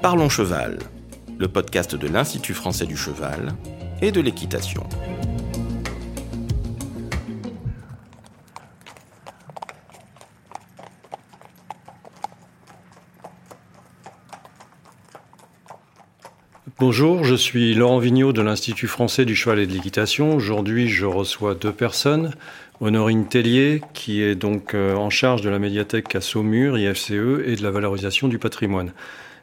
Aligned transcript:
Parlons 0.00 0.28
Cheval, 0.28 0.78
le 1.38 1.48
podcast 1.48 1.96
de 1.96 2.06
l'Institut 2.06 2.54
français 2.54 2.86
du 2.86 2.96
cheval 2.96 3.52
et 4.00 4.12
de 4.12 4.20
l'équitation. 4.20 4.84
Bonjour, 16.78 17.24
je 17.24 17.34
suis 17.34 17.74
Laurent 17.74 17.98
Vigneault 17.98 18.32
de 18.32 18.40
l'Institut 18.40 18.86
français 18.86 19.24
du 19.24 19.34
cheval 19.34 19.58
et 19.58 19.66
de 19.66 19.72
l'équitation. 19.72 20.32
Aujourd'hui, 20.36 20.86
je 20.86 21.06
reçois 21.06 21.56
deux 21.56 21.72
personnes. 21.72 22.34
Honorine 22.80 23.26
Tellier, 23.26 23.82
qui 23.94 24.22
est 24.22 24.36
donc 24.36 24.74
euh, 24.74 24.94
en 24.94 25.10
charge 25.10 25.42
de 25.42 25.50
la 25.50 25.58
médiathèque 25.58 26.14
à 26.14 26.20
Saumur, 26.20 26.78
IFCE, 26.78 27.42
et 27.44 27.56
de 27.56 27.62
la 27.64 27.72
valorisation 27.72 28.28
du 28.28 28.38
patrimoine. 28.38 28.92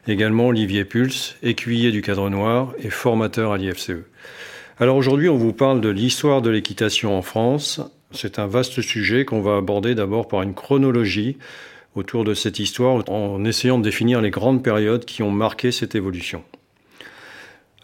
Également 0.08 0.46
Olivier 0.46 0.84
Pulse, 0.84 1.36
écuyer 1.42 1.90
du 1.90 2.00
cadre 2.00 2.30
noir 2.30 2.72
et 2.78 2.90
formateur 2.90 3.50
à 3.50 3.58
l'IFCE. 3.58 4.04
Alors 4.78 4.96
aujourd'hui, 4.96 5.28
on 5.28 5.36
vous 5.36 5.52
parle 5.52 5.80
de 5.80 5.88
l'histoire 5.88 6.42
de 6.42 6.50
l'équitation 6.50 7.18
en 7.18 7.22
France. 7.22 7.80
C'est 8.12 8.38
un 8.38 8.46
vaste 8.46 8.82
sujet 8.82 9.24
qu'on 9.24 9.40
va 9.40 9.56
aborder 9.56 9.96
d'abord 9.96 10.28
par 10.28 10.42
une 10.42 10.54
chronologie 10.54 11.38
autour 11.96 12.22
de 12.22 12.34
cette 12.34 12.60
histoire 12.60 13.02
en 13.10 13.44
essayant 13.44 13.78
de 13.78 13.82
définir 13.82 14.20
les 14.20 14.30
grandes 14.30 14.62
périodes 14.62 15.04
qui 15.04 15.24
ont 15.24 15.32
marqué 15.32 15.72
cette 15.72 15.96
évolution. 15.96 16.44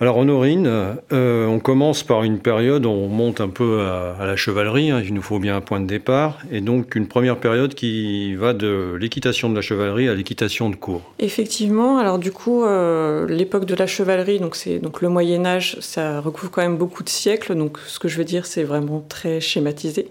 Alors 0.02 0.16
Honorine, 0.16 0.97
euh, 1.12 1.47
on 1.47 1.61
commence 1.61 2.02
par 2.02 2.24
une 2.24 2.41
période, 2.41 2.87
on 2.87 3.06
monte 3.06 3.41
un 3.41 3.48
peu 3.48 3.83
à, 3.83 4.27
la 4.27 4.34
chevalerie, 4.34 4.91
hein, 4.91 5.01
il 5.01 5.15
nous 5.15 5.23
faut 5.23 5.38
bien 5.38 5.55
un 5.55 5.61
point 5.61 5.78
de 5.78 5.87
départ, 5.87 6.41
et 6.51 6.61
donc 6.61 6.97
une 6.97 7.06
première 7.06 7.37
période 7.37 7.75
qui 7.75 8.34
va 8.34 8.52
de 8.52 8.97
l'équitation 8.98 9.48
de 9.48 9.55
la 9.55 9.61
chevalerie 9.61 10.09
à 10.09 10.15
l'équitation 10.15 10.70
de 10.70 10.75
cour. 10.75 11.02
Effectivement, 11.20 11.98
alors 11.98 12.19
du 12.19 12.33
coup, 12.33 12.65
euh, 12.65 13.28
l'époque 13.28 13.64
de 13.64 13.77
la 13.77 13.86
chevalerie, 13.86 14.41
donc 14.41 14.56
c'est 14.56 14.80
donc 14.80 15.03
le 15.03 15.08
Moyen 15.08 15.47
Âge, 15.47 15.77
ça 15.78 16.20
recouvre 16.20 16.50
quand 16.50 16.62
même 16.62 16.78
beaucoup 16.78 17.05
de 17.05 17.08
siècles, 17.08 17.55
donc 17.55 17.78
ce 17.86 18.00
que 18.00 18.08
je 18.08 18.19
veux 18.19 18.25
dire, 18.25 18.45
c'est 18.45 18.64
vraiment 18.64 19.05
très 19.08 19.41
schématisé. 19.41 20.08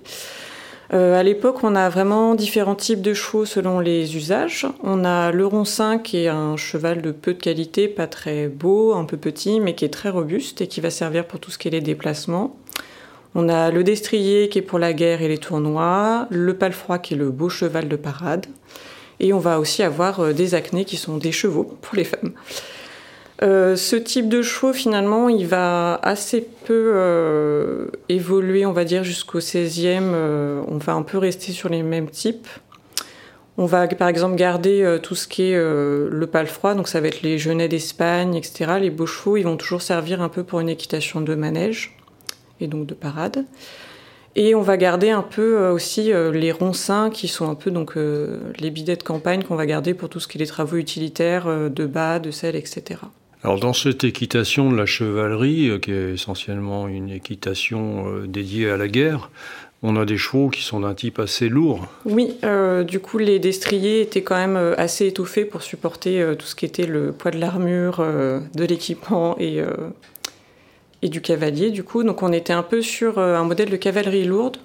Euh, 0.94 1.18
à 1.18 1.24
l'époque, 1.24 1.64
on 1.64 1.76
a 1.76 1.88
vraiment 1.88 2.36
différents 2.36 2.76
types 2.76 3.02
de 3.02 3.14
chevaux 3.14 3.46
selon 3.46 3.80
les 3.80 4.18
usages. 4.18 4.68
On 4.84 5.06
a 5.06 5.32
le 5.32 5.46
roncin 5.46 5.98
qui 6.00 6.18
est 6.18 6.28
un 6.28 6.58
cheval 6.58 7.02
de 7.02 7.12
peu 7.12 7.34
de 7.34 7.40
qualité, 7.40 7.88
pas 7.88 8.08
très 8.08 8.50
beau, 8.50 8.94
un 8.94 9.06
peu 9.06 9.16
petit, 9.16 9.62
mais 9.62 9.74
qui 9.74 9.86
est 9.86 9.90
très 9.90 10.10
robuste 10.10 10.60
et 10.60 10.68
qui 10.68 10.82
va 10.82 10.90
servir 10.90 11.26
pour 11.26 11.40
tout 11.40 11.50
ce 11.50 11.58
qui 11.58 11.70
est 11.70 11.72
les 11.72 11.82
déplacements. 11.82 12.58
On 13.36 13.48
a 13.48 13.72
le 13.72 13.86
destrier 13.86 14.50
qui 14.50 14.60
est 14.60 14.62
pour 14.62 14.80
la 14.80 14.92
guerre 14.92 15.22
et 15.22 15.30
les 15.30 15.38
tournois, 15.38 16.28
le 16.30 16.54
palefroid 16.58 17.00
qui 17.00 17.14
est 17.14 17.18
le 17.18 17.30
beau 17.30 17.48
cheval 17.48 17.88
de 17.88 17.96
parade. 17.96 18.48
Et 19.22 19.32
on 19.32 19.40
va 19.40 19.60
aussi 19.60 19.84
avoir 19.84 20.20
euh, 20.20 20.34
des 20.34 20.56
acnés 20.56 20.84
qui 20.84 20.98
sont 20.98 21.18
des 21.18 21.32
chevaux 21.32 21.78
pour 21.82 21.96
les 21.96 22.04
femmes. 22.04 22.34
Euh, 23.44 23.76
ce 23.76 23.96
type 23.96 24.30
de 24.30 24.44
chevaux, 24.44 24.72
finalement, 24.72 25.28
il 25.28 25.48
va 25.48 25.96
assez 26.04 26.48
peu 26.66 26.92
euh, 26.94 27.88
évoluer, 28.08 28.68
on 28.68 28.72
va 28.72 28.86
dire, 28.86 29.04
jusqu'au 29.04 29.40
16e. 29.40 30.00
Euh, 30.14 30.62
on 30.68 30.78
va 30.78 30.94
un 30.94 31.02
peu 31.02 31.18
rester 31.18 31.52
sur 31.52 31.70
les 31.70 31.82
mêmes 31.82 32.10
types. 32.10 32.48
On 33.58 33.66
va, 33.66 33.88
par 33.88 34.08
exemple, 34.08 34.36
garder 34.36 34.98
tout 35.04 35.14
ce 35.14 35.28
qui 35.28 35.52
est 35.52 35.56
le 35.56 36.26
palefroid, 36.32 36.74
donc 36.74 36.88
ça 36.88 37.02
va 37.02 37.10
être 37.10 37.22
les 37.22 37.38
genêts 37.38 37.68
d'Espagne, 37.68 38.34
etc. 38.34 38.78
Les 38.80 38.90
beaux 38.90 39.06
chevaux, 39.06 39.38
ils 39.38 39.44
vont 39.44 39.58
toujours 39.58 39.82
servir 39.82 40.22
un 40.22 40.30
peu 40.30 40.44
pour 40.44 40.62
une 40.62 40.70
équitation 40.70 41.22
de 41.22 41.36
manège 41.36 41.96
et 42.60 42.68
donc 42.68 42.88
de 42.88 42.94
parade. 42.94 43.46
Et 44.36 44.56
on 44.56 44.62
va 44.62 44.78
garder 44.78 45.10
un 45.12 45.22
peu 45.22 45.68
aussi 45.68 46.12
les 46.34 46.52
roncins 46.54 47.10
qui 47.12 47.28
sont 47.28 47.50
un 47.50 47.56
peu 47.56 47.70
donc 47.72 47.96
les 47.98 48.72
bidets 48.72 48.96
de 48.96 49.04
campagne 49.04 49.44
qu'on 49.44 49.58
va 49.58 49.66
garder 49.66 49.94
pour 49.94 50.10
tout 50.10 50.22
ce 50.22 50.30
qui 50.30 50.38
est 50.38 50.42
les 50.42 50.48
travaux 50.48 50.78
utilitaires 50.78 51.70
de 51.70 51.86
bas, 51.86 52.20
de 52.20 52.32
selle, 52.32 52.56
etc. 52.56 53.02
Alors 53.44 53.60
dans 53.60 53.74
cette 53.74 54.04
équitation 54.04 54.72
de 54.72 54.78
la 54.78 54.86
chevalerie, 54.86 55.70
euh, 55.70 55.80
qui 55.80 55.92
est 55.92 56.14
essentiellement 56.14 56.88
une 56.88 57.10
équitation 57.10 58.08
euh, 58.08 58.28
dédiée 58.28 58.70
à 58.70 58.78
la 58.78 58.88
guerre, 58.88 59.32
on 59.82 59.96
a 59.96 60.06
des 60.06 60.18
chevaux 60.18 60.50
qui 60.50 60.62
sont 60.62 60.82
d'un 60.82 60.94
type 60.94 61.18
assez 61.18 61.50
lourd. 61.50 61.88
Oui, 62.06 62.36
euh, 62.44 62.84
du 62.84 63.00
coup 63.00 63.18
les 63.18 63.40
destriers 63.40 64.02
étaient 64.02 64.22
quand 64.22 64.36
même 64.36 64.76
assez 64.78 65.08
étoffés 65.08 65.44
pour 65.44 65.64
supporter 65.64 66.24
tout 66.38 66.46
ce 66.46 66.54
qui 66.54 66.66
était 66.66 66.86
le 66.86 67.12
poids 67.12 67.32
de 67.32 67.40
l'armure, 67.40 67.98
de 67.98 68.64
l'équipement 68.64 69.36
et, 69.40 69.60
et 71.02 71.10
du 71.10 71.20
cavalier. 71.20 71.72
Du 71.72 71.84
coup, 71.84 72.04
donc 72.04 72.22
on 72.22 72.32
était 72.32 72.54
un 72.54 72.62
peu 72.62 72.84
sur 72.84 73.18
un 73.18 73.44
modèle 73.44 73.72
de 73.72 73.76
cavalerie 73.76 74.26
lourde 74.26 74.58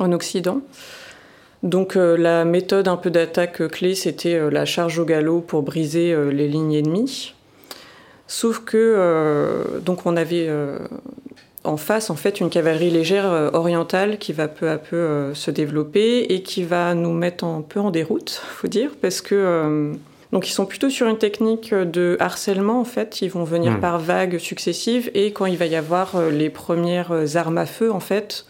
en 0.00 0.10
Occident. 0.10 0.62
Donc 1.62 1.94
la 1.94 2.44
méthode 2.44 2.88
un 2.88 2.96
peu 2.96 3.10
d'attaque 3.10 3.68
clé, 3.68 3.94
c'était 3.94 4.50
la 4.50 4.64
charge 4.64 4.98
au 4.98 5.04
galop 5.04 5.42
pour 5.42 5.62
briser 5.62 6.12
les 6.32 6.48
lignes 6.48 6.74
ennemies. 6.74 7.34
Sauf 8.28 8.60
que 8.60 8.76
euh, 8.76 9.80
donc 9.80 10.04
on 10.04 10.14
avait 10.14 10.46
euh, 10.48 10.78
en 11.64 11.78
face 11.78 12.10
en 12.10 12.14
fait 12.14 12.40
une 12.40 12.50
cavalerie 12.50 12.90
légère 12.90 13.32
euh, 13.32 13.50
orientale 13.54 14.18
qui 14.18 14.34
va 14.34 14.48
peu 14.48 14.68
à 14.68 14.76
peu 14.76 15.32
se 15.32 15.50
développer 15.50 16.20
et 16.28 16.42
qui 16.42 16.62
va 16.62 16.94
nous 16.94 17.12
mettre 17.12 17.44
un 17.44 17.62
peu 17.62 17.80
en 17.80 17.90
déroute, 17.90 18.30
faut 18.50 18.68
dire, 18.68 18.90
parce 19.00 19.22
que 19.22 19.94
donc 20.30 20.46
ils 20.46 20.52
sont 20.52 20.66
plutôt 20.66 20.90
sur 20.90 21.08
une 21.08 21.16
technique 21.16 21.72
de 21.72 22.18
harcèlement 22.20 22.80
en 22.80 22.84
fait. 22.84 23.22
Ils 23.22 23.30
vont 23.30 23.44
venir 23.44 23.72
hmm. 23.72 23.80
par 23.80 23.98
vagues 23.98 24.36
successives 24.36 25.10
et 25.14 25.32
quand 25.32 25.46
il 25.46 25.56
va 25.56 25.64
y 25.64 25.74
avoir 25.74 26.20
les 26.30 26.50
premières 26.50 27.34
armes 27.34 27.58
à 27.58 27.64
feu 27.64 27.90
en 27.90 28.00
fait, 28.00 28.44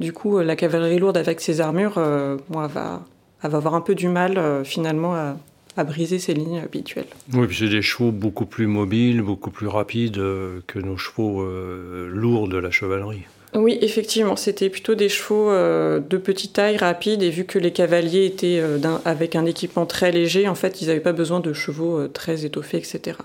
du 0.00 0.14
coup 0.14 0.38
la 0.38 0.56
cavalerie 0.56 0.98
lourde 0.98 1.18
avec 1.18 1.42
ses 1.42 1.60
armures, 1.60 1.98
va, 1.98 3.02
elle 3.42 3.50
va 3.50 3.56
avoir 3.58 3.74
un 3.74 3.82
peu 3.82 3.94
du 3.94 4.08
mal 4.08 4.62
finalement 4.64 5.14
à 5.14 5.36
à 5.78 5.84
briser 5.84 6.18
ces 6.18 6.34
lignes 6.34 6.58
habituelles. 6.58 7.06
Oui, 7.32 7.46
puis 7.46 7.56
c'est 7.56 7.68
des 7.68 7.82
chevaux 7.82 8.10
beaucoup 8.10 8.46
plus 8.46 8.66
mobiles, 8.66 9.22
beaucoup 9.22 9.50
plus 9.50 9.68
rapides 9.68 10.18
euh, 10.18 10.60
que 10.66 10.80
nos 10.80 10.96
chevaux 10.96 11.42
euh, 11.42 12.08
lourds 12.10 12.48
de 12.48 12.58
la 12.58 12.72
chevalerie. 12.72 13.22
Oui, 13.54 13.78
effectivement, 13.80 14.34
c'était 14.34 14.68
plutôt 14.70 14.96
des 14.96 15.08
chevaux 15.08 15.50
euh, 15.50 16.00
de 16.00 16.16
petite 16.16 16.54
taille, 16.54 16.76
rapides, 16.76 17.22
et 17.22 17.30
vu 17.30 17.44
que 17.44 17.60
les 17.60 17.70
cavaliers 17.70 18.26
étaient 18.26 18.60
avec 19.04 19.36
un 19.36 19.46
équipement 19.46 19.86
très 19.86 20.10
léger, 20.10 20.48
en 20.48 20.56
fait, 20.56 20.82
ils 20.82 20.88
n'avaient 20.88 21.00
pas 21.00 21.12
besoin 21.12 21.38
de 21.38 21.52
chevaux 21.52 22.08
très 22.08 22.44
étoffés, 22.44 22.78
etc. 22.78 23.16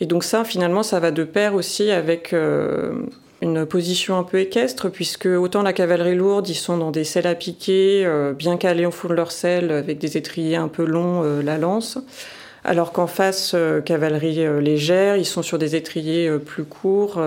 Et 0.00 0.06
donc 0.06 0.22
ça, 0.22 0.44
finalement, 0.44 0.82
ça 0.82 1.00
va 1.00 1.10
de 1.10 1.24
pair 1.24 1.54
aussi 1.54 1.90
avec 1.90 2.34
une 3.42 3.64
position 3.64 4.18
un 4.18 4.22
peu 4.22 4.38
équestre, 4.38 4.90
puisque 4.90 5.26
autant 5.26 5.62
la 5.62 5.72
cavalerie 5.72 6.14
lourde, 6.14 6.48
ils 6.48 6.54
sont 6.54 6.76
dans 6.76 6.90
des 6.90 7.04
selles 7.04 7.26
à 7.26 7.34
piquer, 7.34 8.04
euh, 8.04 8.32
bien 8.32 8.56
calés 8.56 8.86
au 8.86 8.90
fond 8.90 9.08
de 9.08 9.14
leur 9.14 9.32
selle, 9.32 9.70
avec 9.70 9.98
des 9.98 10.16
étriers 10.16 10.56
un 10.56 10.68
peu 10.68 10.84
longs, 10.84 11.22
euh, 11.24 11.42
la 11.42 11.56
lance. 11.56 11.98
Alors 12.64 12.92
qu'en 12.92 13.06
face, 13.06 13.52
euh, 13.54 13.80
cavalerie 13.80 14.46
légère, 14.60 15.16
ils 15.16 15.24
sont 15.24 15.42
sur 15.42 15.58
des 15.58 15.74
étriers 15.74 16.30
plus 16.38 16.64
courts. 16.64 17.20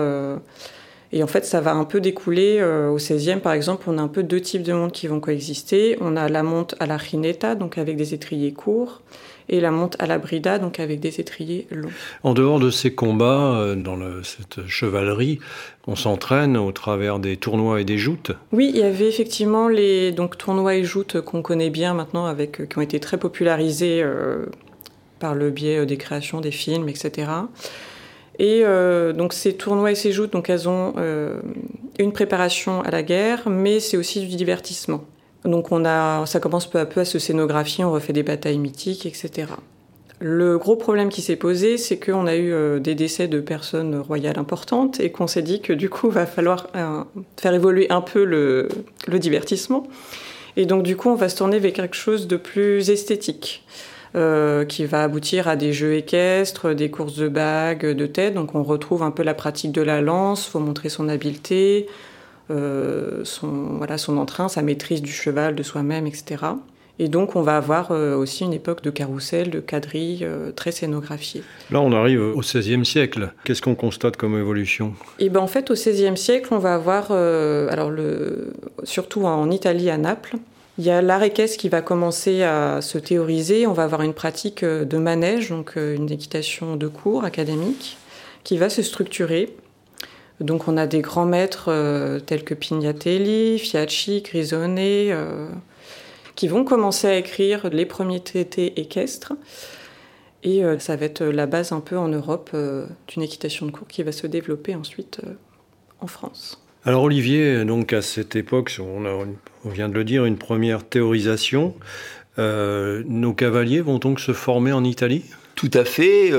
et 1.12 1.22
en 1.22 1.26
fait, 1.26 1.44
ça 1.44 1.60
va 1.60 1.72
un 1.74 1.84
peu 1.84 2.00
découler. 2.00 2.62
au 2.62 2.98
16e, 2.98 3.40
par 3.40 3.52
exemple, 3.52 3.84
on 3.88 3.98
a 3.98 4.02
un 4.02 4.08
peu 4.08 4.22
deux 4.22 4.40
types 4.40 4.62
de 4.62 4.72
montes 4.72 4.92
qui 4.92 5.08
vont 5.08 5.20
coexister. 5.20 5.96
On 6.00 6.16
a 6.16 6.28
la 6.28 6.42
monte 6.42 6.76
à 6.80 6.86
la 6.86 6.96
rineta, 6.96 7.56
donc 7.56 7.78
avec 7.78 7.96
des 7.96 8.14
étriers 8.14 8.52
courts 8.52 9.00
et 9.48 9.60
la 9.60 9.70
monte 9.70 9.96
à 9.98 10.06
la 10.06 10.18
brida, 10.18 10.58
donc 10.58 10.80
avec 10.80 11.00
des 11.00 11.20
étriers 11.20 11.66
longs. 11.70 11.90
En 12.22 12.34
dehors 12.34 12.58
de 12.58 12.70
ces 12.70 12.94
combats, 12.94 13.56
euh, 13.56 13.74
dans 13.74 13.98
cette 14.22 14.66
chevalerie, 14.66 15.38
on 15.86 15.96
s'entraîne 15.96 16.56
au 16.56 16.72
travers 16.72 17.18
des 17.18 17.36
tournois 17.36 17.80
et 17.80 17.84
des 17.84 17.98
joutes? 17.98 18.32
Oui, 18.52 18.70
il 18.74 18.80
y 18.80 18.82
avait 18.82 19.08
effectivement 19.08 19.68
les 19.68 20.12
donc, 20.12 20.38
tournois 20.38 20.74
et 20.74 20.84
joutes 20.84 21.20
qu'on 21.20 21.42
connaît 21.42 21.70
bien 21.70 21.94
maintenant, 21.94 22.26
avec, 22.26 22.60
euh, 22.60 22.66
qui 22.66 22.78
ont 22.78 22.82
été 22.82 23.00
très 23.00 23.18
popularisés 23.18 24.02
euh, 24.02 24.46
par 25.18 25.34
le 25.34 25.50
biais 25.50 25.86
des 25.86 25.96
créations 25.96 26.40
des 26.40 26.50
films, 26.50 26.88
etc. 26.88 27.28
Et 28.40 28.64
donc 29.16 29.32
ces 29.32 29.54
tournois 29.54 29.92
et 29.92 29.94
ces 29.94 30.10
joutes, 30.10 30.32
donc 30.32 30.50
elles 30.50 30.68
ont 30.68 30.92
une 32.00 32.12
préparation 32.12 32.82
à 32.82 32.90
la 32.90 33.04
guerre, 33.04 33.48
mais 33.48 33.78
c'est 33.78 33.96
aussi 33.96 34.26
du 34.26 34.34
divertissement. 34.34 35.04
Donc 35.44 35.72
on 35.72 35.84
a, 35.84 36.24
ça 36.26 36.40
commence 36.40 36.66
peu 36.66 36.78
à 36.78 36.86
peu 36.86 37.00
à 37.00 37.04
se 37.04 37.18
scénographier, 37.18 37.84
on 37.84 37.92
refait 37.92 38.12
des 38.12 38.22
batailles 38.22 38.58
mythiques, 38.58 39.06
etc. 39.06 39.48
Le 40.20 40.58
gros 40.58 40.76
problème 40.76 41.10
qui 41.10 41.22
s'est 41.22 41.36
posé, 41.36 41.76
c'est 41.76 41.98
qu'on 41.98 42.26
a 42.26 42.36
eu 42.36 42.52
euh, 42.52 42.78
des 42.78 42.94
décès 42.94 43.28
de 43.28 43.40
personnes 43.40 43.96
royales 43.96 44.38
importantes 44.38 45.00
et 45.00 45.10
qu'on 45.10 45.26
s'est 45.26 45.42
dit 45.42 45.60
que 45.60 45.72
du 45.72 45.90
coup, 45.90 46.08
il 46.08 46.14
va 46.14 46.24
falloir 46.24 46.68
euh, 46.76 47.02
faire 47.36 47.52
évoluer 47.52 47.90
un 47.90 48.00
peu 48.00 48.24
le, 48.24 48.68
divertissement. 49.18 49.86
Et 50.56 50.66
donc 50.66 50.82
du 50.82 50.96
coup, 50.96 51.10
on 51.10 51.14
va 51.16 51.28
se 51.28 51.36
tourner 51.36 51.58
vers 51.58 51.72
quelque 51.72 51.96
chose 51.96 52.26
de 52.26 52.36
plus 52.36 52.90
esthétique. 52.90 53.64
Euh, 54.16 54.64
qui 54.64 54.84
va 54.84 55.02
aboutir 55.02 55.48
à 55.48 55.56
des 55.56 55.72
jeux 55.72 55.94
équestres, 55.94 56.72
des 56.72 56.88
courses 56.88 57.16
de 57.16 57.26
bagues, 57.26 57.84
de 57.84 58.06
tête. 58.06 58.34
Donc 58.34 58.54
on 58.54 58.62
retrouve 58.62 59.02
un 59.02 59.10
peu 59.10 59.24
la 59.24 59.34
pratique 59.34 59.72
de 59.72 59.82
la 59.82 60.00
lance, 60.00 60.46
faut 60.46 60.60
montrer 60.60 60.88
son 60.88 61.08
habileté, 61.08 61.88
son, 62.48 63.76
voilà, 63.76 63.98
son 63.98 64.16
entrain, 64.18 64.48
sa 64.48 64.62
maîtrise 64.62 65.02
du 65.02 65.12
cheval, 65.12 65.54
de 65.54 65.62
soi-même, 65.62 66.06
etc. 66.06 66.36
Et 67.00 67.08
donc, 67.08 67.34
on 67.34 67.42
va 67.42 67.56
avoir 67.56 67.90
euh, 67.90 68.14
aussi 68.14 68.44
une 68.44 68.52
époque 68.52 68.82
de 68.82 68.90
carrousel, 68.90 69.50
de 69.50 69.58
quadrille 69.58 70.20
euh, 70.22 70.52
très 70.52 70.70
scénographiée. 70.70 71.42
Là, 71.72 71.80
on 71.80 71.92
arrive 71.92 72.20
au 72.20 72.40
XVIe 72.40 72.84
siècle. 72.86 73.32
Qu'est-ce 73.44 73.62
qu'on 73.62 73.74
constate 73.74 74.16
comme 74.16 74.38
évolution? 74.38 74.94
Et 75.18 75.26
eh 75.26 75.28
ben, 75.28 75.40
en 75.40 75.48
fait, 75.48 75.72
au 75.72 75.74
XVIe 75.74 76.16
siècle, 76.16 76.48
on 76.52 76.58
va 76.58 76.74
avoir, 76.74 77.10
alors 77.10 77.90
le, 77.90 78.52
surtout 78.84 79.24
en 79.24 79.50
Italie, 79.50 79.90
à 79.90 79.98
Naples, 79.98 80.36
Il 80.78 80.84
y 80.84 80.90
a 80.90 81.26
équestre 81.26 81.58
qui 81.58 81.68
va 81.68 81.82
commencer 81.82 82.42
à 82.44 82.80
se 82.80 82.98
théoriser. 82.98 83.66
On 83.66 83.72
va 83.72 83.84
avoir 83.84 84.02
une 84.02 84.14
pratique 84.14 84.64
de 84.64 84.98
manège, 84.98 85.48
donc 85.50 85.72
une 85.76 86.10
équitation 86.10 86.76
de 86.76 86.86
cours 86.86 87.24
académique, 87.24 87.96
qui 88.44 88.56
va 88.56 88.68
se 88.68 88.82
structurer. 88.82 89.54
Donc 90.44 90.68
on 90.68 90.76
a 90.76 90.86
des 90.86 91.00
grands 91.00 91.26
maîtres 91.26 91.70
tels 92.26 92.44
que 92.44 92.54
Pignatelli, 92.54 93.58
Fiacci, 93.58 94.22
Grisone, 94.22 94.78
qui 96.36 96.48
vont 96.48 96.64
commencer 96.64 97.06
à 97.06 97.16
écrire 97.16 97.68
les 97.70 97.86
premiers 97.86 98.20
traités 98.20 98.78
équestres. 98.80 99.32
Et 100.44 100.62
euh, 100.62 100.78
ça 100.78 100.94
va 100.96 101.06
être 101.06 101.24
la 101.24 101.46
base 101.46 101.72
un 101.72 101.80
peu 101.80 101.96
en 101.96 102.08
Europe 102.08 102.50
euh, 102.54 102.86
d'une 103.08 103.22
équitation 103.22 103.66
de 103.66 103.70
cours 103.70 103.88
qui 103.88 104.02
va 104.02 104.12
se 104.12 104.26
développer 104.26 104.74
ensuite 104.74 105.20
euh, 105.24 105.32
en 106.00 106.06
France. 106.06 106.62
Alors 106.84 107.02
Olivier, 107.04 107.64
donc 107.64 107.94
à 107.94 108.02
cette 108.02 108.36
époque, 108.36 108.78
on 108.78 109.68
vient 109.70 109.88
de 109.88 109.94
le 109.94 110.04
dire, 110.04 110.26
une 110.26 110.36
première 110.36 110.84
théorisation. 110.86 111.74
nos 112.36 113.32
cavaliers 113.32 113.80
vont 113.80 113.96
donc 113.96 114.20
se 114.20 114.32
former 114.34 114.72
en 114.72 114.84
Italie? 114.84 115.24
Tout 115.54 115.70
à 115.72 115.84
fait. 115.84 116.30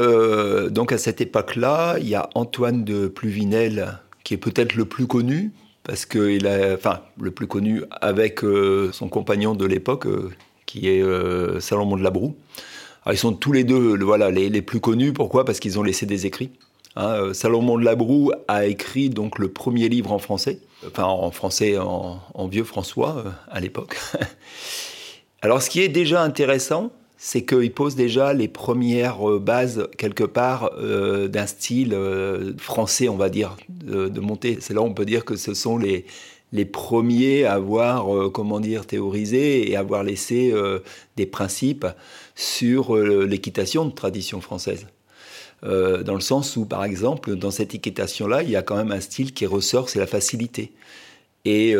donc 0.69 0.91
à 0.91 0.97
cette 0.97 1.21
époque-là, 1.21 1.97
il 1.99 2.07
y 2.07 2.15
a 2.15 2.29
Antoine 2.35 2.83
de 2.83 3.07
Pluvinel 3.07 3.99
qui 4.23 4.33
est 4.33 4.37
peut-être 4.37 4.75
le 4.75 4.85
plus 4.85 5.07
connu, 5.07 5.51
parce 5.83 6.05
qu'il 6.05 6.47
a, 6.47 6.73
enfin, 6.73 7.01
le 7.19 7.31
plus 7.31 7.47
connu 7.47 7.83
avec 8.01 8.41
son 8.91 9.09
compagnon 9.09 9.53
de 9.53 9.65
l'époque, 9.65 10.07
qui 10.65 10.89
est 10.89 11.03
Salomon 11.59 11.95
de 11.97 12.03
la 12.03 12.11
Broue 12.11 12.35
ils 13.11 13.17
sont 13.17 13.33
tous 13.33 13.51
les 13.51 13.63
deux 13.63 13.97
voilà, 14.03 14.31
les, 14.31 14.61
plus 14.61 14.79
connus. 14.79 15.13
Pourquoi? 15.13 15.45
Parce 15.45 15.59
qu'ils 15.59 15.77
ont 15.79 15.83
laissé 15.83 16.05
des 16.05 16.25
écrits. 16.25 16.51
Hein, 16.95 17.09
euh, 17.09 17.33
Salomon 17.33 17.77
de 17.77 17.83
Labroue 17.83 18.31
a 18.47 18.65
écrit 18.65 19.09
donc 19.09 19.37
le 19.37 19.49
premier 19.49 19.89
livre 19.89 20.13
en 20.13 20.19
français, 20.19 20.59
enfin 20.87 21.03
en 21.03 21.29
français 21.29 21.77
en, 21.77 22.47
vieux 22.47 22.63
François 22.63 23.17
euh, 23.17 23.29
à 23.51 23.59
l'époque. 23.59 23.97
Alors 25.41 25.61
ce 25.61 25.69
qui 25.69 25.81
est 25.81 25.89
déjà 25.89 26.23
intéressant, 26.23 26.91
c'est 27.17 27.45
qu'il 27.45 27.71
pose 27.71 27.95
déjà 27.95 28.33
les 28.33 28.47
premières 28.47 29.29
euh, 29.29 29.39
bases 29.39 29.87
quelque 29.97 30.23
part 30.23 30.71
d'un 30.75 31.47
style 31.47 31.97
français, 32.57 33.09
on 33.09 33.15
va 33.15 33.29
dire, 33.29 33.55
de, 33.69 34.19
montée. 34.19 34.57
C'est 34.61 34.73
là 34.73 34.81
on 34.81 34.93
peut 34.93 35.05
dire 35.05 35.25
que 35.25 35.35
ce 35.35 35.53
sont 35.53 35.77
les, 35.77 36.05
les 36.55 36.65
premiers 36.65 37.43
à 37.43 37.53
avoir, 37.53 38.15
euh, 38.15 38.29
comment 38.29 38.59
dire, 38.59 38.85
théorisé 38.85 39.69
et 39.69 39.75
avoir 39.75 40.03
laissé 40.03 40.51
euh, 40.53 40.79
des 41.17 41.25
principes 41.25 41.85
sur 42.33 42.95
euh, 42.95 43.25
l'équitation 43.25 43.85
de 43.85 43.91
tradition 43.91 44.41
française. 44.41 44.87
dans 45.63 46.13
le 46.13 46.21
sens 46.21 46.57
où, 46.57 46.65
par 46.65 46.83
exemple, 46.83 47.35
dans 47.35 47.49
cette 47.49 47.73
équitation-là, 47.73 48.43
il 48.43 48.51
y 48.51 48.55
a 48.55 48.61
quand 48.61 48.75
même 48.75 48.91
un 48.91 48.99
style 48.99 49.33
qui 49.33 49.47
ressort, 49.47 49.89
c'est 49.89 49.97
la 49.97 50.05
facilité. 50.05 50.71
Et, 51.45 51.75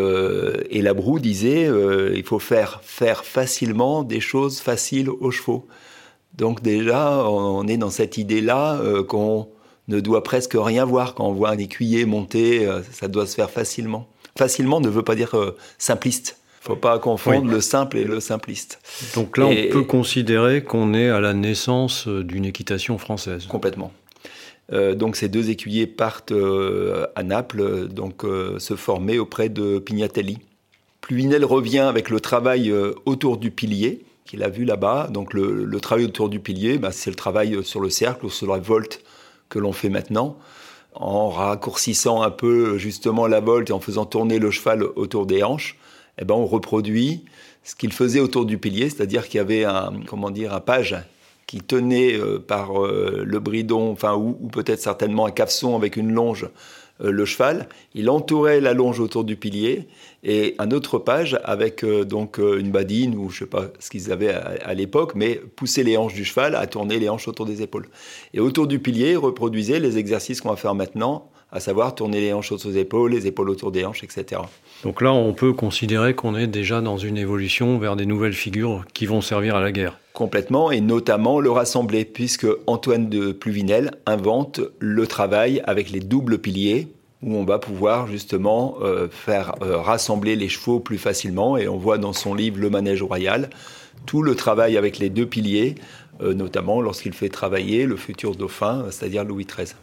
et 0.70 0.82
Labroue 0.84 1.20
disait, 1.20 1.70
il 2.14 2.24
faut 2.24 2.38
faire 2.38 2.82
faire 2.84 3.26
facilement 3.26 4.04
des 4.04 4.20
choses 4.20 4.60
faciles 4.60 5.10
aux 5.10 5.32
chevaux. 5.32 5.66
Donc 6.38 6.62
déjà, 6.62 7.28
on 7.28 7.68
est 7.68 7.78
dans 7.78 7.90
cette 7.90 8.18
idée-là 8.18 8.80
qu'on 9.08 9.48
ne 9.88 10.00
doit 10.00 10.24
presque 10.24 10.56
rien 10.56 10.86
voir 10.86 11.16
quand 11.16 11.28
on 11.28 11.34
voit 11.34 11.50
un 11.50 11.58
écuyer 11.58 12.06
monter, 12.06 12.70
ça 12.92 13.08
doit 13.08 13.26
se 13.26 13.34
faire 13.34 13.50
facilement 13.50 14.08
facilement 14.38 14.82
ne 14.82 14.90
veut 14.90 15.04
pas 15.04 15.16
dire 15.16 15.36
euh, 15.36 15.56
simpliste. 15.78 16.38
Il 16.62 16.72
ne 16.72 16.76
faut 16.76 16.82
pas 16.82 16.98
confondre 16.98 17.50
le 17.50 17.62
simple 17.62 17.98
et 17.98 18.04
le 18.04 18.20
simpliste. 18.20 18.80
Donc 19.14 19.38
là, 19.38 19.46
on 19.46 19.56
peut 19.72 19.84
considérer 19.84 20.64
qu'on 20.64 20.96
est 20.96 21.10
à 21.10 21.20
la 21.20 21.34
naissance 21.34 22.08
euh, 22.08 22.24
d'une 22.24 22.44
équitation 22.44 22.98
française. 22.98 23.46
Complètement. 23.46 23.92
Euh, 24.74 24.96
donc 24.96 25.16
ces 25.16 25.30
deux 25.30 25.50
écuyers 25.50 25.88
partent 25.88 26.34
à 27.16 27.24
Naples, 27.24 27.88
donc 27.88 28.24
se 28.58 28.76
former 28.76 29.20
auprès 29.20 29.50
de 29.50 29.80
Pignatelli. 29.80 30.40
Pluvinel 31.02 31.46
revient 31.46 31.80
avec 31.80 32.10
le 32.10 32.20
travail 32.20 32.74
autour 33.06 33.38
du 33.38 33.52
pilier 33.52 34.04
qu'il 34.26 34.42
a 34.42 34.50
vu 34.50 34.66
là-bas. 34.66 35.08
Donc 35.12 35.34
le, 35.34 35.80
travail 35.80 36.06
autour 36.06 36.30
du 36.30 36.40
pilier, 36.40 36.80
bah, 36.80 36.92
c'est 36.92 37.12
le 37.12 37.16
travail 37.16 37.64
sur 37.64 37.80
le 37.80 37.92
cercle 37.92 38.26
ou 38.26 38.30
sur 38.30 38.48
la 38.48 38.58
volte 38.58 39.02
que 39.50 39.60
l'on 39.60 39.72
fait 39.72 39.90
maintenant 39.90 40.38
en 40.96 41.30
raccourcissant 41.30 42.22
un 42.22 42.32
peu 42.32 42.78
justement 42.78 43.28
la 43.28 43.42
volte 43.42 43.70
et 43.70 43.74
en 43.74 43.80
faisant 43.80 44.06
tourner 44.06 44.40
le 44.40 44.50
cheval 44.52 44.84
autour 44.84 45.26
des 45.26 45.44
hanches, 45.44 45.78
eh 46.20 46.26
ben 46.26 46.36
on 46.36 46.46
reproduit 46.46 47.26
ce 47.64 47.76
qu'il 47.76 47.92
faisait 47.92 48.20
autour 48.20 48.46
du 48.46 48.58
pilier, 48.58 48.90
c'est-à-dire 48.90 49.28
qu'il 49.28 49.38
y 49.38 49.42
avait 49.42 49.66
comment 50.08 50.32
dire 50.32 50.54
un 50.54 50.62
page 50.62 50.96
qui 51.48 51.62
tenait 51.62 52.18
euh, 52.18 52.40
par 52.40 52.82
euh, 52.82 53.24
le 53.26 53.40
bridon, 53.40 53.92
enfin 53.92 54.16
ou, 54.16 54.34
peut-être 54.52 54.82
certainement 54.82 55.26
un 55.26 55.32
cafeçon 55.32 55.76
avec 55.76 55.96
une 55.96 56.12
longe 56.12 56.48
euh, 57.04 57.12
le 57.12 57.26
cheval, 57.26 57.68
il 57.94 58.10
entourait 58.10 58.62
la 58.62 58.74
longe 58.74 59.00
autour 59.00 59.24
du 59.24 59.36
pilier 59.36 59.88
et 60.24 60.56
un 60.58 60.72
autre 60.72 60.98
page 60.98 61.40
avec 61.44 61.86
donc 61.86 62.40
une 62.40 62.72
badine 62.72 63.16
ou 63.16 63.30
je 63.30 63.40
sais 63.40 63.46
pas 63.46 63.66
ce 63.80 63.92
qu'ils 63.92 64.12
avaient 64.12 64.34
à, 64.34 64.74
l'époque, 64.74 65.14
mais 65.14 65.36
pousser 65.36 65.84
les 65.84 65.98
hanches 65.98 66.16
du 66.16 66.26
cheval 66.26 66.56
à 66.56 66.66
tourner 66.66 66.98
les 66.98 67.10
hanches 67.10 67.28
autour 67.28 67.46
des 67.46 67.62
épaules. 67.62 67.88
Et 68.34 68.40
autour 68.40 68.66
du 68.66 68.80
pilier, 68.80 69.16
reproduisait 69.16 69.80
les 69.80 70.00
exercices 70.00 70.42
qu'on 70.42 70.50
va 70.50 70.56
faire 70.56 70.74
maintenant, 70.74 71.30
à 71.56 71.62
savoir 71.62 71.96
tourner 71.96 72.20
les 72.20 72.34
hanches 72.34 72.52
autour 72.52 72.72
des 72.72 72.80
épaules, 72.80 73.14
les 73.14 73.28
épaules 73.28 73.50
autour 73.50 73.72
des 73.72 73.86
hanches, 73.86 74.04
etc. 74.04 74.42
Donc 74.84 75.02
là, 75.02 75.14
on 75.14 75.34
peut 75.34 75.54
considérer 75.54 76.14
qu'on 76.14 76.36
est 76.36 76.48
déjà 76.48 76.82
dans 76.82 76.98
une 76.98 77.18
évolution 77.18 77.80
vers 77.80 77.96
des 77.96 78.06
nouvelles 78.06 78.34
figures 78.34 78.84
qui 78.94 79.06
vont 79.06 79.22
servir 79.22 79.56
à 79.56 79.62
la 79.62 79.72
guerre. 79.72 79.98
Complètement, 80.12 80.70
et 80.70 80.82
notamment 80.82 81.40
le 81.40 81.50
rassembler, 81.50 82.04
puisque 82.04 82.46
Antoine 82.68 83.08
de 83.08 83.32
Pluvinel 83.32 83.92
invente 84.06 84.60
le 84.80 85.08
travail 85.08 85.62
avec 85.66 85.92
les 85.92 86.02
doubles 86.02 86.40
piliers, 86.40 86.90
où 87.24 87.36
on 87.36 87.46
va 87.46 87.58
pouvoir 87.58 88.08
justement 88.08 88.76
euh, 88.82 89.08
faire 89.10 89.56
euh, 89.62 89.78
rassembler 89.78 90.36
les 90.36 90.50
chevaux 90.50 90.82
plus 90.82 90.98
facilement. 90.98 91.56
Et 91.56 91.70
on 91.70 91.78
voit 91.78 91.98
dans 91.98 92.14
son 92.14 92.36
livre 92.36 92.60
Le 92.60 92.70
Manège 92.70 93.02
Royal 93.02 93.50
tout 94.06 94.22
le 94.22 94.36
travail 94.36 94.78
avec 94.78 95.00
les 95.00 95.10
deux 95.10 95.26
piliers, 95.26 95.76
euh, 96.22 96.34
notamment 96.34 96.82
lorsqu'il 96.82 97.14
fait 97.14 97.30
travailler 97.30 97.86
le 97.86 97.96
futur 97.96 98.36
dauphin, 98.36 98.86
c'est-à-dire 98.92 99.24
Louis 99.24 99.46
XIII. 99.46 99.74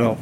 Alors, 0.00 0.16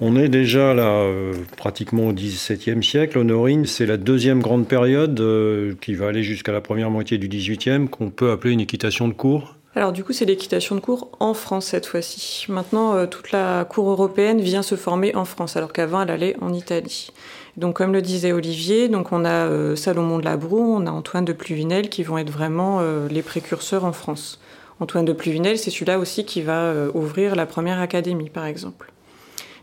on 0.00 0.16
est 0.16 0.28
déjà 0.28 0.74
là 0.74 0.88
euh, 0.88 1.34
pratiquement 1.56 2.08
au 2.08 2.12
XVIIe 2.12 2.82
siècle. 2.82 3.18
Honorine, 3.18 3.64
c'est 3.64 3.86
la 3.86 3.96
deuxième 3.96 4.40
grande 4.40 4.66
période 4.66 5.20
euh, 5.20 5.74
qui 5.80 5.94
va 5.94 6.08
aller 6.08 6.22
jusqu'à 6.22 6.52
la 6.52 6.60
première 6.60 6.90
moitié 6.90 7.16
du 7.18 7.28
XVIIIe 7.28 7.88
qu'on 7.88 8.10
peut 8.10 8.32
appeler 8.32 8.54
une 8.54 8.60
équitation 8.60 9.06
de 9.06 9.12
cours. 9.12 9.56
Alors 9.76 9.92
du 9.92 10.02
coup, 10.02 10.12
c'est 10.12 10.24
l'équitation 10.24 10.74
de 10.74 10.80
cours 10.80 11.10
en 11.20 11.32
France 11.32 11.66
cette 11.66 11.86
fois-ci. 11.86 12.46
Maintenant, 12.48 12.94
euh, 12.94 13.06
toute 13.06 13.30
la 13.30 13.64
cour 13.64 13.88
européenne 13.88 14.40
vient 14.40 14.62
se 14.62 14.74
former 14.74 15.14
en 15.14 15.24
France, 15.24 15.56
alors 15.56 15.72
qu'avant, 15.72 16.02
elle 16.02 16.10
allait 16.10 16.36
en 16.40 16.52
Italie. 16.52 17.10
Donc 17.56 17.76
comme 17.76 17.92
le 17.92 18.02
disait 18.02 18.32
Olivier, 18.32 18.88
donc 18.88 19.12
on 19.12 19.24
a 19.24 19.76
Salomon 19.76 20.18
de 20.18 20.24
Labroue, 20.24 20.76
on 20.76 20.86
a 20.86 20.90
Antoine 20.90 21.24
de 21.24 21.32
Pluvinel 21.32 21.88
qui 21.88 22.02
vont 22.02 22.16
être 22.16 22.30
vraiment 22.30 22.80
les 23.10 23.22
précurseurs 23.22 23.84
en 23.84 23.92
France. 23.92 24.40
Antoine 24.78 25.04
de 25.04 25.12
Pluvinel, 25.12 25.58
c'est 25.58 25.70
celui-là 25.70 25.98
aussi 25.98 26.24
qui 26.24 26.42
va 26.42 26.72
ouvrir 26.94 27.34
la 27.34 27.46
première 27.46 27.80
académie, 27.80 28.30
par 28.30 28.46
exemple. 28.46 28.92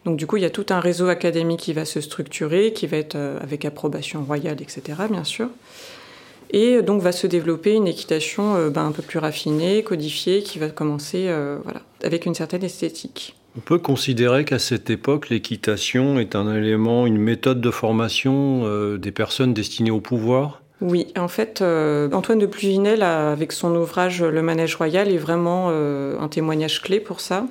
Donc 0.08 0.16
du 0.16 0.26
coup, 0.26 0.38
il 0.38 0.44
y 0.44 0.46
a 0.46 0.50
tout 0.50 0.68
un 0.70 0.80
réseau 0.80 1.10
académique 1.10 1.60
qui 1.60 1.74
va 1.74 1.84
se 1.84 2.00
structurer, 2.00 2.72
qui 2.72 2.88
va 2.88 2.96
être 2.96 3.16
euh, 3.16 3.38
avec 3.42 3.66
approbation 3.66 4.24
royale, 4.24 4.56
etc., 4.62 4.82
bien 5.12 5.26
sûr. 5.26 5.50
Et 6.52 6.82
donc 6.82 7.02
va 7.02 7.12
se 7.12 7.28
développer 7.28 7.74
une 7.74 7.88
équitation 7.88 8.56
euh, 8.56 8.70
ben, 8.70 8.86
un 8.86 8.94
peu 8.94 9.02
plus 9.02 9.20
raffinée, 9.20 9.84
codifiée, 9.84 10.44
qui 10.44 10.60
va 10.60 10.70
commencer 10.70 11.26
euh, 11.28 11.58
voilà, 11.62 11.82
avec 12.06 12.26
une 12.26 12.36
certaine 12.36 12.64
esthétique. 12.64 13.36
On 13.58 13.60
peut 13.60 13.80
considérer 13.80 14.46
qu'à 14.46 14.60
cette 14.60 14.90
époque, 14.90 15.28
l'équitation 15.28 16.22
est 16.22 16.38
un 16.38 16.56
élément, 16.56 17.06
une 17.06 17.18
méthode 17.18 17.60
de 17.60 17.72
formation 17.72 18.64
des 18.98 19.12
personnes 19.12 19.54
destinées 19.54 19.92
au 19.92 20.00
pouvoir? 20.00 20.62
Oui, 20.80 21.08
en 21.18 21.28
fait, 21.28 21.62
Antoine 21.62 22.38
de 22.38 22.46
Pluvinel, 22.46 23.02
avec 23.02 23.52
son 23.52 23.76
ouvrage 23.76 24.22
Le 24.22 24.44
Manège 24.44 24.76
Royal, 24.76 25.12
est 25.12 25.18
vraiment 25.18 25.70
un 25.70 26.28
témoignage 26.28 26.84
clé 26.84 27.00
pour 27.00 27.20
ça 27.20 27.48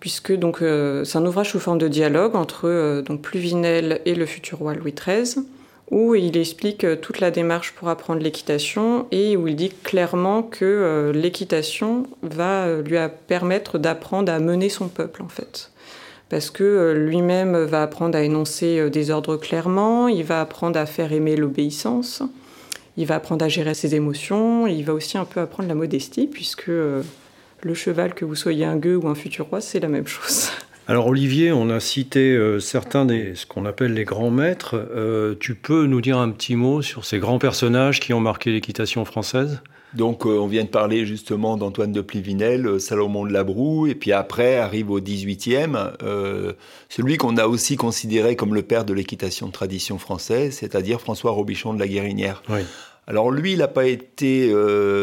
puisque 0.00 0.32
donc 0.32 0.62
euh, 0.62 1.04
c'est 1.04 1.18
un 1.18 1.26
ouvrage 1.26 1.50
sous 1.50 1.60
forme 1.60 1.78
de 1.78 1.88
dialogue 1.88 2.36
entre 2.36 2.68
euh, 2.68 3.02
donc 3.02 3.22
Pluvinel 3.22 4.00
et 4.04 4.14
le 4.14 4.26
futur 4.26 4.58
roi 4.58 4.74
Louis 4.74 4.94
XIII, 4.94 5.44
où 5.90 6.14
il 6.14 6.36
explique 6.36 6.84
euh, 6.84 6.96
toute 6.96 7.20
la 7.20 7.30
démarche 7.30 7.72
pour 7.72 7.88
apprendre 7.88 8.20
l'équitation 8.20 9.06
et 9.10 9.36
où 9.36 9.48
il 9.48 9.56
dit 9.56 9.70
clairement 9.70 10.42
que 10.42 11.10
l'équitation 11.14 12.06
va 12.22 12.80
lui 12.80 12.98
permettre 13.26 13.78
d'apprendre 13.78 14.32
à 14.32 14.38
mener 14.38 14.68
son 14.68 14.88
peuple 14.88 15.22
en 15.22 15.28
fait. 15.28 15.70
Parce 16.28 16.50
que 16.50 16.92
lui-même 16.92 17.56
va 17.56 17.82
apprendre 17.82 18.16
à 18.16 18.22
énoncer 18.22 18.90
des 18.90 19.10
ordres 19.10 19.38
clairement, 19.38 20.08
il 20.08 20.24
va 20.24 20.42
apprendre 20.42 20.78
à 20.78 20.84
faire 20.84 21.14
aimer 21.14 21.36
l'obéissance, 21.36 22.22
il 22.98 23.06
va 23.06 23.14
apprendre 23.14 23.42
à 23.46 23.48
gérer 23.48 23.72
ses 23.72 23.94
émotions, 23.94 24.66
il 24.66 24.84
va 24.84 24.92
aussi 24.92 25.16
un 25.16 25.24
peu 25.24 25.40
apprendre 25.40 25.70
la 25.70 25.74
modestie, 25.74 26.26
puisque 26.26 26.70
le 27.62 27.74
cheval, 27.74 28.14
que 28.14 28.24
vous 28.24 28.34
soyez 28.34 28.64
un 28.64 28.76
gueux 28.76 28.96
ou 28.96 29.08
un 29.08 29.14
futur 29.14 29.46
roi, 29.46 29.60
c'est 29.60 29.80
la 29.80 29.88
même 29.88 30.06
chose. 30.06 30.50
Alors 30.90 31.08
Olivier, 31.08 31.52
on 31.52 31.68
a 31.68 31.80
cité 31.80 32.34
euh, 32.34 32.60
certains 32.60 33.04
des 33.04 33.34
ce 33.34 33.44
qu'on 33.44 33.66
appelle 33.66 33.92
les 33.92 34.04
grands 34.04 34.30
maîtres. 34.30 34.74
Euh, 34.74 35.34
tu 35.38 35.54
peux 35.54 35.84
nous 35.84 36.00
dire 36.00 36.16
un 36.16 36.30
petit 36.30 36.56
mot 36.56 36.80
sur 36.80 37.04
ces 37.04 37.18
grands 37.18 37.38
personnages 37.38 38.00
qui 38.00 38.14
ont 38.14 38.20
marqué 38.20 38.50
l'équitation 38.52 39.04
française? 39.04 39.60
Donc 39.92 40.24
on 40.24 40.46
vient 40.46 40.64
de 40.64 40.68
parler 40.68 41.04
justement 41.04 41.58
d'Antoine 41.58 41.92
de 41.92 42.00
Plivinel, 42.00 42.80
Salomon 42.80 43.26
de 43.26 43.32
Labroue, 43.32 43.86
et 43.86 43.94
puis 43.94 44.12
après 44.12 44.56
arrive 44.56 44.90
au 44.90 45.00
18e, 45.00 45.92
celui 46.90 47.16
qu'on 47.16 47.38
a 47.38 47.46
aussi 47.46 47.76
considéré 47.76 48.36
comme 48.36 48.54
le 48.54 48.60
père 48.60 48.84
de 48.84 48.92
l'équitation 48.92 49.46
de 49.46 49.52
tradition 49.52 49.98
française, 49.98 50.56
c'est-à-dire 50.60 51.00
François 51.00 51.30
Robichon 51.30 51.72
de 51.72 51.78
la 51.78 51.88
Guérinière. 51.88 52.42
Alors 53.06 53.30
lui, 53.30 53.52
il 53.54 53.60
n'a 53.60 53.68
pas 53.68 53.86
été 53.86 54.52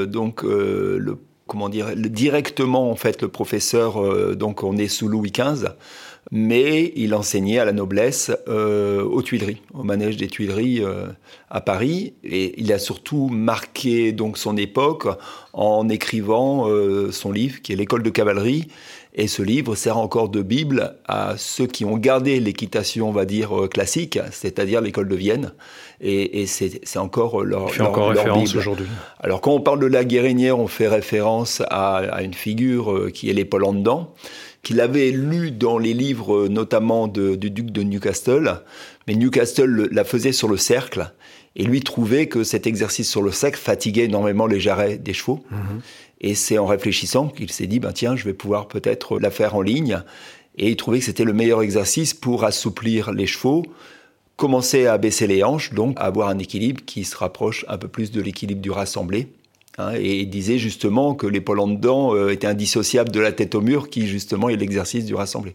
donc 0.08 0.44
le 0.44 1.18
comment 1.48 1.70
dire 1.70 1.96
directement 1.96 2.90
en 2.90 2.96
fait 2.96 3.22
le 3.22 3.28
professeur 3.28 4.36
donc 4.36 4.64
on 4.64 4.78
est 4.78 4.88
sous 4.88 5.08
Louis 5.08 5.32
XV 5.32 5.70
mais 6.32 6.92
il 6.96 7.14
enseignait 7.14 7.60
à 7.60 7.66
la 7.66 7.72
noblesse 7.72 8.32
euh, 8.48 9.04
aux 9.04 9.22
Tuileries, 9.22 9.62
au 9.74 9.84
manège 9.84 10.18
des 10.18 10.28
Tuileries 10.28 10.84
euh, 10.84 11.08
à 11.50 11.62
Paris, 11.62 12.14
et 12.24 12.60
il 12.60 12.74
a 12.74 12.80
surtout 12.80 13.28
marqué 13.28 14.12
donc 14.12 14.38
son 14.38 14.58
époque 14.58 15.08
en 15.54 15.88
écrivant 15.90 16.68
euh, 16.68 17.12
son 17.12 17.32
livre 17.32 17.62
qui 17.62 17.74
est 17.74 17.75
l'école 17.75 18.04
de 18.04 18.10
cavalerie. 18.10 18.68
Et 19.18 19.28
ce 19.28 19.42
livre 19.42 19.75
sert 19.75 19.98
encore 19.98 20.28
de 20.28 20.42
bible 20.42 20.98
à 21.08 21.36
ceux 21.38 21.68
qui 21.68 21.86
ont 21.86 21.98
gardé 21.98 22.42
l'équitation, 22.42 23.08
on 23.08 23.14
va 23.14 23.24
dire 23.24 23.70
classique, 23.72 24.20
c'est-à-dire 24.32 24.82
l'école 24.82 25.08
de 25.08 25.16
Vienne. 25.16 25.54
Et, 26.02 26.46
c'est 26.46 26.98
encore 26.98 27.44
leur, 27.44 27.72
fait 27.72 27.82
encore 27.82 28.10
référence 28.10 28.56
aujourd'hui. 28.56 28.88
Alors 29.20 29.42
quand 29.42 29.52
on 29.52 29.62
parle 29.62 29.80
de 29.80 29.86
la 29.86 30.04
guérinière, 30.04 30.60
on 30.60 30.68
fait 30.68 30.88
référence 30.88 31.62
à, 31.70 31.98
à 31.98 32.22
une 32.22 32.34
figure 32.34 33.12
qui 33.14 33.30
est 33.30 33.34
l'épaule 33.34 33.64
en 33.64 33.74
dedans 33.74 34.14
qu'il 34.66 34.82
avait 34.82 35.12
lu 35.12 35.52
dans 35.52 35.78
les 35.78 35.94
livres 35.94 36.48
notamment 36.48 37.08
du 37.08 37.38
duc 37.38 37.70
de 37.70 37.84
Newcastle, 37.84 38.62
mais 39.08 39.14
Newcastle 39.14 39.90
la 39.92 40.04
faisait 40.04 40.32
sur 40.32 40.48
le 40.48 40.58
cercle, 40.58 41.12
et 41.56 41.64
lui 41.64 41.82
trouvait 41.82 42.28
que 42.28 42.44
cet 42.44 42.68
exercice 42.68 43.10
sur 43.10 43.22
le 43.22 43.32
cercle 43.32 43.60
fatiguait 43.60 44.06
énormément 44.06 44.48
les 44.48 44.60
jarrets 44.60 44.98
des 44.98 45.14
chevaux. 45.14 45.44
Mhm. 45.52 45.82
Et 46.22 46.36
c'est 46.36 46.58
en 46.58 46.66
réfléchissant 46.66 47.28
qu'il 47.28 47.52
s'est 47.52 47.68
dit, 47.68 47.80
ben 47.80 47.92
tiens, 47.94 48.16
je 48.16 48.25
vais 48.25 48.34
pouvoir 48.34 48.68
peut-être 48.68 49.20
la 49.20 49.30
faire 49.30 49.56
en 49.56 49.62
ligne. 49.62 50.02
Et 50.58 50.70
il 50.70 50.75
trouvait 50.75 51.00
que 51.00 51.06
c'était 51.06 51.24
le 51.24 51.34
meilleur 51.34 51.62
exercice 51.62 52.14
pour 52.14 52.44
assouplir 52.44 53.12
les 53.12 53.28
chevaux, 53.28 53.64
commencer 54.36 54.86
à 54.86 54.98
baisser 54.98 55.27
les 55.27 55.44
hanches, 55.44 55.74
donc 55.74 55.96
avoir 56.00 56.30
un 56.30 56.39
équilibre 56.39 56.82
qui 56.86 57.04
se 57.04 57.15
rapproche 57.15 57.65
un 57.68 57.77
peu 57.77 57.88
plus 57.88 58.12
de 58.12 58.22
l'équilibre 58.22 58.62
du 58.62 58.72
rassemblé. 58.72 59.27
Hein, 59.77 59.92
et 60.00 60.25
disait 60.25 60.58
justement 60.58 61.15
que 61.15 61.27
l'épaule 61.27 61.60
en 61.60 61.68
dedans 61.68 62.15
euh, 62.15 62.30
était 62.30 62.48
indissociable 62.48 63.12
de 63.12 63.20
la 63.20 63.34
tête 63.34 63.56
au 63.56 63.62
mur, 63.62 63.89
qui 63.89 64.08
justement 64.08 64.48
est 64.48 64.56
l'exercice 64.56 65.04
du 65.04 65.15
rassemblé. 65.15 65.54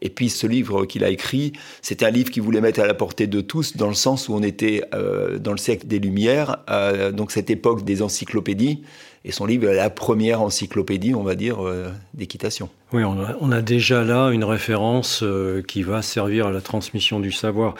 Et 0.00 0.10
puis 0.10 0.28
ce 0.28 0.46
livre 0.46 0.84
qu'il 0.84 1.02
a 1.02 1.10
écrit, 1.10 1.52
c'est 1.82 2.02
un 2.02 2.10
livre 2.10 2.30
qu'il 2.30 2.42
voulait 2.42 2.60
mettre 2.60 2.80
à 2.80 2.86
la 2.86 2.94
portée 2.94 3.26
de 3.26 3.40
tous, 3.40 3.76
dans 3.76 3.88
le 3.88 3.94
sens 3.94 4.28
où 4.28 4.34
on 4.34 4.42
était 4.42 4.84
euh, 4.94 5.38
dans 5.38 5.52
le 5.52 5.58
siècle 5.58 5.86
des 5.86 5.98
Lumières, 5.98 6.58
euh, 6.70 7.10
donc 7.10 7.32
cette 7.32 7.50
époque 7.50 7.84
des 7.84 8.02
encyclopédies, 8.02 8.82
et 9.24 9.32
son 9.32 9.46
livre 9.46 9.68
est 9.68 9.74
la 9.74 9.90
première 9.90 10.40
encyclopédie, 10.40 11.14
on 11.14 11.22
va 11.22 11.34
dire, 11.34 11.66
euh, 11.66 11.90
d'équitation. 12.14 12.68
Oui, 12.92 13.02
on 13.04 13.52
a, 13.52 13.62
déjà 13.62 14.04
là 14.04 14.30
une 14.30 14.44
référence 14.44 15.22
euh, 15.22 15.62
qui 15.62 15.82
va 15.82 16.02
servir 16.02 16.46
à 16.46 16.52
la 16.52 16.60
transmission 16.60 17.20
du 17.20 17.32
savoir. 17.32 17.74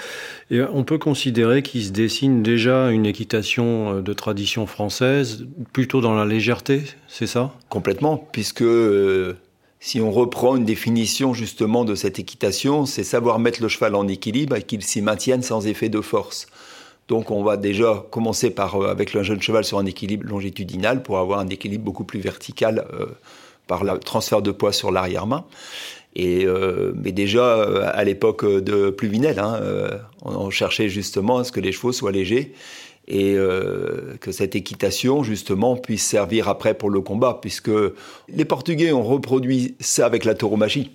Et 0.50 0.60
on 0.60 0.84
peut 0.84 0.98
considérer 0.98 1.62
qu'il 1.62 1.84
se 1.84 1.90
dessine 1.90 2.42
déjà 2.42 2.90
une 2.90 3.06
équitation 3.06 3.94
euh, 3.94 4.02
de 4.02 4.12
tradition 4.12 4.66
française, 4.66 5.46
plutôt 5.72 6.00
dans 6.00 6.14
la 6.14 6.24
légèreté, 6.24 6.82
c'est 7.06 7.26
ça? 7.26 7.54
Complètement, 7.68 8.16
puisque 8.32 8.64
si 9.80 10.00
on 10.00 10.10
reprend 10.10 10.56
une 10.56 10.64
définition 10.64 11.34
justement 11.34 11.84
de 11.84 11.94
cette 11.94 12.18
équitation, 12.18 12.84
c'est 12.84 13.04
savoir 13.04 13.38
mettre 13.38 13.62
le 13.62 13.68
cheval 13.68 13.94
en 13.94 14.08
équilibre 14.08 14.56
et 14.56 14.62
qu'il 14.62 14.82
s'y 14.82 15.02
maintienne 15.02 15.42
sans 15.42 15.66
effet 15.66 15.88
de 15.88 16.00
force. 16.00 16.48
Donc 17.08 17.30
on 17.30 17.42
va 17.42 17.56
déjà 17.56 18.04
commencer 18.10 18.50
par, 18.50 18.76
euh, 18.76 18.90
avec 18.90 19.14
le 19.14 19.22
jeune 19.22 19.40
cheval 19.40 19.64
sur 19.64 19.78
un 19.78 19.86
équilibre 19.86 20.26
longitudinal 20.26 21.02
pour 21.02 21.18
avoir 21.18 21.40
un 21.40 21.48
équilibre 21.48 21.84
beaucoup 21.84 22.04
plus 22.04 22.20
vertical 22.20 22.86
euh, 22.92 23.06
par 23.66 23.82
le 23.82 23.98
transfert 23.98 24.42
de 24.42 24.50
poids 24.50 24.72
sur 24.72 24.92
l'arrière-main. 24.92 25.44
Et, 26.14 26.44
euh, 26.44 26.92
mais 26.94 27.12
déjà, 27.12 27.62
à 27.88 28.04
l'époque 28.04 28.44
de 28.44 28.90
Pluvinel, 28.90 29.38
hein, 29.38 29.60
on, 30.24 30.50
cherchait 30.50 30.88
justement 30.88 31.38
à 31.38 31.44
ce 31.44 31.52
que 31.52 31.60
les 31.60 31.70
chevaux 31.70 31.92
soient 31.92 32.12
légers 32.12 32.54
et 33.06 33.36
que 34.20 34.32
cette 34.32 34.56
équitation, 34.56 35.22
justement, 35.22 35.76
puisse 35.76 36.04
servir 36.04 36.48
après 36.48 36.74
pour 36.74 36.90
le 36.90 37.00
combat, 37.00 37.38
puisque 37.40 37.70
les 38.28 38.44
Portugais 38.44 38.92
ont 38.92 39.02
reproduit 39.02 39.76
ça 39.80 40.06
avec 40.06 40.24
la 40.24 40.34
tauromachie 40.34 40.90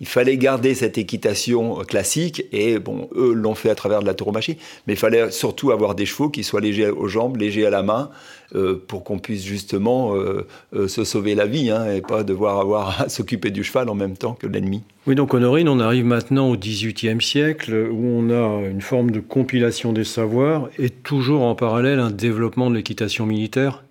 il 0.00 0.06
fallait 0.06 0.36
garder 0.36 0.74
cette 0.74 0.98
équitation 0.98 1.76
classique 1.76 2.44
et 2.52 2.78
bon, 2.78 3.08
eux 3.14 3.32
l'ont 3.32 3.54
fait 3.54 3.70
à 3.70 3.74
travers 3.74 4.00
de 4.00 4.06
la 4.06 4.14
tauromachie, 4.14 4.58
mais 4.86 4.92
il 4.92 4.98
fallait 4.98 5.30
surtout 5.30 5.70
avoir 5.70 5.94
des 5.94 6.04
chevaux 6.04 6.28
qui 6.28 6.44
soient 6.44 6.60
légers 6.60 6.90
aux 6.90 7.08
jambes, 7.08 7.36
légers 7.36 7.66
à 7.66 7.70
la 7.70 7.82
main, 7.82 8.10
euh, 8.54 8.80
pour 8.86 9.04
qu'on 9.04 9.18
puisse 9.18 9.44
justement 9.44 10.14
euh, 10.14 10.46
euh, 10.74 10.86
se 10.86 11.04
sauver 11.04 11.34
la 11.34 11.46
vie 11.46 11.70
hein, 11.70 11.90
et 11.90 12.02
pas 12.02 12.24
devoir 12.24 12.60
avoir 12.60 13.00
à 13.02 13.08
s'occuper 13.08 13.50
du 13.50 13.64
cheval 13.64 13.88
en 13.88 13.94
même 13.94 14.16
temps 14.16 14.34
que 14.34 14.46
l'ennemi. 14.46 14.82
Oui, 15.06 15.14
donc 15.14 15.32
Honorine, 15.32 15.68
on 15.68 15.80
arrive 15.80 16.04
maintenant 16.04 16.50
au 16.50 16.56
XVIIIe 16.56 17.22
siècle 17.22 17.88
où 17.90 18.06
on 18.06 18.30
a 18.30 18.68
une 18.68 18.82
forme 18.82 19.10
de 19.10 19.20
compilation 19.20 19.92
des 19.92 20.04
savoirs 20.04 20.68
et 20.78 20.90
toujours 20.90 21.42
en 21.42 21.54
parallèle 21.54 22.00
un 22.00 22.10
développement 22.10 22.68
de 22.70 22.76
l'équitation 22.76 23.24
militaire. 23.24 23.85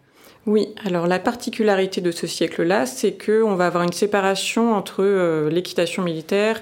Oui, 0.45 0.75
alors 0.85 1.07
la 1.07 1.17
particularité 1.17 2.01
de 2.01 2.11
ce 2.11 2.27
siècle-là, 2.27 2.85
c'est 2.85 3.13
qu'on 3.13 3.55
va 3.55 3.65
avoir 3.65 3.83
une 3.83 3.93
séparation 3.93 4.75
entre 4.75 5.03
euh, 5.03 5.49
l'équitation 5.49 6.03
militaire 6.03 6.61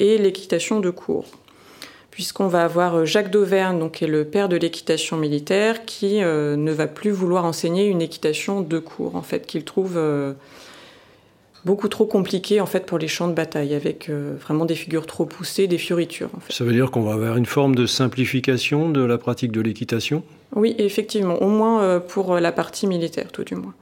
et 0.00 0.18
l'équitation 0.18 0.80
de 0.80 0.90
cour. 0.90 1.26
Puisqu'on 2.10 2.48
va 2.48 2.64
avoir 2.64 2.96
euh, 2.96 3.04
Jacques 3.04 3.30
d'Auvergne, 3.30 3.78
donc, 3.78 3.92
qui 3.92 4.04
est 4.04 4.08
le 4.08 4.24
père 4.24 4.48
de 4.48 4.56
l'équitation 4.56 5.16
militaire, 5.16 5.84
qui 5.84 6.24
euh, 6.24 6.56
ne 6.56 6.72
va 6.72 6.88
plus 6.88 7.12
vouloir 7.12 7.44
enseigner 7.44 7.86
une 7.86 8.02
équitation 8.02 8.62
de 8.62 8.78
cour, 8.80 9.14
en 9.14 9.22
fait, 9.22 9.46
qu'il 9.46 9.64
trouve 9.64 9.96
beaucoup 11.64 11.88
trop 11.88 12.06
compliqué 12.06 12.60
en 12.60 12.66
fait 12.66 12.86
pour 12.86 12.98
les 12.98 13.08
champs 13.08 13.28
de 13.28 13.34
bataille, 13.34 13.74
avec 13.74 14.08
euh, 14.08 14.34
vraiment 14.40 14.64
des 14.64 14.74
figures 14.74 15.06
trop 15.06 15.26
poussées, 15.26 15.66
des 15.66 15.78
fioritures. 15.78 16.30
Ça 16.48 16.64
veut 16.64 16.72
dire 16.72 16.90
qu'on 16.90 17.02
va 17.02 17.14
avoir 17.14 17.36
une 17.36 17.46
forme 17.46 17.74
de 17.74 17.86
simplification 17.86 18.90
de 18.90 19.04
la 19.04 19.18
pratique 19.18 19.52
de 19.52 19.60
l'équitation? 19.60 20.22
Oui, 20.54 20.74
effectivement, 20.78 21.40
au 21.42 21.48
moins 21.48 21.82
euh, 21.82 22.00
pour 22.00 22.36
la 22.36 22.52
partie 22.52 22.86
militaire, 22.86 23.30
tout 23.32 23.44
du 23.44 23.54
moins. 23.54 23.74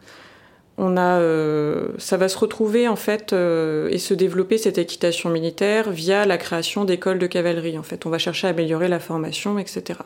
On 0.80 0.96
a, 0.96 1.18
euh, 1.18 1.88
ça 1.98 2.16
va 2.16 2.28
se 2.28 2.38
retrouver 2.38 2.86
en 2.86 2.94
fait 2.94 3.32
et 3.32 3.98
se 3.98 4.14
développer 4.14 4.58
cette 4.58 4.78
équitation 4.78 5.28
militaire 5.28 5.90
via 5.90 6.24
la 6.24 6.38
création 6.38 6.84
d'écoles 6.84 7.18
de 7.18 7.26
cavalerie. 7.26 7.76
En 7.78 7.82
fait, 7.82 8.06
on 8.06 8.10
va 8.10 8.18
chercher 8.18 8.46
à 8.46 8.50
améliorer 8.50 8.86
la 8.86 9.00
formation, 9.00 9.58
etc. 9.58 9.98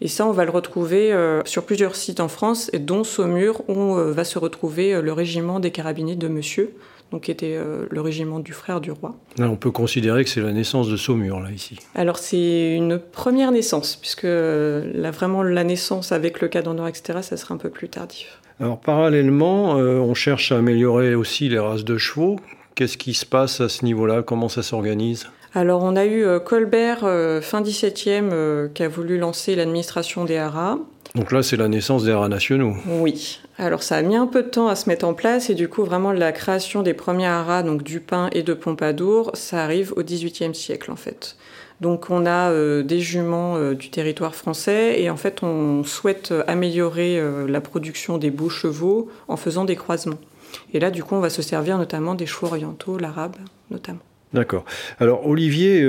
Et 0.00 0.08
ça, 0.08 0.26
on 0.26 0.32
va 0.32 0.46
le 0.46 0.50
retrouver 0.50 1.14
sur 1.44 1.66
plusieurs 1.66 1.94
sites 1.94 2.20
en 2.20 2.28
France, 2.28 2.70
dont 2.72 3.04
Saumur, 3.04 3.68
où 3.68 3.96
va 3.96 4.24
se 4.24 4.38
retrouver 4.38 5.02
le 5.02 5.12
régiment 5.12 5.60
des 5.60 5.72
carabiniers 5.72 6.16
de 6.16 6.28
Monsieur, 6.28 6.72
donc 7.10 7.22
qui 7.22 7.30
était 7.30 7.56
euh, 7.56 7.86
le 7.90 8.00
régiment 8.00 8.40
du 8.40 8.52
frère 8.52 8.80
du 8.80 8.90
roi. 8.90 9.14
on 9.38 9.56
peut 9.56 9.70
considérer 9.70 10.24
que 10.24 10.30
c'est 10.30 10.40
la 10.40 10.52
naissance 10.52 10.88
de 10.88 10.96
Saumur, 10.96 11.40
là, 11.40 11.50
ici. 11.50 11.78
Alors, 11.94 12.18
c'est 12.18 12.74
une 12.74 12.98
première 12.98 13.50
naissance, 13.50 13.96
puisque 13.96 14.24
euh, 14.24 14.90
là, 14.94 15.10
vraiment 15.10 15.42
la 15.42 15.64
naissance 15.64 16.12
avec 16.12 16.40
le 16.40 16.48
cadre 16.48 16.68
etc., 16.86 17.20
ça 17.22 17.36
sera 17.36 17.54
un 17.54 17.58
peu 17.58 17.70
plus 17.70 17.88
tardif. 17.88 18.40
Alors, 18.60 18.78
parallèlement, 18.78 19.78
euh, 19.78 19.98
on 19.98 20.14
cherche 20.14 20.52
à 20.52 20.58
améliorer 20.58 21.14
aussi 21.14 21.48
les 21.48 21.58
races 21.58 21.84
de 21.84 21.96
chevaux. 21.96 22.38
Qu'est-ce 22.74 22.98
qui 22.98 23.14
se 23.14 23.24
passe 23.24 23.60
à 23.60 23.68
ce 23.68 23.84
niveau-là? 23.84 24.22
Comment 24.22 24.48
ça 24.48 24.62
s'organise? 24.62 25.28
Alors 25.54 25.82
on 25.82 25.96
a 25.96 26.04
eu 26.04 26.26
Colbert 26.44 27.00
fin 27.40 27.62
17e 27.62 28.70
qui 28.72 28.82
a 28.82 28.88
voulu 28.88 29.18
lancer 29.18 29.56
l'administration 29.56 30.26
des 30.26 30.36
haras. 30.36 30.76
Donc 31.14 31.32
là, 31.32 31.42
c'est 31.42 31.56
la 31.56 31.68
naissance 31.68 32.04
des 32.04 32.12
haras 32.12 32.28
nationaux. 32.28 32.74
Oui. 32.86 33.40
Alors 33.56 33.82
ça 33.82 33.96
a 33.96 34.02
mis 34.02 34.14
un 34.14 34.26
peu 34.26 34.42
de 34.42 34.48
temps 34.48 34.68
à 34.68 34.76
se 34.76 34.88
mettre 34.88 35.06
en 35.06 35.14
place 35.14 35.50
et 35.50 35.54
du 35.54 35.68
coup, 35.68 35.84
vraiment, 35.84 36.12
la 36.12 36.32
création 36.32 36.82
des 36.82 36.94
premiers 36.94 37.26
haras, 37.26 37.62
donc 37.62 37.82
du 37.82 38.00
pain 38.00 38.28
et 38.32 38.42
de 38.42 38.54
Pompadour, 38.54 39.30
ça 39.34 39.64
arrive 39.64 39.92
au 39.96 40.02
XVIIIe 40.02 40.54
siècle 40.54 40.90
en 40.90 40.96
fait. 40.96 41.36
Donc 41.80 42.10
on 42.10 42.26
a 42.26 42.50
euh, 42.50 42.82
des 42.82 43.00
juments 43.00 43.56
euh, 43.56 43.74
du 43.74 43.90
territoire 43.90 44.34
français 44.34 45.00
et 45.00 45.10
en 45.10 45.16
fait 45.16 45.42
on 45.42 45.84
souhaite 45.84 46.34
améliorer 46.48 47.18
euh, 47.18 47.46
la 47.46 47.60
production 47.60 48.18
des 48.18 48.30
beaux 48.30 48.48
chevaux 48.48 49.08
en 49.28 49.36
faisant 49.36 49.64
des 49.64 49.76
croisements. 49.76 50.18
Et 50.72 50.80
là 50.80 50.90
du 50.90 51.04
coup 51.04 51.14
on 51.14 51.20
va 51.20 51.30
se 51.30 51.42
servir 51.42 51.78
notamment 51.78 52.14
des 52.14 52.26
chevaux 52.26 52.48
orientaux, 52.48 52.98
l'arabe 52.98 53.36
notamment. 53.70 54.00
D'accord. 54.32 54.64
Alors 54.98 55.26
Olivier, 55.26 55.82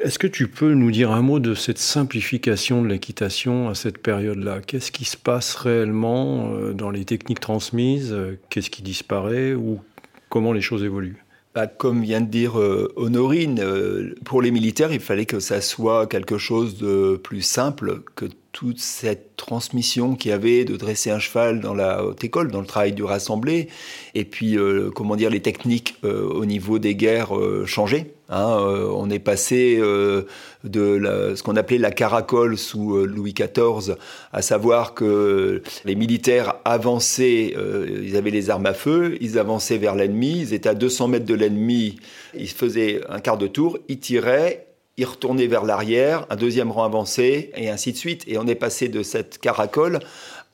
est-ce 0.00 0.18
que 0.18 0.26
tu 0.26 0.48
peux 0.48 0.74
nous 0.74 0.90
dire 0.90 1.10
un 1.10 1.22
mot 1.22 1.38
de 1.38 1.54
cette 1.54 1.78
simplification 1.78 2.82
de 2.82 2.88
l'équitation 2.88 3.68
à 3.68 3.74
cette 3.74 3.98
période-là? 3.98 4.60
Qu'est-ce 4.60 4.90
qui 4.90 5.04
se 5.04 5.16
passe 5.16 5.54
réellement 5.54 6.52
euh, 6.52 6.72
dans 6.72 6.90
les 6.90 7.04
techniques 7.04 7.40
transmises? 7.40 8.16
Qu'est-ce 8.50 8.70
qui 8.70 8.82
disparaît 8.82 9.54
ou 9.54 9.80
comment 10.28 10.52
les 10.52 10.62
choses 10.62 10.82
évoluent? 10.82 11.24
Bah, 11.54 11.68
comme 11.68 12.02
vient 12.02 12.20
de 12.20 12.26
dire 12.26 12.58
euh, 12.58 12.92
Honorine, 12.96 13.60
euh, 13.60 14.14
pour 14.24 14.42
les 14.42 14.50
militaires, 14.50 14.92
il 14.92 15.00
fallait 15.00 15.26
que 15.26 15.38
ça 15.38 15.60
soit 15.60 16.08
quelque 16.08 16.36
chose 16.36 16.78
de 16.78 17.16
plus 17.16 17.42
simple, 17.42 18.02
que 18.16 18.26
toute 18.54 18.78
cette 18.78 19.36
transmission 19.36 20.14
qu'il 20.14 20.30
y 20.30 20.34
avait 20.34 20.64
de 20.64 20.76
dresser 20.76 21.10
un 21.10 21.18
cheval 21.18 21.60
dans 21.60 21.74
la 21.74 22.04
haute 22.04 22.22
école, 22.22 22.50
dans 22.50 22.60
le 22.60 22.66
travail 22.66 22.92
du 22.92 23.02
rassemblé, 23.02 23.68
et 24.14 24.24
puis 24.24 24.56
euh, 24.56 24.90
comment 24.94 25.16
dire 25.16 25.28
les 25.28 25.42
techniques 25.42 25.96
euh, 26.04 26.22
au 26.22 26.46
niveau 26.46 26.78
des 26.78 26.94
guerres 26.94 27.36
euh, 27.36 27.66
changeaient. 27.66 28.13
Hein, 28.30 28.56
on 28.56 29.10
est 29.10 29.18
passé 29.18 29.76
de 29.78 31.34
ce 31.36 31.42
qu'on 31.42 31.56
appelait 31.56 31.78
la 31.78 31.90
caracole 31.90 32.56
sous 32.56 33.04
Louis 33.04 33.34
XIV, 33.34 33.96
à 34.32 34.40
savoir 34.40 34.94
que 34.94 35.62
les 35.84 35.94
militaires 35.94 36.54
avançaient, 36.64 37.54
ils 38.02 38.16
avaient 38.16 38.30
les 38.30 38.48
armes 38.48 38.66
à 38.66 38.74
feu, 38.74 39.18
ils 39.20 39.38
avançaient 39.38 39.78
vers 39.78 39.94
l'ennemi, 39.94 40.38
ils 40.40 40.54
étaient 40.54 40.70
à 40.70 40.74
200 40.74 41.08
mètres 41.08 41.26
de 41.26 41.34
l'ennemi, 41.34 41.96
ils 42.34 42.48
faisaient 42.48 43.02
un 43.10 43.20
quart 43.20 43.36
de 43.36 43.46
tour, 43.46 43.78
ils 43.88 43.98
tiraient, 44.00 44.68
il 44.96 45.06
retournait 45.06 45.48
vers 45.48 45.64
l'arrière, 45.64 46.24
un 46.30 46.36
deuxième 46.36 46.70
rang 46.70 46.84
avancé, 46.84 47.50
et 47.56 47.68
ainsi 47.68 47.92
de 47.92 47.96
suite. 47.96 48.22
Et 48.28 48.38
on 48.38 48.46
est 48.46 48.54
passé 48.54 48.88
de 48.88 49.02
cette 49.02 49.38
caracole 49.38 49.98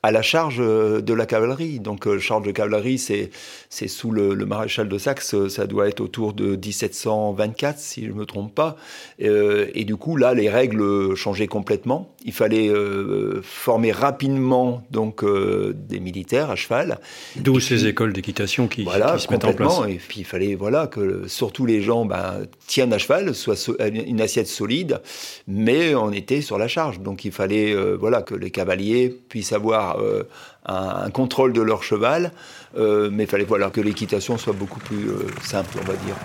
à 0.03 0.11
la 0.11 0.21
charge 0.21 0.57
euh, 0.59 1.01
de 1.01 1.13
la 1.13 1.25
cavalerie. 1.25 1.79
Donc, 1.79 2.07
euh, 2.07 2.19
charge 2.19 2.43
de 2.43 2.51
cavalerie, 2.51 2.97
c'est, 2.97 3.29
c'est 3.69 3.87
sous 3.87 4.11
le, 4.11 4.35
maréchal 4.45 4.89
de 4.89 4.97
Saxe, 4.97 5.47
ça 5.47 5.67
doit 5.67 5.87
être 5.87 6.01
autour 6.01 6.33
de 6.33 6.55
1724, 6.55 7.77
si 7.77 8.05
je 8.05 8.09
ne 8.09 8.13
me 8.13 8.25
trompe 8.25 8.53
pas. 8.53 8.77
Euh, 9.21 9.67
et 9.75 9.85
du 9.85 9.95
coup, 9.95 10.17
là, 10.17 10.33
les 10.33 10.49
règles 10.49 11.15
changeaient 11.15 11.47
complètement. 11.47 12.13
Il 12.25 12.33
fallait 12.33 12.71
former 13.41 13.91
rapidement 13.91 14.83
donc 14.91 15.23
des 15.25 15.99
militaires 15.99 16.51
à 16.51 16.55
cheval. 16.55 16.99
D'où 17.35 17.59
ces 17.59 17.87
écoles 17.87 18.13
d'équitation 18.13 18.67
qui, 18.67 18.83
voilà, 18.83 19.17
se 19.17 19.29
mettent 19.31 19.45
en 19.45 19.53
place. 19.53 19.79
Et 19.87 19.95
puis, 19.95 20.19
il 20.19 20.25
fallait 20.25 20.53
voilà, 20.53 20.85
que 20.85 21.27
surtout 21.27 21.65
les 21.65 21.81
gens 21.81 22.05
ben, 22.05 22.43
tiennent 22.67 22.93
à 22.93 22.99
cheval, 22.99 23.33
soit 23.33 23.55
une 23.79 24.21
assiette 24.21 24.47
solide, 24.47 25.01
mais 25.47 25.95
on 25.95 26.11
était 26.11 26.41
sur 26.41 26.59
la 26.59 26.67
charge. 26.67 26.99
Donc, 26.99 27.25
il 27.25 27.31
fallait 27.31 27.73
voilà, 27.95 28.21
que 28.21 28.35
les 28.35 28.51
cavaliers 28.51 29.09
puissent 29.09 29.53
avoir 29.53 29.90
euh, 29.99 30.23
un, 30.65 31.09
contrôle 31.09 31.53
de 31.53 31.61
leur 31.61 31.83
cheval, 31.83 32.31
euh, 32.77 33.09
mais 33.11 33.23
il 33.23 33.29
fallait 33.29 33.43
voilà, 33.43 33.69
que 33.69 33.81
l'équitation 33.81 34.37
soit 34.37 34.53
beaucoup 34.53 34.79
plus 34.79 35.09
euh, 35.09 35.27
simple, 35.41 35.77
on 35.81 35.85
va 35.85 35.95
dire. 35.95 36.15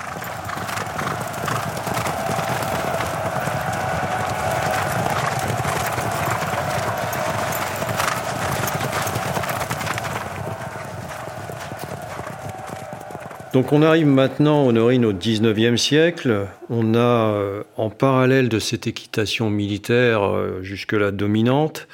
Donc 13.54 13.72
on 13.72 13.80
arrive 13.80 14.06
maintenant, 14.06 14.66
Honorine, 14.66 15.06
au 15.06 15.14
19e 15.14 15.78
siècle. 15.78 16.46
On 16.68 16.94
a, 16.94 17.62
en 17.78 17.88
parallèle 17.88 18.50
de 18.50 18.58
cette 18.58 18.86
équitation 18.86 19.48
militaire 19.48 20.30
jusque-là 20.60 21.10
dominante, 21.10 21.88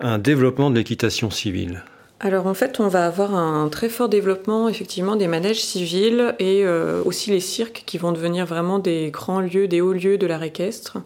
un 0.00 0.18
développement 0.18 0.70
de 0.70 0.76
l'équitation 0.76 1.30
civile 1.30 1.82
alors 2.18 2.46
en 2.46 2.54
fait, 2.54 2.80
on 2.80 2.88
va 2.88 3.06
avoir 3.06 3.34
un 3.34 3.68
très 3.68 3.90
fort 3.90 4.08
développement 4.08 4.70
effectivement 4.70 5.16
des 5.16 5.26
manèges 5.26 5.62
civils 5.62 6.34
et 6.38 6.64
euh, 6.64 7.02
aussi 7.04 7.30
les 7.30 7.40
cirques 7.40 7.82
qui 7.84 7.98
vont 7.98 8.10
devenir 8.12 8.46
vraiment 8.46 8.78
des 8.78 9.10
grands 9.10 9.40
lieux, 9.40 9.68
des 9.68 9.82
hauts 9.82 9.92
lieux 9.92 10.16
de 10.16 10.26
l'art 10.26 10.42
équestre 10.42 10.96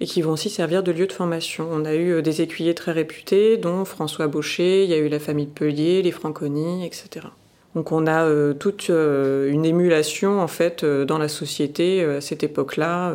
et 0.00 0.06
qui 0.06 0.22
vont 0.22 0.32
aussi 0.32 0.50
servir 0.50 0.84
de 0.84 0.92
lieux 0.92 1.08
de 1.08 1.12
formation. 1.12 1.68
On 1.72 1.84
a 1.84 1.94
eu 1.94 2.12
euh, 2.12 2.22
des 2.22 2.42
écuyers 2.42 2.74
très 2.74 2.92
réputés, 2.92 3.56
dont 3.56 3.84
François 3.84 4.28
Baucher, 4.28 4.84
il 4.84 4.90
y 4.90 4.94
a 4.94 4.98
eu 4.98 5.08
la 5.08 5.18
famille 5.18 5.46
de 5.46 5.50
Pellier, 5.50 6.00
les 6.00 6.12
Franconi, 6.12 6.86
etc. 6.86 7.26
Donc 7.74 7.90
on 7.90 8.06
a 8.06 8.22
euh, 8.22 8.52
toute 8.54 8.88
une 8.88 9.64
émulation 9.64 10.40
en 10.40 10.48
fait 10.48 10.84
dans 10.84 11.18
la 11.18 11.28
société 11.28 12.04
à 12.04 12.20
cette 12.20 12.44
époque-là 12.44 13.14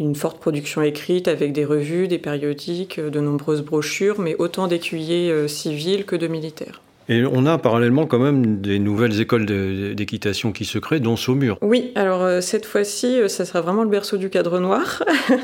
une 0.00 0.14
forte 0.14 0.40
production 0.40 0.82
écrite 0.82 1.28
avec 1.28 1.52
des 1.52 1.64
revues, 1.64 2.08
des 2.08 2.18
périodiques, 2.18 3.00
de 3.00 3.20
nombreuses 3.20 3.62
brochures, 3.62 4.20
mais 4.20 4.34
autant 4.38 4.66
d'écuyers 4.66 5.30
euh, 5.30 5.48
civils 5.48 6.04
que 6.04 6.16
de 6.16 6.26
militaires. 6.26 6.80
Et 7.08 7.22
on 7.24 7.44
a 7.44 7.58
parallèlement 7.58 8.06
quand 8.06 8.18
même 8.18 8.62
des 8.62 8.78
nouvelles 8.78 9.20
écoles 9.20 9.44
d'équitation 9.94 10.52
qui 10.52 10.64
se 10.64 10.78
créent, 10.78 11.00
dont 11.00 11.16
Saumur. 11.16 11.58
Oui, 11.60 11.92
alors 11.96 12.22
euh, 12.22 12.40
cette 12.40 12.64
fois-ci, 12.64 13.20
euh, 13.20 13.28
ça 13.28 13.44
sera 13.44 13.60
vraiment 13.60 13.82
le 13.82 13.90
berceau 13.90 14.16
du 14.16 14.30
cadre 14.30 14.58
noir. 14.58 15.02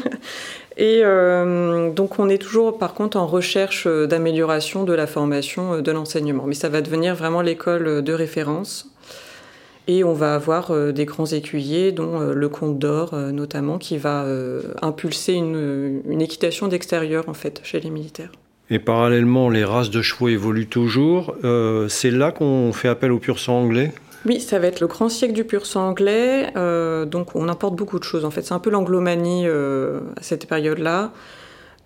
Et 0.76 1.02
donc 1.02 2.18
on 2.18 2.30
est 2.30 2.38
toujours 2.38 2.78
par 2.78 2.94
contre 2.94 3.18
en 3.18 3.26
recherche 3.26 3.86
d'amélioration 3.86 4.84
de 4.84 4.94
la 4.94 5.06
formation 5.06 5.82
de 5.82 5.92
l'enseignement. 5.92 6.44
Mais 6.46 6.54
ça 6.54 6.70
va 6.70 6.80
devenir 6.80 7.14
vraiment 7.14 7.42
l'école 7.42 8.02
de 8.02 8.12
référence. 8.14 8.90
Et 9.92 10.04
on 10.04 10.12
va 10.12 10.36
avoir 10.36 10.70
euh, 10.70 10.92
des 10.92 11.04
grands 11.04 11.26
écuyers, 11.26 11.90
dont 11.90 12.20
euh, 12.20 12.32
le 12.32 12.48
Comte 12.48 12.78
d'Or 12.78 13.10
euh, 13.12 13.32
notamment, 13.32 13.76
qui 13.76 13.98
va 13.98 14.24
impulser 14.82 15.32
une, 15.32 16.00
une 16.08 16.22
équitation 16.22 16.68
d'extérieur 16.68 17.28
en 17.28 17.34
fait 17.34 17.60
chez 17.64 17.80
les 17.80 17.90
militaires. 17.90 18.30
Et 18.70 18.78
parallèlement, 18.78 19.50
les 19.50 19.64
races 19.64 19.90
de 19.90 20.00
chevaux 20.00 20.28
évoluent 20.28 20.68
toujours. 20.68 21.34
c'est 21.88 22.12
là 22.12 22.30
qu'on 22.30 22.72
fait 22.72 22.86
appel 22.86 23.10
au 23.10 23.18
pur 23.18 23.40
sang 23.40 23.62
anglais? 23.62 23.92
Oui, 24.26 24.38
ça 24.38 24.60
va 24.60 24.68
être 24.68 24.78
le 24.78 24.86
grand 24.86 25.08
siècle 25.08 25.34
du 25.34 25.42
pur 25.42 25.66
sang 25.66 25.88
anglais. 25.88 26.52
donc 27.06 27.34
on 27.34 27.48
importe 27.48 27.74
beaucoup 27.74 27.98
de 27.98 28.04
choses. 28.04 28.24
En 28.24 28.30
fait, 28.30 28.42
c'est 28.42 28.54
un 28.54 28.60
peu 28.60 28.70
l'anglomanie 28.70 29.48
à 29.48 30.22
cette 30.22 30.46
période-là. 30.46 31.10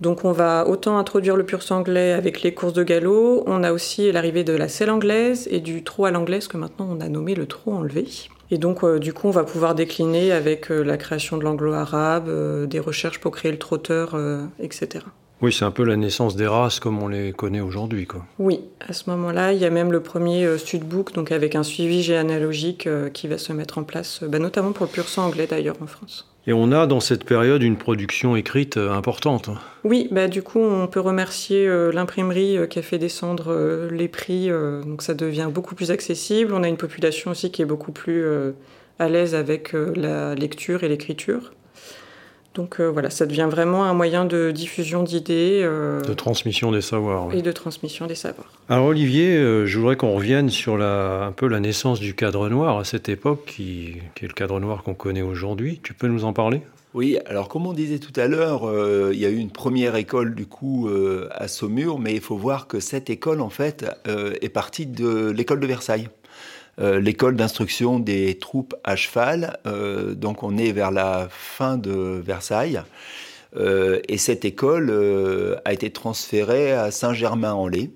Donc 0.05 0.27
on 0.27 0.33
va 0.33 0.69
autant 0.69 0.99
introduire 0.99 1.35
le 1.35 1.47
pur 1.47 1.63
sang 1.63 1.79
anglais 1.79 2.13
avec 2.13 2.43
les 2.43 2.53
courses 2.53 2.75
de 2.75 2.83
galop, 2.83 3.43
on 3.47 3.63
a 3.63 3.73
aussi 3.73 4.13
l'arrivée 4.13 4.45
de 4.45 4.53
la 4.53 4.69
selle 4.69 4.91
anglaise 4.91 5.49
et 5.51 5.61
du 5.61 5.83
trot 5.83 6.05
à 6.05 6.11
l'anglaise 6.11 6.47
que 6.47 6.59
maintenant 6.59 6.87
on 6.91 7.01
a 7.01 7.09
nommé 7.09 7.35
le 7.35 7.47
trot 7.47 7.73
enlevé. 7.73 8.07
Et 8.51 8.59
donc 8.59 8.85
euh, 8.85 8.99
du 8.99 9.15
coup 9.15 9.29
on 9.29 9.31
va 9.31 9.45
pouvoir 9.45 9.75
décliner 9.75 10.31
avec 10.31 10.71
euh, 10.71 10.83
la 10.83 10.99
création 10.99 11.39
de 11.39 11.45
l'anglo-arabe, 11.45 12.29
euh, 12.29 12.67
des 12.67 12.81
recherches 12.81 13.19
pour 13.19 13.33
créer 13.33 13.51
le 13.51 13.59
trotteur, 13.59 14.15
etc. 14.61 15.07
Oui, 15.43 15.53
c'est 15.53 15.65
un 15.65 15.71
peu 15.71 15.85
la 15.85 15.97
naissance 15.97 16.37
des 16.37 16.47
races 16.47 16.81
comme 16.81 17.03
on 17.03 17.09
les 17.09 17.33
connaît 17.33 17.61
aujourd'hui. 17.61 18.07
Quoi. 18.07 18.25
Oui, 18.39 18.61
à 18.81 18.93
ce 18.93 19.11
moment-là, 19.11 19.53
il 19.53 19.59
y 19.59 19.65
a 19.65 19.71
même 19.71 19.93
le 19.93 20.01
premier 20.01 20.57
studbook, 20.59 21.13
donc 21.13 21.33
avec 21.33 21.55
un 21.55 21.63
suivi 21.63 22.03
généalogique 22.03 22.89
qui 23.13 23.29
va 23.29 23.37
se 23.37 23.53
mettre 23.53 23.79
en 23.79 23.85
place, 23.85 24.23
bah, 24.23 24.39
notamment 24.39 24.73
pour 24.73 24.87
le 24.87 24.93
pur 24.93 25.09
sang 25.09 25.27
anglais 25.27 25.47
d'ailleurs 25.47 25.77
en 25.83 25.87
France. 25.87 26.27
Et 26.47 26.53
on 26.53 26.73
a 26.73 26.87
dans 26.87 27.01
cette 27.01 27.25
période 27.25 27.63
une 27.63 27.77
production 27.77 28.37
écrite 28.37 28.77
euh, 28.77 28.93
importante. 28.93 29.49
Oui, 29.83 30.09
bah 30.11 30.29
du 30.29 30.43
coup 30.43 30.61
on 30.61 30.87
peut 30.87 31.01
remercier 31.01 31.67
euh, 31.67 31.91
l'imprimerie 31.91 32.59
euh, 32.59 32.67
qui 32.67 32.79
a 32.79 32.83
fait 32.83 32.99
descendre 32.99 33.89
les 33.91 34.09
prix, 34.09 34.51
donc 34.85 35.03
ça 35.03 35.15
devient 35.15 35.49
beaucoup 35.53 35.75
plus 35.75 35.91
accessible. 35.91 36.53
On 36.53 36.63
a 36.63 36.69
une 36.69 36.77
population 36.77 37.31
aussi 37.31 37.51
qui 37.51 37.63
est 37.63 37.67
beaucoup 37.67 37.93
plus 37.93 38.25
à 38.99 39.09
l'aise 39.09 39.35
avec 39.35 39.73
la 39.73 40.35
lecture 40.35 40.85
et 40.85 40.89
l'écriture. 40.89 41.53
Donc 42.55 42.79
euh, 42.79 42.89
voilà, 42.89 43.11
ça 43.11 43.27
devient 43.27 43.49
vraiment 43.51 43.85
un 43.85 43.95
moyen 43.95 44.25
de 44.25 44.53
diffusion 44.53 45.03
d'idées. 45.03 45.61
Euh, 45.65 46.01
de 46.03 46.15
transmission 46.15 46.71
des 46.71 46.83
savoirs. 46.83 47.35
Et 47.35 47.43
de 47.43 47.51
transmission 47.51 48.07
des 48.07 48.15
savoirs. 48.15 48.53
Alors 48.69 48.87
Olivier, 48.87 49.37
euh, 49.37 49.67
je 49.67 49.79
voudrais 49.79 49.97
qu'on 49.97 50.13
revienne 50.15 50.51
sur 50.51 50.79
la, 50.79 51.25
un 51.25 51.33
peu 51.33 51.49
la 51.49 51.59
naissance 51.59 51.99
du 51.99 52.15
cadre 52.15 52.49
noir 52.49 52.79
à 52.79 52.85
cette 52.85 53.09
époque, 53.09 53.45
qui, 53.47 53.97
qui 54.15 54.25
est 54.25 54.29
le 54.29 54.35
cadre 54.35 54.61
noir 54.61 54.85
qu'on 54.85 54.95
connaît 54.95 55.23
aujourd'hui. 55.23 55.81
Tu 55.83 55.95
peux 55.95 56.07
nous 56.07 56.25
en 56.25 56.33
parler? 56.33 56.63
Oui, 56.95 57.19
alors 57.27 57.49
comme 57.49 57.67
on 57.67 57.73
disait 57.73 57.99
tout 57.99 58.19
à 58.21 58.29
l'heure, 58.29 58.71
il 59.13 59.19
y 59.19 59.27
a 59.27 59.29
eu 59.29 59.39
une 59.39 59.51
première 59.51 59.97
école 59.97 60.37
du 60.37 60.47
coup 60.47 60.89
à 61.33 61.49
Saumur, 61.49 61.99
mais 61.99 62.15
il 62.15 62.21
faut 62.21 62.37
voir 62.37 62.69
que 62.69 62.79
cette 62.79 63.11
école 63.11 63.41
en 63.41 63.51
fait 63.51 63.85
est 64.07 64.49
partie 64.49 64.87
de 64.87 65.31
l'école 65.31 65.59
de 65.59 65.67
Versailles. 65.67 66.09
Euh, 66.81 67.01
l'école 67.01 67.37
d'instruction 67.37 67.99
des 67.99 68.39
troupes 68.39 68.75
à 68.85 68.97
cheval. 68.97 69.59
Euh, 69.67 70.15
donc 70.15 70.43
on 70.43 70.57
est 70.57 70.73
vers 70.73 70.91
la 70.91 71.29
fin 71.31 71.77
de 71.77 71.93
Versailles. 71.93 72.83
Euh, 73.57 74.01
et 74.09 74.19
cette 74.19 74.45
école 74.45 74.91
a 75.65 75.73
été 75.73 75.91
transférée 75.91 76.73
à 76.73 76.91
Saint-Germain-en-Laye. 76.91 77.91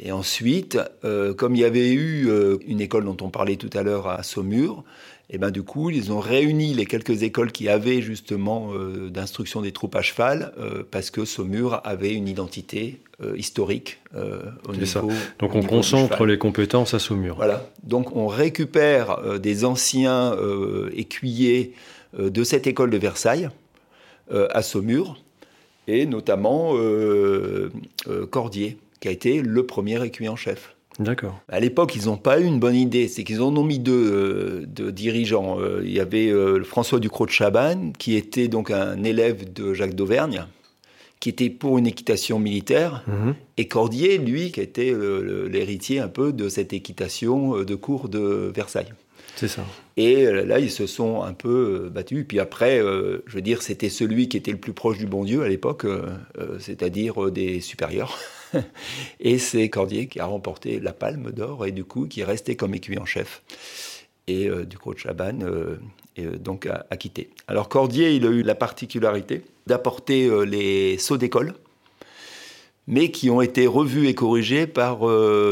Et 0.00 0.12
ensuite, 0.12 0.78
comme 1.36 1.56
il 1.56 1.62
y 1.62 1.64
avait 1.64 1.92
eu 1.92 2.30
une 2.64 2.80
école 2.80 3.04
dont 3.04 3.16
on 3.20 3.30
parlait 3.30 3.56
tout 3.56 3.70
à 3.74 3.82
l'heure 3.82 4.06
à 4.06 4.22
Saumur, 4.22 4.84
et 5.30 5.36
ben 5.36 5.50
du 5.50 5.62
coup, 5.62 5.90
ils 5.90 6.10
ont 6.10 6.20
réuni 6.20 6.72
les 6.72 6.86
quelques 6.86 7.22
écoles 7.22 7.52
qui 7.52 7.68
avaient 7.68 8.00
justement 8.00 8.72
euh, 8.72 9.10
d'instruction 9.10 9.60
des 9.60 9.72
troupes 9.72 9.94
à 9.94 10.00
cheval, 10.00 10.54
euh, 10.58 10.84
parce 10.90 11.10
que 11.10 11.26
Saumur 11.26 11.82
avait 11.84 12.14
une 12.14 12.28
identité 12.28 13.02
euh, 13.22 13.36
historique 13.36 13.98
au 14.66 14.72
niveau. 14.72 14.86
Ça. 14.86 15.02
Donc 15.38 15.54
on 15.54 15.62
concentre 15.62 16.24
les 16.24 16.38
compétences 16.38 16.94
à 16.94 16.98
Saumur. 16.98 17.36
Voilà. 17.36 17.68
Donc 17.82 18.16
on 18.16 18.26
récupère 18.26 19.38
des 19.38 19.66
anciens 19.66 20.34
écuyers 20.94 21.74
de 22.18 22.44
cette 22.44 22.66
école 22.66 22.90
de 22.90 22.96
Versailles 22.96 23.50
à 24.30 24.62
Saumur, 24.62 25.22
et 25.88 26.06
notamment 26.06 26.74
Cordier, 28.30 28.78
qui 29.00 29.08
a 29.08 29.10
été 29.10 29.42
le 29.42 29.66
premier 29.66 30.02
écuyer 30.04 30.30
en 30.30 30.36
chef. 30.36 30.74
D'accord. 30.98 31.40
À 31.48 31.60
l'époque, 31.60 31.94
ils 31.94 32.06
n'ont 32.06 32.16
pas 32.16 32.40
eu 32.40 32.44
une 32.44 32.58
bonne 32.58 32.74
idée. 32.74 33.06
C'est 33.08 33.22
qu'ils 33.24 33.40
en 33.40 33.54
ont 33.56 33.62
mis 33.64 33.78
deux 33.78 34.12
euh, 34.12 34.66
de 34.66 34.90
dirigeants. 34.90 35.60
Euh, 35.60 35.80
il 35.84 35.92
y 35.92 36.00
avait 36.00 36.28
euh, 36.28 36.62
François 36.64 36.98
Ducrot 36.98 37.26
de 37.26 37.30
Chabannes, 37.30 37.92
qui 37.98 38.16
était 38.16 38.48
donc 38.48 38.70
un 38.70 39.02
élève 39.04 39.52
de 39.52 39.74
Jacques 39.74 39.94
d'Auvergne, 39.94 40.44
qui 41.20 41.28
était 41.28 41.50
pour 41.50 41.78
une 41.78 41.86
équitation 41.86 42.38
militaire, 42.38 43.04
Mhm. 43.06 43.34
et 43.58 43.68
Cordier, 43.68 44.18
lui, 44.18 44.50
qui 44.52 44.60
était 44.60 44.92
l'héritier 45.48 45.98
un 46.00 46.08
peu 46.08 46.32
de 46.32 46.48
cette 46.48 46.72
équitation 46.72 47.62
de 47.62 47.74
cour 47.74 48.08
de 48.08 48.52
Versailles. 48.54 48.92
C'est 49.36 49.48
ça. 49.48 49.64
Et 49.96 50.24
là, 50.26 50.58
ils 50.58 50.70
se 50.70 50.86
sont 50.88 51.22
un 51.22 51.32
peu 51.32 51.90
battus. 51.94 52.24
Puis 52.26 52.40
après, 52.40 52.80
euh, 52.80 53.22
je 53.26 53.34
veux 53.36 53.40
dire, 53.40 53.62
c'était 53.62 53.88
celui 53.88 54.28
qui 54.28 54.36
était 54.36 54.50
le 54.50 54.58
plus 54.58 54.72
proche 54.72 54.98
du 54.98 55.06
bon 55.06 55.22
Dieu 55.24 55.42
à 55.42 55.48
l'époque, 55.48 55.84
euh, 55.84 56.06
c'est-à-dire 56.58 57.30
des 57.30 57.60
supérieurs. 57.60 58.18
et 59.20 59.38
c'est 59.38 59.68
Cordier 59.68 60.06
qui 60.06 60.20
a 60.20 60.26
remporté 60.26 60.80
la 60.80 60.92
palme 60.92 61.30
d'or 61.32 61.66
et 61.66 61.72
du 61.72 61.84
coup 61.84 62.06
qui 62.06 62.20
est 62.20 62.24
resté 62.24 62.56
comme 62.56 62.74
écuyer 62.74 62.98
en 62.98 63.04
chef. 63.04 63.42
Et 64.26 64.48
euh, 64.48 64.64
Ducrot 64.64 64.94
de 64.94 64.98
Chabannes 64.98 65.42
euh, 65.42 65.76
est, 66.16 66.26
euh, 66.26 66.36
donc 66.36 66.66
a, 66.66 66.86
a 66.90 66.96
quitté. 66.96 67.30
Alors 67.46 67.68
Cordier, 67.68 68.12
il 68.12 68.26
a 68.26 68.30
eu 68.30 68.42
la 68.42 68.54
particularité 68.54 69.42
d'apporter 69.66 70.30
les 70.46 70.96
sauts 70.96 71.18
d'école, 71.18 71.54
mais 72.86 73.10
qui 73.10 73.28
ont 73.28 73.42
été 73.42 73.66
revus 73.66 74.08
et 74.08 74.14
corrigés 74.14 74.66
par 74.66 75.00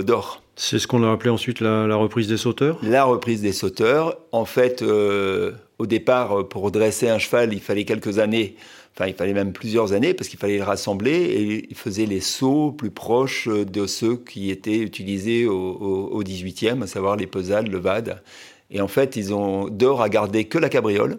Dor. 0.03 0.43
C'est 0.59 0.79
ce 0.79 0.87
qu'on 0.87 1.03
a 1.05 1.13
appelé 1.13 1.29
ensuite 1.29 1.61
la, 1.61 1.87
la 1.87 1.97
reprise 1.97 2.29
des 2.29 2.39
sauteurs? 2.39 2.79
La 2.83 3.05
reprise 3.05 3.43
des 3.43 3.53
sauteurs, 3.53 4.17
en 4.33 4.47
fait, 4.47 4.81
euh, 4.81 5.53
au 5.79 5.85
départ, 5.85 6.49
pour 6.49 6.71
dresser 6.71 7.11
un 7.11 7.19
cheval, 7.19 7.53
il 7.53 7.61
fallait 7.61 7.85
quelques 7.85 8.19
années, 8.19 8.57
enfin, 8.97 9.09
il 9.09 9.15
fallait 9.15 9.35
même 9.35 9.53
plusieurs 9.53 9.93
années, 9.93 10.15
parce 10.15 10.29
qu'il 10.29 10.39
fallait 10.39 10.59
le 10.59 10.65
rassembler, 10.65 11.13
et 11.13 11.67
il 11.69 11.77
faisait 11.77 12.07
les 12.07 12.21
sauts 12.21 12.73
plus 12.73 12.91
proches 12.91 13.49
de 13.49 13.87
ceux 13.87 14.17
qui 14.17 14.51
étaient 14.51 14.79
utilisés 14.79 15.47
au, 15.47 15.53
au, 15.55 16.09
au 16.09 16.23
18e, 16.23 16.83
à 16.83 16.87
savoir 16.87 17.17
les 17.17 17.27
pesades, 17.27 17.69
le 17.69 17.79
vade. 17.79 18.23
Et 18.71 18.81
en 18.81 18.89
fait, 18.89 19.17
ils 19.17 19.33
ont 19.33 19.69
d'or 19.69 20.03
à 20.03 20.09
garder 20.09 20.45
que 20.45 20.59
la 20.59 20.69
cabriole, 20.69 21.17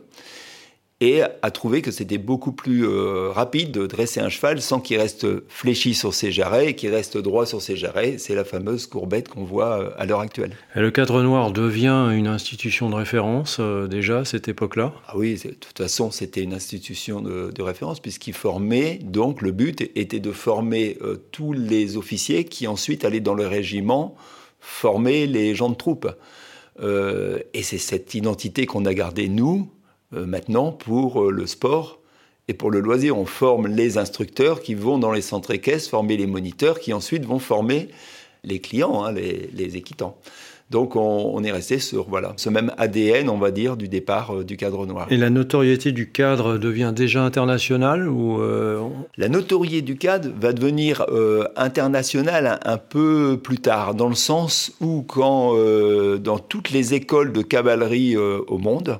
et 0.99 1.21
à 1.21 1.51
trouver 1.51 1.83
que 1.83 1.91
c'était 1.91 2.17
beaucoup 2.17 2.51
plus 2.51 2.87
euh, 2.87 3.29
rapide 3.29 3.71
de 3.71 3.85
dresser 3.85 4.19
un 4.19 4.29
cheval 4.29 4.61
sans 4.61 4.79
qu'il 4.79 4.97
reste 4.97 5.27
fléchi 5.47 5.93
sur 5.93 6.11
ses 6.13 6.31
jarrets 6.31 6.69
et 6.69 6.75
qu'il 6.75 6.89
reste 6.89 7.17
droit 7.19 7.45
sur 7.45 7.61
ses 7.61 7.75
jarrets. 7.75 8.17
C'est 8.17 8.33
la 8.33 8.43
fameuse 8.43 8.87
courbette 8.87 9.29
qu'on 9.29 9.43
voit 9.43 9.79
euh, 9.79 9.89
à 9.97 10.07
l'heure 10.07 10.21
actuelle. 10.21 10.55
Et 10.75 10.79
le 10.79 10.89
cadre 10.89 11.21
noir 11.21 11.51
devient 11.51 12.09
une 12.13 12.25
institution 12.25 12.89
de 12.89 12.95
référence 12.95 13.57
euh, 13.59 13.87
déjà 13.87 14.19
à 14.19 14.25
cette 14.25 14.47
époque-là? 14.47 14.91
Ah 15.07 15.13
oui, 15.15 15.35
de 15.35 15.51
toute 15.51 15.77
façon, 15.77 16.09
c'était 16.09 16.41
une 16.41 16.53
institution 16.53 17.21
de, 17.21 17.51
de 17.53 17.61
référence 17.61 17.99
puisqu'il 17.99 18.33
formait, 18.33 18.99
donc 19.03 19.43
le 19.43 19.51
but 19.51 19.81
était 19.95 20.19
de 20.19 20.31
former 20.31 20.97
euh, 21.03 21.27
tous 21.31 21.53
les 21.53 21.95
officiers 21.95 22.45
qui 22.45 22.65
ensuite 22.65 23.05
allaient 23.05 23.19
dans 23.19 23.35
le 23.35 23.45
régiment 23.45 24.15
former 24.59 25.27
les 25.27 25.53
gens 25.53 25.69
de 25.69 25.75
troupe. 25.75 26.07
Et 26.79 27.63
c'est 27.63 27.79
cette 27.79 28.13
identité 28.13 28.67
qu'on 28.67 28.85
a 28.85 28.93
gardée, 28.93 29.29
nous, 29.29 29.67
maintenant, 30.11 30.71
pour 30.71 31.23
euh, 31.23 31.31
le 31.31 31.45
sport 31.47 31.99
et 32.47 32.53
pour 32.53 32.71
le 32.71 32.79
loisir. 32.79 33.17
On 33.17 33.25
forme 33.25 33.67
les 33.67 33.97
instructeurs 33.97 34.61
qui 34.61 34.73
vont 34.73 34.97
dans 34.97 35.11
les 35.11 35.21
centres 35.21 35.51
équestres, 35.51 35.89
former 35.89 36.17
les 36.17 36.27
moniteurs 36.27 36.79
qui 36.79 36.93
ensuite 36.93 37.25
vont 37.25 37.39
former 37.39 37.89
les 38.43 38.59
clients, 38.59 39.03
hein, 39.03 39.11
les, 39.11 39.49
les 39.53 39.75
équitants. 39.75 40.17
Donc 40.69 40.97
on, 40.97 41.31
on 41.33 41.43
est 41.45 41.51
resté 41.51 41.79
sur 41.79 42.09
voilà, 42.09 42.33
ce 42.35 42.49
même 42.49 42.73
ADN, 42.77 43.29
on 43.29 43.37
va 43.37 43.51
dire, 43.51 43.77
du 43.77 43.87
départ 43.87 44.35
euh, 44.35 44.43
du 44.43 44.57
cadre 44.57 44.85
noir. 44.85 45.07
Et 45.09 45.15
la 45.15 45.29
notoriété 45.29 45.93
du 45.93 46.11
cadre 46.11 46.57
devient 46.57 46.91
déjà 46.93 47.23
internationale 47.23 48.09
ou 48.09 48.41
euh, 48.41 48.85
La 49.15 49.29
notoriété 49.29 49.81
du 49.81 49.97
cadre 49.97 50.29
va 50.37 50.51
devenir 50.51 51.05
euh, 51.09 51.47
internationale 51.55 52.59
un, 52.65 52.73
un 52.73 52.77
peu 52.77 53.39
plus 53.41 53.59
tard, 53.59 53.95
dans 53.95 54.09
le 54.09 54.15
sens 54.15 54.73
où 54.81 55.03
quand 55.03 55.55
euh, 55.55 56.17
dans 56.17 56.37
toutes 56.37 56.71
les 56.71 56.93
écoles 56.93 57.31
de 57.31 57.41
cavalerie 57.41 58.17
euh, 58.17 58.39
au 58.49 58.57
monde, 58.57 58.99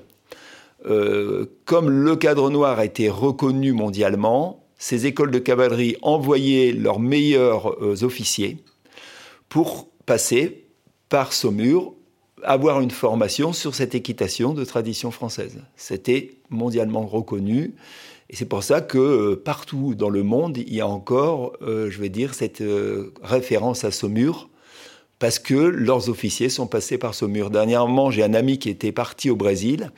euh, 0.86 1.46
comme 1.66 1.90
le 1.90 2.16
cadre 2.16 2.50
noir 2.50 2.80
a 2.80 2.86
été 2.86 3.10
reconnu 3.10 3.74
mondialement, 3.74 4.64
ces 4.78 5.08
écoles 5.08 5.32
de 5.32 5.40
cavalerie 5.40 5.98
envoyaient 6.02 6.72
leurs 6.72 7.00
meilleurs 7.00 7.84
euh, 7.84 8.04
officiers 8.04 8.58
pour 9.50 9.90
passer 10.06 10.66
par 11.10 11.34
Saumur, 11.34 11.94
avoir 12.44 12.82
une 12.82 12.92
formation 12.92 13.54
sur 13.54 13.74
cette 13.74 13.96
équitation 13.96 14.54
de 14.54 14.64
tradition 14.64 15.10
française. 15.10 15.64
C'était 15.76 16.36
mondialement 16.50 17.08
reconnu. 17.08 17.74
Et 18.30 18.36
c'est 18.36 18.46
pour 18.46 18.62
ça 18.62 18.82
que 18.82 18.98
euh, 18.98 19.42
partout 19.44 19.96
dans 19.96 20.10
le 20.10 20.22
monde, 20.22 20.58
il 20.58 20.74
y 20.74 20.82
a 20.82 20.88
encore, 20.88 21.54
je 21.62 21.98
vais 21.98 22.10
dire, 22.10 22.34
cette 22.36 22.64
référence 23.24 23.84
à 23.84 23.92
Saumur, 23.92 24.50
parce 25.18 25.40
que 25.40 25.56
leurs 25.56 26.10
officiers 26.10 26.50
sont 26.50 26.68
passés 26.68 27.00
par 27.00 27.16
Saumur. 27.16 27.50
Dernièrement, 27.50 28.12
j'ai 28.12 28.24
un 28.24 28.36
ami 28.36 28.60
qui 28.60 28.70
était 28.70 28.92
parti 28.92 29.30
au 29.32 29.36
Brésil, 29.36 29.92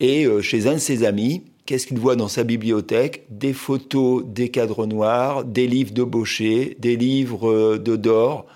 et 0.00 0.24
euh, 0.24 0.40
chez 0.40 0.66
un 0.66 0.74
de 0.74 0.78
ses 0.78 1.04
amis, 1.04 1.44
qu'est-ce 1.66 1.86
qu'il 1.86 1.98
voit 1.98 2.16
dans 2.16 2.28
sa 2.28 2.42
bibliothèque? 2.42 3.26
Des 3.30 3.52
photos 3.52 4.24
des 4.26 4.48
cadres 4.48 4.86
noirs, 4.86 5.44
des 5.44 5.66
livres 5.66 5.92
de 5.92 6.02
Baucher, 6.02 6.76
des 6.78 6.96
livres 6.96 7.50
euh, 7.50 7.78
de 7.78 7.96
Dor. 7.96 8.46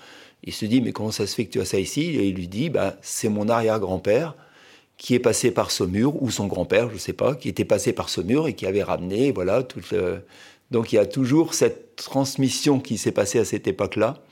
Il 0.43 0.53
se 0.53 0.65
dit, 0.65 0.81
mais 0.81 0.91
comment 0.91 1.11
ça 1.11 1.25
se 1.25 1.35
fait 1.35 1.45
que 1.45 1.51
tu 1.51 1.61
as 1.61 1.65
ça 1.65 1.79
ici? 1.79 2.01
Et 2.01 2.27
il 2.27 2.35
lui 2.35 2.47
dit, 2.47 2.69
bah, 2.69 2.97
c'est 3.01 3.29
mon 3.29 3.47
arrière-grand-père 3.49 4.35
qui 4.97 5.13
est 5.13 5.19
passé 5.19 5.51
par 5.51 5.71
Saumur, 5.71 6.21
ou 6.23 6.31
son 6.31 6.47
grand-père, 6.47 6.89
je 6.89 6.95
ne 6.95 6.99
sais 6.99 7.13
pas, 7.13 7.35
qui 7.35 7.49
était 7.49 7.65
passé 7.65 7.91
par 7.93 8.09
Saumur 8.09 8.47
et 8.47 8.53
qui 8.53 8.65
avait 8.65 8.83
ramené, 8.83 9.31
voilà, 9.31 9.63
tout 9.63 9.81
le... 9.91 10.21
Donc 10.71 10.93
il 10.93 10.95
y 10.95 10.99
a 10.99 11.05
toujours 11.05 11.53
cette 11.53 11.95
transmission 11.95 12.79
qui 12.79 12.97
s'est 12.97 13.11
passée 13.11 13.37
à 13.37 13.45
cette 13.45 13.67
époque-là. 13.67 14.23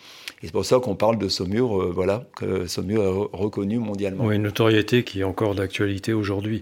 Et 0.44 0.48
c'est 0.48 0.52
pour 0.52 0.66
ça 0.66 0.80
qu'on 0.80 0.96
parle 0.96 1.18
de 1.18 1.30
Saumur, 1.30 1.82
euh, 1.82 1.92
voilà, 1.96 2.26
que 2.36 2.68
Saumur 2.68 3.02
est 3.02 3.08
re- 3.08 3.30
reconnu 3.32 3.78
mondialement. 3.80 4.26
Oui, 4.26 4.36
une 4.36 4.42
notoriété 4.44 5.04
qui 5.04 5.22
est 5.22 5.24
encore 5.24 5.56
d'actualité 5.56 6.12
aujourd'hui. 6.12 6.62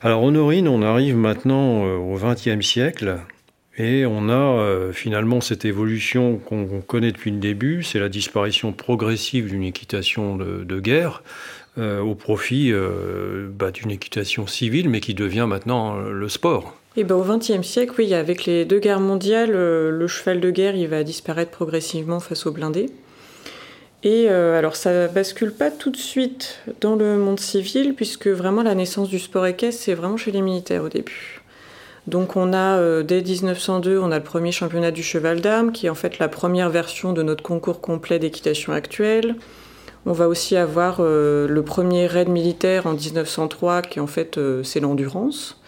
Alors 0.00 0.22
Honorine, 0.22 0.66
on 0.66 0.80
arrive 0.80 1.14
maintenant 1.14 1.84
euh, 1.86 1.96
au 1.96 2.16
XXe 2.16 2.64
siècle 2.66 3.18
et 3.76 4.06
on 4.06 4.30
a 4.30 4.32
euh, 4.32 4.92
finalement 4.92 5.42
cette 5.42 5.66
évolution 5.66 6.38
qu'on 6.38 6.80
connaît 6.86 7.12
depuis 7.12 7.30
le 7.30 7.36
début, 7.36 7.82
c'est 7.82 7.98
la 8.00 8.08
disparition 8.08 8.72
progressive 8.72 9.48
d'une 9.50 9.62
équitation 9.62 10.34
de, 10.36 10.64
de 10.64 10.80
guerre 10.80 11.22
euh, 11.76 12.00
au 12.00 12.14
profit 12.14 12.72
euh, 12.72 13.46
bah, 13.52 13.70
d'une 13.70 13.90
équitation 13.90 14.46
civile, 14.46 14.88
mais 14.88 15.00
qui 15.00 15.12
devient 15.14 15.46
maintenant 15.46 15.98
euh, 15.98 16.12
le 16.12 16.28
sport. 16.30 16.74
Et 16.96 17.04
ben, 17.04 17.14
au 17.14 17.22
XXe 17.22 17.60
siècle, 17.60 17.92
oui, 17.98 18.14
avec 18.14 18.46
les 18.46 18.64
deux 18.64 18.80
guerres 18.80 18.98
mondiales, 19.00 19.52
euh, 19.54 19.90
le 19.90 20.08
cheval 20.08 20.40
de 20.40 20.50
guerre 20.50 20.74
il 20.74 20.88
va 20.88 21.04
disparaître 21.04 21.50
progressivement 21.50 22.18
face 22.20 22.46
aux 22.46 22.52
blindés. 22.52 22.86
Et 24.04 24.26
euh, 24.28 24.56
alors 24.56 24.76
ça 24.76 25.08
bascule 25.08 25.52
pas 25.52 25.70
tout 25.70 25.90
de 25.90 25.96
suite 25.96 26.60
dans 26.80 26.94
le 26.94 27.18
monde 27.18 27.40
civil, 27.40 27.94
puisque 27.94 28.28
vraiment 28.28 28.62
la 28.62 28.74
naissance 28.74 29.08
du 29.08 29.18
sport 29.18 29.46
équestre, 29.46 29.82
c'est 29.82 29.94
vraiment 29.94 30.16
chez 30.16 30.30
les 30.30 30.42
militaires 30.42 30.84
au 30.84 30.88
début. 30.88 31.42
Donc 32.06 32.36
on 32.36 32.52
a, 32.52 32.78
euh, 32.78 33.02
dès 33.02 33.20
1902, 33.20 33.98
on 33.98 34.12
a 34.12 34.18
le 34.18 34.24
premier 34.24 34.52
championnat 34.52 34.92
du 34.92 35.02
cheval 35.02 35.40
d'armes, 35.40 35.72
qui 35.72 35.86
est 35.86 35.90
en 35.90 35.96
fait 35.96 36.18
la 36.20 36.28
première 36.28 36.70
version 36.70 37.12
de 37.12 37.22
notre 37.22 37.42
concours 37.42 37.80
complet 37.80 38.20
d'équitation 38.20 38.72
actuel. 38.72 39.34
On 40.06 40.12
va 40.12 40.28
aussi 40.28 40.56
avoir 40.56 40.98
euh, 41.00 41.48
le 41.48 41.62
premier 41.62 42.06
raid 42.06 42.28
militaire 42.28 42.86
en 42.86 42.94
1903, 42.94 43.82
qui 43.82 43.98
en 43.98 44.06
fait 44.06 44.38
c'est 44.62 44.80
l'endurance. 44.80 45.60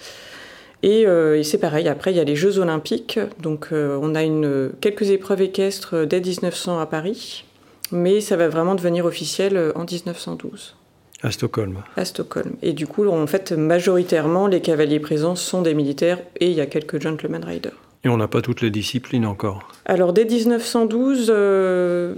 Et, 0.82 1.04
c'est 1.42 1.58
pareil, 1.58 1.88
après 1.88 2.12
il 2.12 2.16
y 2.16 2.20
a 2.20 2.24
les 2.24 2.36
Jeux 2.36 2.58
Olympiques, 2.58 3.18
donc 3.42 3.68
on 3.72 4.14
a 4.14 4.22
une, 4.22 4.70
quelques 4.80 5.10
épreuves 5.10 5.42
équestres 5.42 6.06
dès 6.06 6.20
1900 6.20 6.78
à 6.78 6.86
Paris, 6.86 7.44
mais 7.92 8.20
ça 8.20 8.36
va 8.36 8.48
vraiment 8.48 8.74
devenir 8.74 9.04
officiel 9.04 9.56
euh, 9.56 9.72
en 9.74 9.84
1912 9.84 10.76
À 11.22 11.30
Stockholm. 11.30 11.82
à 11.96 12.04
Stockholm. 12.04 12.52
Et 12.62 12.72
du 12.72 12.86
coup, 12.86 13.06
en 13.08 13.26
fait, 13.26 13.52
majoritairement, 13.52 14.46
les 14.46 14.60
cavaliers 14.60 15.00
présents 15.00 15.36
sont 15.36 15.62
des 15.62 15.74
militaires 15.74 16.18
et 16.38 16.46
il 16.50 16.56
y 16.56 16.60
a 16.60 16.66
quelques 16.66 17.00
gentlemen 17.00 17.44
riders. 17.44 17.76
Et 18.04 18.08
on 18.08 18.16
n'a 18.16 18.28
pas 18.28 18.40
toutes 18.40 18.62
les 18.62 18.70
disciplines 18.70 19.26
encore. 19.26 19.68
Alors 19.84 20.12
dès 20.14 20.24
1912, 20.24 21.26
euh, 21.28 22.14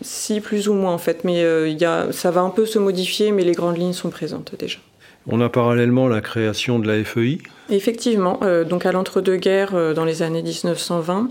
si 0.00 0.40
plus 0.40 0.68
ou 0.68 0.72
moins 0.74 0.92
en 0.92 0.98
fait, 0.98 1.22
mais 1.24 1.42
euh, 1.42 1.68
il 1.68 1.78
y 1.78 1.84
a, 1.84 2.12
ça 2.12 2.30
va 2.30 2.40
un 2.40 2.50
peu 2.50 2.64
se 2.64 2.78
modifier, 2.78 3.30
mais 3.32 3.44
les 3.44 3.52
grandes 3.52 3.76
lignes 3.76 3.92
sont 3.92 4.08
présentes 4.10 4.54
déjà. 4.58 4.78
On 5.26 5.40
a 5.40 5.48
parallèlement 5.48 6.08
la 6.08 6.20
création 6.20 6.78
de 6.78 6.86
la 6.86 7.02
FEI. 7.04 7.38
Effectivement, 7.68 8.38
euh, 8.42 8.64
donc 8.64 8.86
à 8.86 8.92
l'entre-deux-guerres, 8.92 9.94
dans 9.94 10.04
les 10.04 10.22
années 10.22 10.42
1920, 10.42 11.28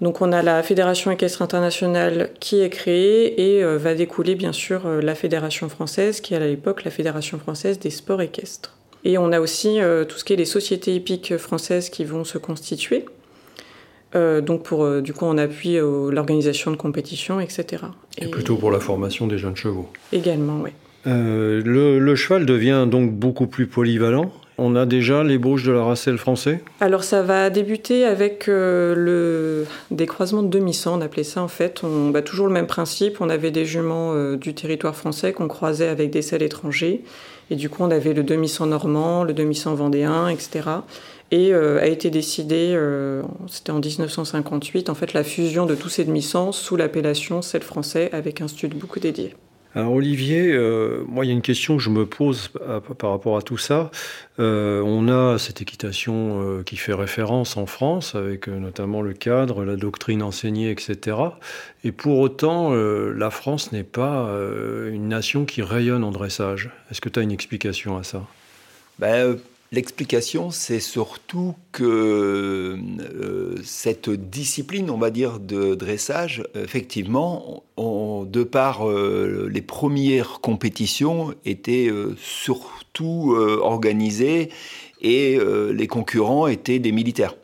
donc 0.00 0.20
on 0.20 0.32
a 0.32 0.42
la 0.42 0.62
Fédération 0.62 1.10
équestre 1.10 1.42
internationale 1.42 2.30
qui 2.40 2.60
est 2.60 2.70
créée 2.70 3.56
et 3.56 3.64
euh, 3.64 3.78
va 3.78 3.94
découler 3.94 4.34
bien 4.34 4.52
sûr 4.52 4.86
euh, 4.86 5.00
la 5.00 5.14
Fédération 5.14 5.68
française, 5.68 6.20
qui 6.20 6.34
est 6.34 6.36
à 6.36 6.46
l'époque 6.46 6.84
la 6.84 6.90
Fédération 6.90 7.38
française 7.38 7.78
des 7.78 7.90
sports 7.90 8.22
équestres. 8.22 8.76
Et 9.04 9.18
on 9.18 9.32
a 9.32 9.40
aussi 9.40 9.80
euh, 9.80 10.04
tout 10.04 10.18
ce 10.18 10.24
qui 10.24 10.32
est 10.32 10.36
les 10.36 10.44
sociétés 10.44 10.94
hippiques 10.94 11.36
françaises 11.36 11.88
qui 11.88 12.04
vont 12.04 12.24
se 12.24 12.38
constituer, 12.38 13.06
euh, 14.14 14.40
donc 14.40 14.62
pour 14.62 14.84
euh, 14.84 15.02
du 15.02 15.12
coup 15.12 15.26
en 15.26 15.36
appui 15.36 15.76
à 15.76 15.82
l'organisation 15.82 16.70
de 16.70 16.76
compétitions, 16.76 17.40
etc. 17.40 17.84
Et 18.16 18.28
plutôt 18.28 18.56
pour 18.56 18.70
la 18.70 18.80
formation 18.80 19.26
des 19.26 19.38
jeunes 19.38 19.56
chevaux. 19.56 19.90
Également, 20.12 20.60
oui. 20.62 20.70
Euh, 21.06 21.62
le, 21.64 21.98
le 21.98 22.16
cheval 22.16 22.46
devient 22.46 22.86
donc 22.90 23.12
beaucoup 23.12 23.46
plus 23.46 23.66
polyvalent. 23.66 24.32
On 24.60 24.74
a 24.74 24.86
déjà 24.86 25.22
l'ébauche 25.22 25.62
de 25.62 25.70
la 25.70 25.84
racelle 25.84 26.18
français 26.18 26.60
Alors 26.80 27.04
ça 27.04 27.22
va 27.22 27.48
débuter 27.48 28.04
avec 28.04 28.48
euh, 28.48 28.92
le 28.96 29.66
décroisement 29.92 30.42
de 30.42 30.48
demi-sang, 30.48 30.98
on 30.98 31.00
appelait 31.00 31.22
ça 31.22 31.42
en 31.42 31.48
fait. 31.48 31.84
On, 31.84 32.10
bah, 32.10 32.22
toujours 32.22 32.48
le 32.48 32.52
même 32.52 32.66
principe, 32.66 33.20
on 33.20 33.30
avait 33.30 33.52
des 33.52 33.64
juments 33.64 34.14
euh, 34.14 34.36
du 34.36 34.54
territoire 34.54 34.96
français 34.96 35.32
qu'on 35.32 35.46
croisait 35.46 35.86
avec 35.86 36.10
des 36.10 36.22
selles 36.22 36.42
étrangers. 36.42 37.04
Et 37.50 37.54
du 37.54 37.70
coup 37.70 37.84
on 37.84 37.90
avait 37.92 38.14
le 38.14 38.24
demi-sang 38.24 38.66
normand, 38.66 39.22
le 39.22 39.32
demi-sang 39.32 39.74
vendéen, 39.74 40.26
etc. 40.26 40.62
Et 41.30 41.54
euh, 41.54 41.80
a 41.80 41.86
été 41.86 42.10
décidé, 42.10 42.76
c'était 43.46 43.70
en 43.70 43.78
1958, 43.78 44.90
en 44.90 44.94
fait 44.96 45.12
la 45.12 45.22
fusion 45.22 45.66
de 45.66 45.76
tous 45.76 45.88
ces 45.88 46.04
demi-sangs 46.04 46.50
sous 46.50 46.74
l'appellation 46.74 47.42
sel 47.42 47.62
français 47.62 48.10
avec 48.12 48.40
un 48.40 48.48
stud 48.48 48.74
beaucoup 48.74 48.98
dédié. 48.98 49.34
Alors 49.74 49.92
Olivier, 49.92 50.50
euh, 50.52 51.04
moi 51.06 51.24
il 51.24 51.28
y 51.28 51.30
a 51.30 51.34
une 51.34 51.42
question 51.42 51.76
que 51.76 51.82
je 51.82 51.90
me 51.90 52.06
pose 52.06 52.48
par 52.98 53.10
rapport 53.10 53.36
à 53.36 53.42
tout 53.42 53.58
ça. 53.58 53.90
Euh, 54.38 54.80
on 54.82 55.08
a 55.08 55.38
cette 55.38 55.60
équitation 55.60 56.40
euh, 56.40 56.62
qui 56.62 56.76
fait 56.76 56.94
référence 56.94 57.56
en 57.58 57.66
France, 57.66 58.14
avec 58.14 58.48
notamment 58.48 59.02
le 59.02 59.12
cadre, 59.12 59.64
la 59.64 59.76
doctrine 59.76 60.22
enseignée, 60.22 60.70
etc. 60.70 61.18
Et 61.84 61.92
pour 61.92 62.18
autant, 62.18 62.72
la 62.72 63.30
France 63.30 63.72
n'est 63.72 63.84
pas 63.84 64.30
une 64.90 65.08
nation 65.08 65.44
qui 65.44 65.62
rayonne 65.62 66.02
en 66.02 66.10
dressage. 66.10 66.70
Est-ce 66.90 67.00
que 67.00 67.08
tu 67.08 67.20
as 67.20 67.22
une 67.22 67.32
explication 67.32 67.98
à 67.98 68.02
ça? 68.04 68.26
Ben, 68.98 69.38
L'explication, 69.70 70.50
c'est 70.50 70.80
surtout 70.80 71.54
que 71.72 71.84
euh, 71.84 73.56
cette 73.62 74.08
discipline, 74.08 74.88
on 74.88 74.96
va 74.96 75.10
dire, 75.10 75.40
de 75.40 75.74
dressage, 75.74 76.42
effectivement, 76.54 77.64
de 77.76 78.44
par 78.44 78.88
euh, 78.88 79.46
les 79.52 79.60
premières 79.60 80.40
compétitions, 80.40 81.34
était 81.44 81.88
euh, 81.90 82.16
surtout 82.16 83.36
organisée 83.60 84.50
et 85.00 85.38
les 85.72 85.86
concurrents 85.86 86.48
étaient 86.48 86.80
des 86.80 86.90
militaires. 86.90 87.36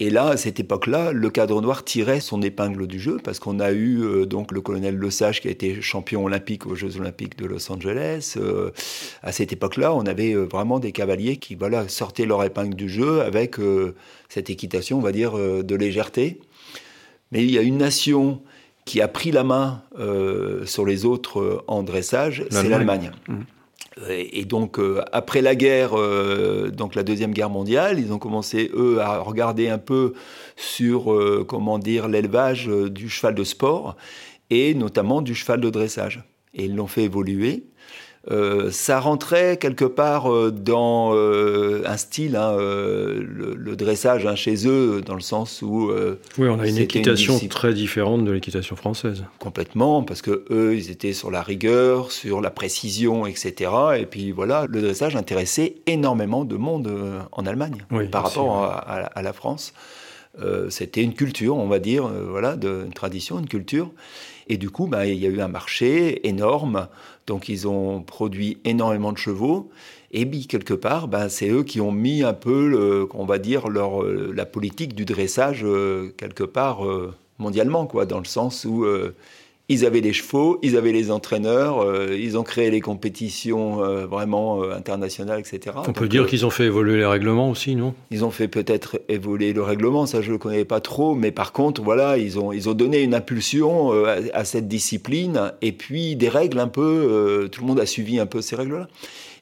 Et 0.00 0.10
là, 0.10 0.28
à 0.28 0.36
cette 0.36 0.60
époque-là, 0.60 1.10
le 1.10 1.28
cadre 1.28 1.60
noir 1.60 1.84
tirait 1.84 2.20
son 2.20 2.40
épingle 2.40 2.86
du 2.86 3.00
jeu 3.00 3.18
parce 3.22 3.40
qu'on 3.40 3.58
a 3.58 3.72
eu 3.72 4.00
euh, 4.02 4.26
donc 4.26 4.52
le 4.52 4.60
colonel 4.60 4.94
Le 4.94 5.10
Sage 5.10 5.40
qui 5.40 5.48
a 5.48 5.50
été 5.50 5.82
champion 5.82 6.24
olympique 6.24 6.66
aux 6.66 6.76
Jeux 6.76 7.00
olympiques 7.00 7.36
de 7.36 7.46
Los 7.46 7.72
Angeles. 7.72 8.34
Euh, 8.36 8.70
à 9.24 9.32
cette 9.32 9.52
époque-là, 9.52 9.92
on 9.92 10.06
avait 10.06 10.34
euh, 10.34 10.44
vraiment 10.44 10.78
des 10.78 10.92
cavaliers 10.92 11.38
qui 11.38 11.56
voilà 11.56 11.88
sortaient 11.88 12.26
leur 12.26 12.44
épingle 12.44 12.76
du 12.76 12.88
jeu 12.88 13.22
avec 13.22 13.56
cette 14.28 14.50
équitation, 14.50 14.98
on 14.98 15.02
va 15.02 15.10
dire, 15.10 15.32
de 15.36 15.74
légèreté. 15.74 16.38
Mais 17.32 17.42
il 17.42 17.50
y 17.50 17.58
a 17.58 17.62
une 17.62 17.78
nation 17.78 18.40
qui 18.84 19.00
a 19.00 19.08
pris 19.08 19.32
la 19.32 19.42
main 19.42 19.82
sur 20.64 20.86
les 20.86 21.04
autres 21.04 21.64
en 21.66 21.82
dressage, 21.82 22.44
c'est 22.50 22.68
l'Allemagne. 22.68 23.10
Mmh. 23.26 23.34
Et 24.08 24.44
donc, 24.44 24.78
euh, 24.78 25.02
après 25.12 25.42
la 25.42 25.54
guerre, 25.54 25.98
euh, 25.98 26.70
donc 26.70 26.94
la 26.94 27.02
Deuxième 27.02 27.32
Guerre 27.32 27.50
mondiale, 27.50 27.98
ils 27.98 28.12
ont 28.12 28.18
commencé, 28.18 28.70
eux, 28.74 29.00
à 29.00 29.18
regarder 29.18 29.68
un 29.68 29.78
peu 29.78 30.14
sur, 30.56 31.12
euh, 31.12 31.44
comment 31.46 31.78
dire, 31.78 32.08
l'élevage 32.08 32.66
du 32.68 33.08
cheval 33.08 33.34
de 33.34 33.44
sport 33.44 33.96
et 34.50 34.74
notamment 34.74 35.20
du 35.20 35.34
cheval 35.34 35.60
de 35.60 35.70
dressage. 35.70 36.22
Et 36.54 36.66
ils 36.66 36.76
l'ont 36.76 36.86
fait 36.86 37.04
évoluer. 37.04 37.64
Euh, 38.30 38.70
ça 38.70 39.00
rentrait 39.00 39.56
quelque 39.56 39.84
part 39.84 40.30
euh, 40.30 40.50
dans 40.50 41.14
euh, 41.14 41.82
un 41.86 41.96
style, 41.96 42.36
hein, 42.36 42.56
le, 42.58 43.74
dressage 43.76 44.26
hein, 44.26 44.34
chez 44.34 44.66
eux, 44.66 45.00
dans 45.04 45.14
le 45.14 45.20
sens 45.20 45.62
où. 45.62 45.90
oui, 46.36 46.48
on 46.48 46.58
a 46.58 46.66
une 46.66 46.78
équitation 46.78 47.38
très 47.48 47.72
différente 47.72 48.24
de 48.24 48.32
l'équitation 48.32 48.76
française. 48.76 49.24
Complètement, 49.38 50.02
parce 50.02 50.20
que 50.20 50.44
eux, 50.50 50.76
ils 50.76 50.90
étaient 50.90 51.12
sur 51.12 51.30
la 51.30 51.42
rigueur, 51.42 52.10
sur 52.10 52.40
la 52.40 52.50
précision, 52.50 53.26
etc. 53.26 53.70
Et 53.98 54.06
puis 54.06 54.32
voilà, 54.32 54.66
le 54.68 54.82
dressage 54.82 55.16
intéressait 55.16 55.76
énormément 55.86 56.44
de 56.44 56.56
monde 56.56 56.90
en 57.32 57.46
Allemagne 57.46 57.84
par 58.10 58.24
rapport 58.24 58.64
à, 58.64 59.22
la 59.22 59.32
France. 59.32 59.72
C'était 60.70 61.02
une 61.02 61.14
culture, 61.14 61.56
on 61.56 61.68
va 61.68 61.78
dire, 61.78 62.08
voilà, 62.28 62.56
de, 62.56 62.84
une 62.84 62.92
tradition, 62.92 63.38
une 63.38 63.48
culture. 63.48 63.90
Et 64.48 64.56
du 64.56 64.70
coup, 64.70 64.86
bah, 64.86 65.06
il 65.06 65.18
y 65.18 65.26
a 65.26 65.28
eu 65.28 65.40
un 65.40 65.48
marché 65.48 66.26
énorme. 66.26 66.88
Donc, 67.26 67.48
ils 67.48 67.68
ont 67.68 68.02
produit 68.02 68.58
énormément 68.64 69.12
de 69.12 69.18
chevaux. 69.18 69.70
Et 70.10 70.24
puis, 70.24 70.46
quelque 70.46 70.74
part, 70.74 71.08
bah, 71.08 71.28
c'est 71.28 71.48
eux 71.50 71.64
qui 71.64 71.80
ont 71.80 71.92
mis 71.92 72.22
un 72.22 72.32
peu, 72.32 73.06
on 73.12 73.26
va 73.26 73.38
dire, 73.38 73.68
leur, 73.68 74.02
euh, 74.02 74.32
la 74.34 74.46
politique 74.46 74.94
du 74.94 75.04
dressage, 75.04 75.60
euh, 75.64 76.14
quelque 76.16 76.44
part, 76.44 76.86
euh, 76.86 77.14
mondialement, 77.38 77.86
quoi, 77.86 78.06
dans 78.06 78.18
le 78.18 78.24
sens 78.24 78.64
où 78.64 78.86
ils 79.70 79.84
avaient 79.84 80.00
les 80.00 80.14
chevaux, 80.14 80.58
ils 80.62 80.76
avaient 80.76 80.92
les 80.92 81.10
entraîneurs, 81.10 81.82
euh, 81.82 82.16
ils 82.18 82.38
ont 82.38 82.42
créé 82.42 82.70
les 82.70 82.80
compétitions 82.80 83.82
euh, 83.82 84.06
vraiment 84.06 84.62
euh, 84.62 84.72
internationales, 84.72 85.40
etc. 85.40 85.76
On 85.86 85.92
peut 85.92 86.08
dire 86.08 86.26
qu'ils 86.26 86.46
ont 86.46 86.50
fait 86.50 86.64
évoluer 86.64 86.96
les 86.96 87.04
règlements 87.04 87.50
aussi, 87.50 87.76
non? 87.76 87.92
Ils 88.10 88.24
ont 88.24 88.30
fait 88.30 88.48
peut-être 88.48 88.98
évoluer 89.08 89.52
le 89.52 89.62
règlement, 89.62 90.06
ça 90.06 90.22
je 90.22 90.28
ne 90.28 90.32
le 90.32 90.38
connais 90.38 90.64
pas 90.64 90.80
trop, 90.80 91.14
mais 91.14 91.32
par 91.32 91.52
contre, 91.52 91.82
voilà, 91.82 92.16
ils 92.16 92.38
ont, 92.38 92.50
ils 92.50 92.68
ont 92.70 92.74
donné 92.74 93.02
une 93.02 93.14
impulsion 93.14 93.92
à, 94.32 94.44
cette 94.44 94.68
discipline, 94.68 95.52
et 95.60 95.72
puis 95.72 96.16
des 96.16 96.30
règles 96.30 96.58
un 96.60 96.68
peu, 96.68 97.48
tout 97.52 97.60
le 97.60 97.66
monde 97.66 97.80
a 97.80 97.86
suivi 97.86 98.18
un 98.18 98.26
peu 98.26 98.40
ces 98.40 98.56
règles-là 98.56 98.88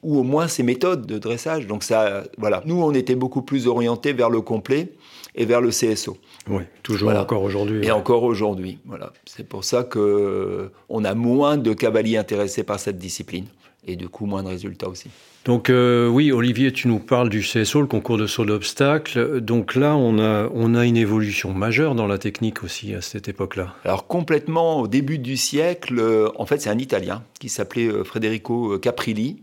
ou 0.03 0.19
au 0.19 0.23
moins 0.23 0.47
ces 0.47 0.61
méthodes 0.61 1.05
de 1.05 1.17
dressage. 1.17 1.67
Donc 1.67 1.83
ça, 1.83 2.23
voilà. 2.37 2.61
Nous, 2.65 2.81
on 2.81 2.93
était 2.93 3.15
beaucoup 3.15 3.41
plus 3.41 3.67
orientés 3.67 4.13
vers 4.13 4.29
le 4.29 4.41
complet 4.41 4.91
et 5.37 5.45
vers 5.45 5.61
le 5.61 5.69
CSO. 5.69 6.17
Oui, 6.49 6.63
toujours 6.83 7.11
encore 7.11 7.43
aujourd'hui. 7.43 7.85
Et 7.85 7.91
encore 7.91 8.23
aujourd'hui, 8.23 8.79
voilà. 8.85 9.13
C'est 9.25 9.47
pour 9.47 9.63
ça 9.63 9.83
que 9.83 10.69
on 10.89 11.05
a 11.05 11.13
moins 11.13 11.57
de 11.57 11.73
cavaliers 11.73 12.17
intéressés 12.17 12.63
par 12.63 12.79
cette 12.79 12.97
discipline 12.97 13.45
et 13.87 13.95
du 13.95 14.09
coup 14.09 14.25
moins 14.25 14.43
de 14.43 14.49
résultats 14.49 14.89
aussi. 14.89 15.09
Donc 15.45 15.69
euh, 15.69 16.09
oui, 16.09 16.33
Olivier, 16.33 16.73
tu 16.73 16.89
nous 16.89 16.99
parles 16.99 17.29
du 17.29 17.39
CSO, 17.39 17.79
le 17.79 17.87
concours 17.87 18.17
de 18.17 18.27
saut 18.27 18.43
d'obstacles. 18.43 19.39
Donc 19.39 19.75
là, 19.75 19.95
on 19.95 20.19
a, 20.19 20.49
on 20.53 20.75
a 20.75 20.85
une 20.85 20.97
évolution 20.97 21.53
majeure 21.53 21.95
dans 21.95 22.05
la 22.05 22.17
technique 22.17 22.63
aussi 22.63 22.93
à 22.93 23.01
cette 23.01 23.29
époque-là. 23.29 23.73
Alors 23.85 24.07
complètement, 24.07 24.81
au 24.81 24.87
début 24.87 25.19
du 25.19 25.37
siècle, 25.37 25.99
euh, 25.99 26.27
en 26.35 26.45
fait 26.45 26.61
c'est 26.61 26.69
un 26.69 26.77
Italien 26.77 27.23
qui 27.39 27.47
s'appelait 27.47 27.87
euh, 27.87 28.03
Federico 28.03 28.77
Caprilli 28.77 29.37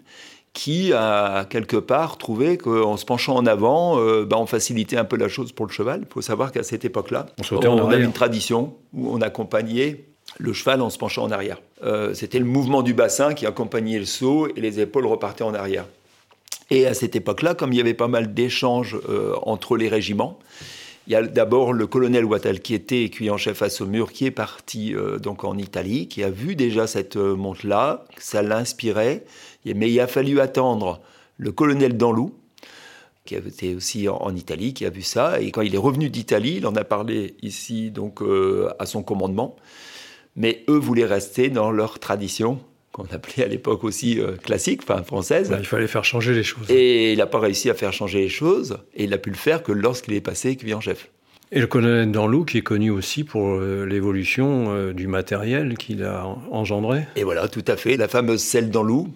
qui 0.55 0.93
a 0.93 1.45
quelque 1.51 1.77
part 1.77 2.17
trouvé 2.17 2.57
qu'en 2.57 2.97
se 2.97 3.05
penchant 3.05 3.35
en 3.35 3.45
avant, 3.45 3.99
euh, 3.99 4.25
bah, 4.25 4.37
on 4.39 4.47
facilitait 4.47 4.97
un 4.97 5.05
peu 5.05 5.17
la 5.17 5.29
chose 5.29 5.53
pour 5.53 5.67
le 5.67 5.73
cheval. 5.73 6.03
Il 6.09 6.13
faut 6.13 6.23
savoir 6.23 6.53
qu'à 6.53 6.63
cette 6.63 6.85
époque-là, 6.85 7.27
on, 7.51 7.67
on 7.67 7.91
avait 7.91 8.03
une 8.03 8.13
tradition 8.13 8.75
où 8.95 9.13
on 9.13 9.21
accompagnait 9.21 10.05
le 10.39 10.53
cheval 10.53 10.81
en 10.81 10.91
se 10.91 10.97
penchant 10.97 11.25
en 11.25 11.33
arrière. 11.33 11.61
Euh, 11.83 12.15
c'était 12.15 12.39
le 12.39 12.45
mouvement 12.45 12.83
du 12.83 12.95
bassin 12.95 13.35
qui 13.35 13.47
accompagnait 13.47 13.99
le 13.99 14.05
saut 14.05 14.49
et 14.57 14.61
les 14.61 14.79
épaules 14.79 15.07
repartaient 15.07 15.43
en 15.43 15.55
arrière. 15.55 15.87
Et 16.71 16.87
à 16.87 16.95
cette 16.95 17.17
époque-là, 17.17 17.55
comme 17.55 17.73
il 17.73 17.77
y 17.77 17.81
avait 17.81 17.93
pas 17.93 18.09
mal 18.09 18.33
d'échanges 18.33 18.97
euh, 19.09 19.35
entre 19.43 19.77
les 19.77 19.89
régiments, 19.89 20.39
il 21.09 21.13
y 21.13 21.17
a 21.17 21.23
d'abord 21.23 21.73
le 21.73 21.87
colonel 21.87 22.25
Wattal 22.25 22.61
qui 22.61 22.75
était 22.75 23.03
écuyer 23.03 23.31
en 23.31 23.37
chef 23.37 23.61
à 23.61 23.69
Saumur, 23.69 24.13
qui 24.13 24.25
est 24.25 24.31
parti 24.31 24.95
donc 25.21 25.45
en 25.45 25.59
Italie, 25.59 26.09
qui 26.09 26.25
a 26.25 26.31
vu 26.31 26.57
déjà 26.57 26.87
cette 26.87 27.17
monte-là, 27.17 28.07
ça 28.17 28.41
l'inspirait, 28.41 29.23
mais 29.73 29.91
il 29.91 29.99
a 30.01 30.07
fallu 30.07 30.41
attendre 30.41 31.01
le 31.39 31.53
colonel 31.53 31.97
Danlou, 31.97 32.35
qui 33.25 33.35
était 33.35 33.75
aussi 33.75 34.09
en, 34.09 34.35
Italie, 34.37 34.75
qui 34.75 34.85
a 34.85 34.91
vu 34.91 35.03
ça. 35.03 35.41
Et 35.41 35.51
quand 35.51 35.63
il 35.63 35.75
est 35.75 35.79
revenu 35.79 36.11
d'Italie, 36.11 36.57
il 36.59 36.67
en 36.67 36.77
a 36.77 36.85
parlé 36.85 37.37
ici 37.43 37.91
donc 37.91 38.21
euh, 38.21 38.69
à 38.79 38.87
son 38.87 39.03
commandement. 39.03 39.57
Mais 40.37 40.65
eux 40.69 40.79
voulaient 40.79 41.07
rester 41.07 41.49
dans 41.49 41.71
leur 41.71 41.99
tradition, 41.99 42.61
qu'on 42.93 43.07
appelait 43.13 43.45
à 43.45 43.49
l'époque 43.49 43.85
aussi 43.85 44.21
euh, 44.21 44.33
classique, 44.37 44.83
enfin 44.83 45.03
française. 45.03 45.55
il 45.59 45.65
fallait 45.65 45.87
faire 45.87 46.05
changer 46.05 46.35
les 46.35 46.43
choses. 46.43 46.71
Et 46.71 47.13
il 47.13 47.19
n'a 47.19 47.27
pas 47.27 47.39
réussi 47.39 47.71
à 47.71 47.75
faire 47.75 47.93
changer 47.93 48.21
les 48.21 48.29
choses. 48.29 48.79
Et 48.95 49.05
il 49.05 49.11
n'a 49.11 49.19
pu 49.19 49.31
le 49.31 49.37
faire 49.37 49.63
que 49.63 49.73
lorsqu'il 49.73 50.13
est 50.15 50.21
passé 50.21 50.59
en 50.75 50.81
chef. 50.81 51.11
Et 51.53 51.61
le 51.61 51.67
colonel 51.67 52.11
Danlou, 52.11 52.45
qui 52.45 52.59
est 52.59 52.63
connu 52.63 52.91
aussi 52.91 53.23
pour 53.23 53.47
euh, 53.47 53.87
l'évolution 53.87 54.93
du 54.93 55.07
matériel 55.07 55.79
qu'il 55.79 56.03
a 56.03 56.27
engendré. 56.51 57.05
Et 57.17 57.23
voilà, 57.23 57.49
tout 57.49 57.65
à 57.69 57.77
fait. 57.77 57.97
La 57.97 58.09
fameuse 58.09 58.43
selle 58.43 58.71
Danlou, 58.71 59.09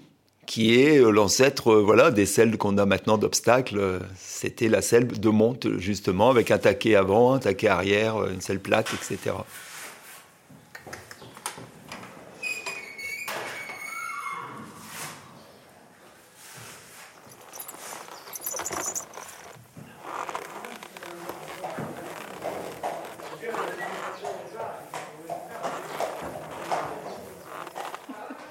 qui 0.48 0.80
est 0.80 0.98
euh, 0.98 1.10
l'ancêtre 1.10 1.74
euh, 1.74 1.82
voilà, 1.82 2.10
des 2.10 2.24
selles 2.24 2.56
qu'on 2.56 2.78
a 2.78 2.86
maintenant 2.86 3.18
d'obstacles. 3.18 4.00
C'était 4.16 4.68
la 4.68 4.80
selle 4.80 5.06
de 5.06 5.28
monte, 5.28 5.78
justement, 5.78 6.30
avec 6.30 6.50
un 6.50 6.56
taquet 6.56 6.94
avant, 6.94 7.34
un 7.34 7.38
taquet 7.38 7.68
arrière, 7.68 8.24
une 8.26 8.40
selle 8.40 8.58
plate, 8.58 8.88
etc. 8.94 9.34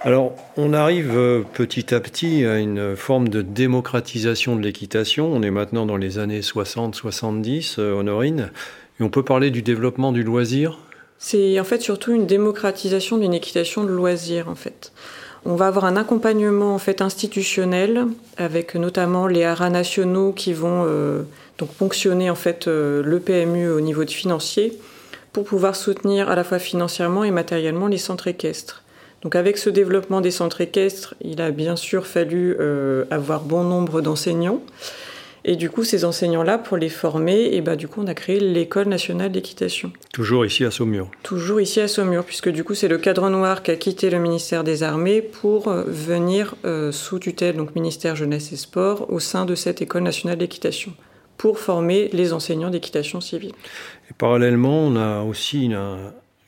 Alors, 0.02 0.47
on 0.58 0.74
arrive 0.74 1.16
euh, 1.16 1.44
petit 1.54 1.94
à 1.94 2.00
petit 2.00 2.44
à 2.46 2.58
une 2.58 2.96
forme 2.96 3.30
de 3.30 3.44
démocratisation 3.44 4.56
de 4.56 4.62
l'équitation. 4.62 5.32
On 5.32 5.44
est 5.44 5.52
maintenant 5.52 5.86
dans 5.86 5.98
les 5.98 6.18
années 6.18 6.42
60-70, 6.42 7.76
euh, 7.78 7.94
Honorine, 7.94 8.52
et 9.00 9.04
on 9.04 9.10
peut 9.10 9.24
parler 9.24 9.52
du 9.52 9.62
développement 9.62 10.12
du 10.12 10.24
loisir? 10.24 10.80
C'est 11.20 11.60
en 11.60 11.64
fait 11.64 11.82
surtout 11.82 12.12
une 12.12 12.26
démocratisation 12.26 13.18
d'une 13.18 13.34
équitation 13.34 13.84
de 13.84 13.92
loisir, 13.92 14.50
en 14.50 14.56
fait. 14.56 14.92
On 15.46 15.56
va 15.56 15.68
avoir 15.68 15.86
un 15.86 15.96
accompagnement 15.96 16.74
en 16.74 16.80
fait 16.80 17.02
institutionnel 17.02 18.06
avec 18.38 18.76
notamment 18.76 19.28
les 19.28 19.44
haras 19.44 19.70
nationaux 19.70 20.34
qui 20.34 20.54
vont 20.54 20.84
euh, 20.86 21.22
donc 21.60 21.70
ponctionner 21.70 22.32
le 22.66 23.20
PMU 23.20 23.70
au 23.70 23.80
niveau 23.80 24.06
financier 24.06 24.78
pour 25.32 25.46
pouvoir 25.46 25.76
soutenir 25.76 26.30
à 26.30 26.36
la 26.36 26.44
fois 26.44 26.60
financièrement 26.60 27.24
et 27.24 27.32
matériellement 27.32 27.88
les 27.88 28.00
centres 28.00 28.28
équestres. 28.28 28.84
Donc 29.22 29.36
avec 29.36 29.58
ce 29.58 29.70
développement 29.70 30.22
des 30.22 30.32
centres 30.32 30.62
équestres, 30.62 31.16
il 31.22 31.42
a 31.42 31.52
bien 31.52 31.76
sûr 31.76 32.06
fallu 32.06 32.56
euh, 32.60 33.06
avoir 33.10 33.42
bon 33.42 33.64
nombre 33.64 34.02
d'enseignants. 34.02 34.62
Et 35.50 35.56
du 35.56 35.70
coup, 35.70 35.86
ces 35.86 36.04
enseignants-là, 36.04 36.58
pour 36.58 36.76
les 36.76 36.90
former, 36.90 37.56
et 37.56 37.62
bah, 37.62 37.78
du 37.78 37.88
coup, 37.88 38.02
on 38.04 38.08
a 38.08 38.14
créé 38.14 38.38
l'École 38.40 38.90
nationale 38.90 39.32
d'équitation. 39.32 39.94
Toujours 40.14 40.46
ici 40.46 40.66
à 40.66 40.72
Saumur. 40.72 41.10
Toujours 41.24 41.62
ici 41.62 41.80
à 41.80 41.88
Saumur, 41.88 42.26
puisque 42.26 42.50
du 42.50 42.66
coup, 42.66 42.74
c'est 42.74 42.90
le 42.90 42.98
cadre 42.98 43.30
noir 43.30 43.64
qui 43.64 43.72
a 43.72 43.78
quitté 43.78 44.10
le 44.10 44.20
ministère 44.20 44.66
des 44.66 44.84
Armées 44.84 45.22
pour 45.22 45.70
euh, 45.70 45.84
venir 45.88 46.56
euh, 46.66 46.92
sous 46.92 47.18
tutelle, 47.18 47.56
donc 47.56 47.76
ministère 47.76 48.18
Jeunesse 48.18 48.52
et 48.52 48.58
Sport, 48.58 49.06
au 49.10 49.20
sein 49.20 49.46
de 49.46 49.56
cette 49.56 49.82
École 49.82 50.04
nationale 50.04 50.38
d'équitation, 50.38 50.92
pour 51.38 51.60
former 51.60 52.10
les 52.12 52.34
enseignants 52.34 52.70
d'équitation 52.70 53.22
civile. 53.22 53.54
Et 54.12 54.14
parallèlement, 54.18 54.82
on 54.82 54.98
a 54.98 55.22
aussi 55.22 55.64
une, 55.64 55.78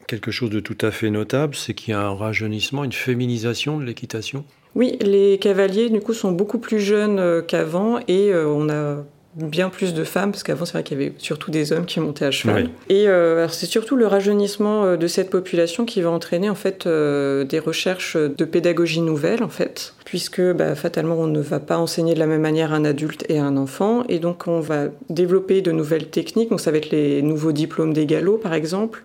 quelque 0.09 0.31
chose 0.31 0.49
de 0.49 0.59
tout 0.59 0.77
à 0.81 0.91
fait 0.91 1.11
notable, 1.11 1.55
c'est 1.55 1.73
qu'il 1.73 1.91
y 1.91 1.93
a 1.93 2.01
un 2.01 2.15
rajeunissement, 2.15 2.83
une 2.83 2.91
féminisation 2.91 3.77
de 3.77 3.85
l'équitation. 3.85 4.43
Oui, 4.75 4.97
les 5.01 5.37
cavaliers 5.37 5.89
du 5.89 5.99
coup 6.01 6.13
sont 6.13 6.31
beaucoup 6.31 6.57
plus 6.57 6.79
jeunes 6.79 7.19
euh, 7.19 7.41
qu'avant 7.41 7.99
et 8.07 8.33
euh, 8.33 8.47
on 8.47 8.69
a 8.69 9.05
bien 9.35 9.69
plus 9.69 9.93
de 9.93 10.03
femmes, 10.03 10.31
parce 10.31 10.41
qu'avant 10.41 10.65
c'est 10.65 10.73
vrai 10.73 10.83
qu'il 10.83 10.99
y 10.99 11.01
avait 11.01 11.13
surtout 11.19 11.51
des 11.51 11.71
hommes 11.71 11.85
qui 11.85 11.99
montaient 11.99 12.25
à 12.25 12.31
cheval. 12.31 12.69
Et 12.89 13.07
euh, 13.07 13.47
c'est 13.47 13.67
surtout 13.67 13.95
le 13.95 14.07
rajeunissement 14.07 14.97
de 14.97 15.07
cette 15.07 15.29
population 15.29 15.85
qui 15.85 16.01
va 16.01 16.09
entraîner 16.09 16.49
en 16.49 16.55
fait 16.55 16.87
des 16.87 17.59
recherches 17.59 18.17
de 18.17 18.45
pédagogie 18.45 19.01
nouvelle 19.01 19.43
en 19.43 19.49
fait, 19.49 19.93
puisque 20.03 20.41
bah, 20.41 20.73
fatalement 20.73 21.15
on 21.19 21.27
ne 21.27 21.39
va 21.39 21.59
pas 21.59 21.77
enseigner 21.77 22.15
de 22.15 22.19
la 22.19 22.25
même 22.25 22.41
manière 22.41 22.73
un 22.73 22.83
adulte 22.83 23.23
et 23.29 23.37
un 23.37 23.55
enfant, 23.55 24.03
et 24.09 24.17
donc 24.17 24.47
on 24.47 24.59
va 24.59 24.85
développer 25.09 25.61
de 25.61 25.71
nouvelles 25.71 26.07
techniques. 26.07 26.49
Donc 26.49 26.59
ça 26.59 26.71
va 26.71 26.77
être 26.77 26.89
les 26.89 27.21
nouveaux 27.21 27.51
diplômes 27.51 27.93
des 27.93 28.07
galops 28.07 28.41
par 28.41 28.55
exemple. 28.55 29.03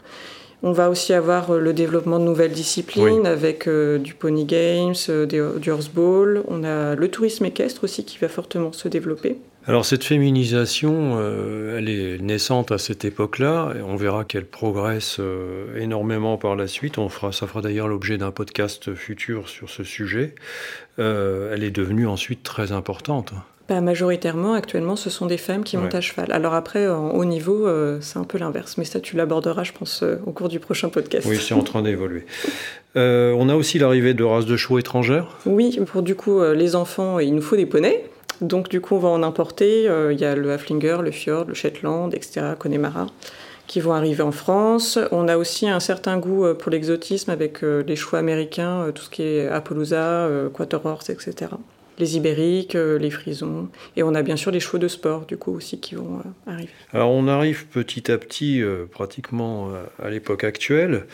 On 0.66 0.72
va 0.72 0.88
aussi 0.88 1.12
avoir 1.12 1.50
euh, 1.50 1.60
le 1.60 1.74
développement 1.74 2.18
de 2.18 2.24
nouvelles 2.24 2.52
disciplines 2.52 3.26
avec 3.26 3.68
euh, 3.68 3.98
du 3.98 4.14
pony 4.14 4.46
games, 4.46 4.94
euh, 5.10 5.58
du 5.58 5.70
horseball. 5.70 6.42
On 6.48 6.64
a 6.64 6.94
le 6.94 7.08
tourisme 7.08 7.44
équestre 7.44 7.84
aussi 7.84 8.06
qui 8.06 8.16
va 8.16 8.28
fortement 8.28 8.72
se 8.72 8.88
développer. 8.88 9.36
Alors 9.66 9.84
cette 9.84 10.04
féminisation, 10.04 11.18
elle 11.74 11.88
est 11.88 12.20
naissante 12.20 12.70
à 12.70 12.76
cette 12.76 13.06
époque-là, 13.06 13.72
et 13.78 13.80
on 13.80 13.96
verra 13.96 14.24
qu'elle 14.24 14.44
progresse 14.44 15.20
énormément 15.74 16.36
par 16.36 16.54
la 16.54 16.66
suite. 16.66 16.98
On 16.98 17.08
fera, 17.08 17.32
ça 17.32 17.46
fera 17.46 17.62
d'ailleurs 17.62 17.88
l'objet 17.88 18.18
d'un 18.18 18.30
podcast 18.30 18.94
futur 18.94 19.48
sur 19.48 19.70
ce 19.70 19.82
sujet. 19.82 20.34
elle 20.98 21.64
est 21.64 21.70
devenue 21.70 22.06
ensuite 22.06 22.42
très 22.42 22.72
importante. 22.72 23.32
Bah, 23.66 23.80
majoritairement, 23.80 24.52
actuellement, 24.52 24.94
ce 24.94 25.08
sont 25.08 25.24
des 25.24 25.38
femmes 25.38 25.64
qui 25.64 25.78
montent 25.78 25.94
à 25.94 26.02
cheval. 26.02 26.30
Alors 26.32 26.52
après, 26.52 26.86
en 26.86 27.12
haut 27.12 27.24
niveau, 27.24 27.66
euh, 27.66 27.96
c'est 28.02 28.18
un 28.18 28.24
peu 28.24 28.36
l'inverse. 28.36 28.76
Mais 28.76 28.84
ça, 28.84 29.00
tu 29.00 29.16
l'aborderas, 29.16 29.64
je 29.64 29.72
pense, 29.72 30.02
euh, 30.02 30.16
au 30.26 30.32
cours 30.32 30.50
du 30.50 30.60
prochain 30.60 30.90
podcast. 30.90 31.26
Oui, 31.26 31.38
c'est 31.40 31.54
en 31.54 31.62
train 31.62 31.80
d'évoluer. 31.80 32.26
Euh, 32.96 33.34
on 33.38 33.48
a 33.48 33.54
aussi 33.54 33.78
l'arrivée 33.78 34.12
de 34.12 34.22
races 34.22 34.44
de 34.44 34.56
chevaux 34.58 34.78
étrangères. 34.78 35.38
Oui, 35.46 35.80
pour 35.86 36.02
du 36.02 36.14
coup, 36.14 36.42
les 36.42 36.76
enfants, 36.76 37.18
il 37.18 37.34
nous 37.34 37.40
faut 37.40 37.56
des 37.56 37.64
poneys. 37.64 38.04
Donc 38.42 38.68
du 38.68 38.82
coup, 38.82 38.96
on 38.96 38.98
va 38.98 39.08
en 39.08 39.22
importer. 39.22 39.88
Il 40.10 40.20
y 40.20 40.24
a 40.24 40.36
le 40.36 40.52
Haflinger, 40.52 40.98
le 41.02 41.10
Fjord, 41.10 41.46
le 41.46 41.54
Shetland, 41.54 42.14
etc., 42.14 42.54
Connemara 42.58 43.06
qui 43.66 43.80
vont 43.80 43.94
arriver 43.94 44.22
en 44.22 44.30
France. 44.30 44.98
On 45.10 45.26
a 45.26 45.38
aussi 45.38 45.66
un 45.66 45.80
certain 45.80 46.18
goût 46.18 46.52
pour 46.52 46.70
l'exotisme 46.70 47.30
avec 47.30 47.62
les 47.62 47.96
chevaux 47.96 48.18
américains, 48.18 48.90
tout 48.94 49.04
ce 49.04 49.08
qui 49.08 49.22
est 49.22 49.48
Appaloosa, 49.48 50.28
Horse, 50.84 51.08
etc 51.08 51.46
les 51.98 52.16
ibériques, 52.16 52.74
euh, 52.74 52.98
les 52.98 53.10
frisons. 53.10 53.68
Et 53.96 54.02
on 54.02 54.14
a 54.14 54.22
bien 54.22 54.36
sûr 54.36 54.50
les 54.50 54.60
chevaux 54.60 54.78
de 54.78 54.88
sport, 54.88 55.26
du 55.26 55.36
coup, 55.36 55.52
aussi, 55.54 55.80
qui 55.80 55.94
vont 55.94 56.18
euh, 56.18 56.50
arriver. 56.50 56.70
Alors, 56.92 57.10
on 57.10 57.28
arrive 57.28 57.66
petit 57.66 58.10
à 58.10 58.18
petit, 58.18 58.62
euh, 58.62 58.86
pratiquement 58.90 59.70
à 60.02 60.10
l'époque 60.10 60.44
actuelle. 60.44 61.06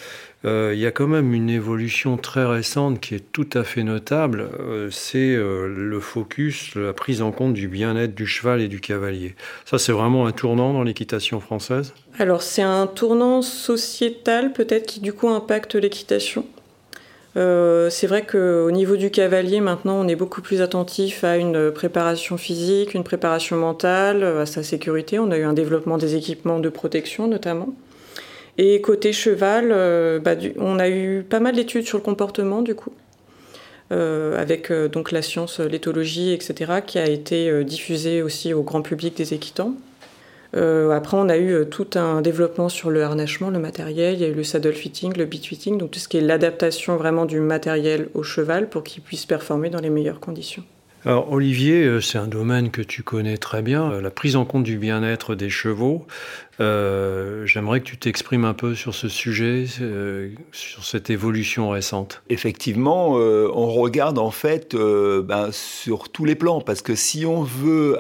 Il 0.43 0.79
y 0.79 0.87
a 0.87 0.91
quand 0.91 1.07
même 1.07 1.35
une 1.35 1.51
évolution 1.51 2.17
très 2.17 2.47
récente 2.47 2.99
qui 2.99 3.15
est 3.15 3.33
tout 3.33 3.49
à 3.53 3.63
fait 3.63 3.83
notable. 3.83 4.49
c'est 4.91 5.37
le 5.37 6.01
focus, 6.01 6.75
la 6.77 6.95
prise 6.95 7.21
en 7.21 7.31
compte 7.31 7.53
du 7.53 7.69
bien-être 7.69 8.15
du 8.15 8.27
cheval 8.27 8.63
et 8.63 8.69
du 8.69 8.81
cavalier. 8.81 9.35
Ça, 9.67 9.79
c'est 9.79 9.93
vraiment 9.93 10.27
un 10.27 10.33
tournant 10.33 10.73
dans 10.73 10.83
l'équitation 10.83 11.41
française? 11.41 11.93
Alors, 12.19 12.43
c'est 12.43 12.63
un 12.63 12.87
tournant 12.87 13.43
sociétal, 13.43 14.55
peut-être, 14.55 14.87
qui, 14.87 15.01
du 15.01 15.13
coup, 15.13 15.29
impacte 15.29 15.75
l'équitation? 15.75 16.47
Euh, 17.37 17.91
c'est 17.91 18.07
vrai 18.07 18.27
qu'au 18.27 18.71
niveau 18.71 18.97
du 18.97 19.11
cavalier, 19.11 19.61
maintenant, 19.61 20.01
on 20.01 20.09
est 20.09 20.17
beaucoup 20.17 20.43
plus 20.43 20.63
attentif 20.63 21.23
à 21.23 21.37
une 21.37 21.71
préparation 21.71 22.37
physique, 22.37 22.95
une 22.95 23.05
préparation 23.05 23.57
mentale, 23.57 24.25
à 24.25 24.47
sa 24.47 24.63
sécurité. 24.63 25.19
On 25.19 25.31
a 25.31 25.39
eu 25.39 25.45
un 25.45 25.53
développement 25.53 25.99
des 25.99 26.17
équipements 26.17 26.59
de 26.59 26.69
protection, 26.69 27.29
notamment. 27.29 27.73
Et 28.59 28.81
côté 28.81 29.13
cheval, 29.13 29.71
euh, 29.71 30.19
bah, 30.19 30.33
on 30.59 30.79
a 30.79 30.89
eu 30.89 31.25
pas 31.29 31.41
mal 31.41 31.55
d'études 31.55 31.87
sur 31.87 31.99
le 31.99 32.05
comportement, 32.05 32.63
du 32.63 32.75
coup, 32.75 32.93
euh, 33.93 34.41
avec 34.41 34.73
donc 34.73 35.13
la 35.13 35.23
science, 35.23 35.61
l'éthologie, 35.61 36.33
etc., 36.33 36.81
qui 36.85 36.99
a 36.99 37.09
été 37.09 37.65
diffusée 37.65 38.23
aussi 38.23 38.53
au 38.53 38.63
grand 38.63 38.83
public 38.83 39.17
des 39.17 39.35
équitants. 39.35 39.75
Euh, 40.57 40.91
après, 40.91 41.17
on 41.17 41.29
a 41.29 41.37
eu 41.37 41.53
euh, 41.53 41.65
tout 41.65 41.87
un 41.95 42.23
développement 42.23 42.69
sur 42.69 42.91
le 42.91 43.03
harnachement, 43.03 43.51
le 43.51 43.59
matériel. 43.59 44.15
Il 44.15 44.21
y 44.21 44.25
a 44.25 44.29
eu 44.29 44.35
le 44.35 44.45
saddle 44.45 44.73
fitting, 44.73 45.17
le 45.17 45.25
beat 45.25 45.47
fitting, 45.47 45.79
donc 45.79 45.93
tout 45.93 45.99
ce 45.99 46.09
qui 46.09 46.17
est 46.17 46.23
l'adaptation 46.23 46.97
vraiment 46.97 47.25
du 47.25 47.41
matériel 47.41 48.09
au 48.15 48.23
cheval 48.23 48.69
pour 48.69 48.83
qu'il 48.83 49.03
puisse 49.03 49.27
performer 49.27 49.71
dans 49.71 49.81
les 49.81 49.91
meilleures 49.91 50.21
conditions. 50.21 50.65
Alors 51.07 51.33
Olivier, 51.33 51.83
euh, 51.85 52.03
c'est 52.03 52.19
un 52.19 52.27
domaine 52.27 52.71
que 52.71 52.83
tu 52.83 53.03
connais 53.03 53.39
très 53.39 53.63
bien, 53.63 53.91
euh, 53.91 54.03
la 54.03 54.11
prise 54.11 54.37
en 54.37 54.45
compte 54.45 54.65
du 54.65 54.77
bien-être 54.77 55.35
des 55.35 55.49
chevaux. 55.49 56.07
Euh, 56.61 57.47
j'aimerais 57.47 57.81
que 57.81 57.87
tu 57.87 57.97
t'exprimes 57.97 58.45
un 58.45 58.53
peu 58.53 58.75
sur 58.75 58.95
ce 58.95 59.09
sujet, 59.09 59.65
sur 60.53 60.85
cette 60.85 61.09
évolution 61.09 61.71
récente. 61.71 62.21
Effectivement, 62.29 63.13
on 63.13 63.71
regarde 63.71 64.19
en 64.19 64.31
fait 64.31 64.77
ben, 64.77 65.49
sur 65.53 66.11
tous 66.11 66.27
les 66.27 66.35
plans, 66.35 66.61
parce 66.61 66.83
que 66.83 66.95
si 66.95 67.25
on 67.25 67.43
veut 67.43 67.99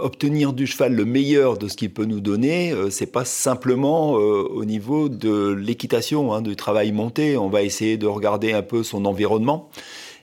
obtenir 0.00 0.54
du 0.54 0.66
cheval 0.66 0.94
le 0.94 1.04
meilleur 1.04 1.58
de 1.58 1.68
ce 1.68 1.76
qu'il 1.76 1.92
peut 1.92 2.06
nous 2.06 2.20
donner, 2.20 2.72
c'est 2.88 3.12
pas 3.12 3.26
simplement 3.26 4.12
au 4.12 4.64
niveau 4.64 5.10
de 5.10 5.50
l'équitation, 5.50 6.32
hein, 6.32 6.40
du 6.40 6.56
travail 6.56 6.92
monté. 6.92 7.36
On 7.36 7.50
va 7.50 7.60
essayer 7.60 7.98
de 7.98 8.06
regarder 8.06 8.54
un 8.54 8.62
peu 8.62 8.82
son 8.82 9.04
environnement. 9.04 9.68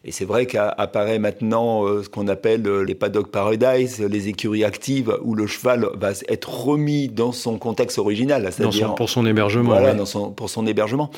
Et 0.07 0.11
c'est 0.11 0.25
vrai 0.25 0.45
qu'apparaît 0.45 1.17
maintenant 1.17 1.83
euh, 1.83 2.03
ce 2.03 2.09
qu'on 2.09 2.27
appelle 2.27 2.67
euh, 2.67 2.83
les 2.83 2.93
paddock 2.93 3.31
paradise, 3.31 3.99
les 3.99 4.27
écuries 4.27 4.63
actives, 4.63 5.17
où 5.23 5.33
le 5.33 5.47
cheval 5.47 5.89
va 5.95 6.11
être 6.27 6.65
remis 6.67 7.09
dans 7.09 7.31
son 7.31 7.57
contexte 7.57 7.97
original. 7.97 8.47
Dans 8.59 8.93
pour 8.93 9.09
son 9.09 9.25
hébergement. 9.25 9.71
Voilà, 9.71 9.95
pour 10.37 10.49
son 10.51 10.67
hébergement. 10.67 11.09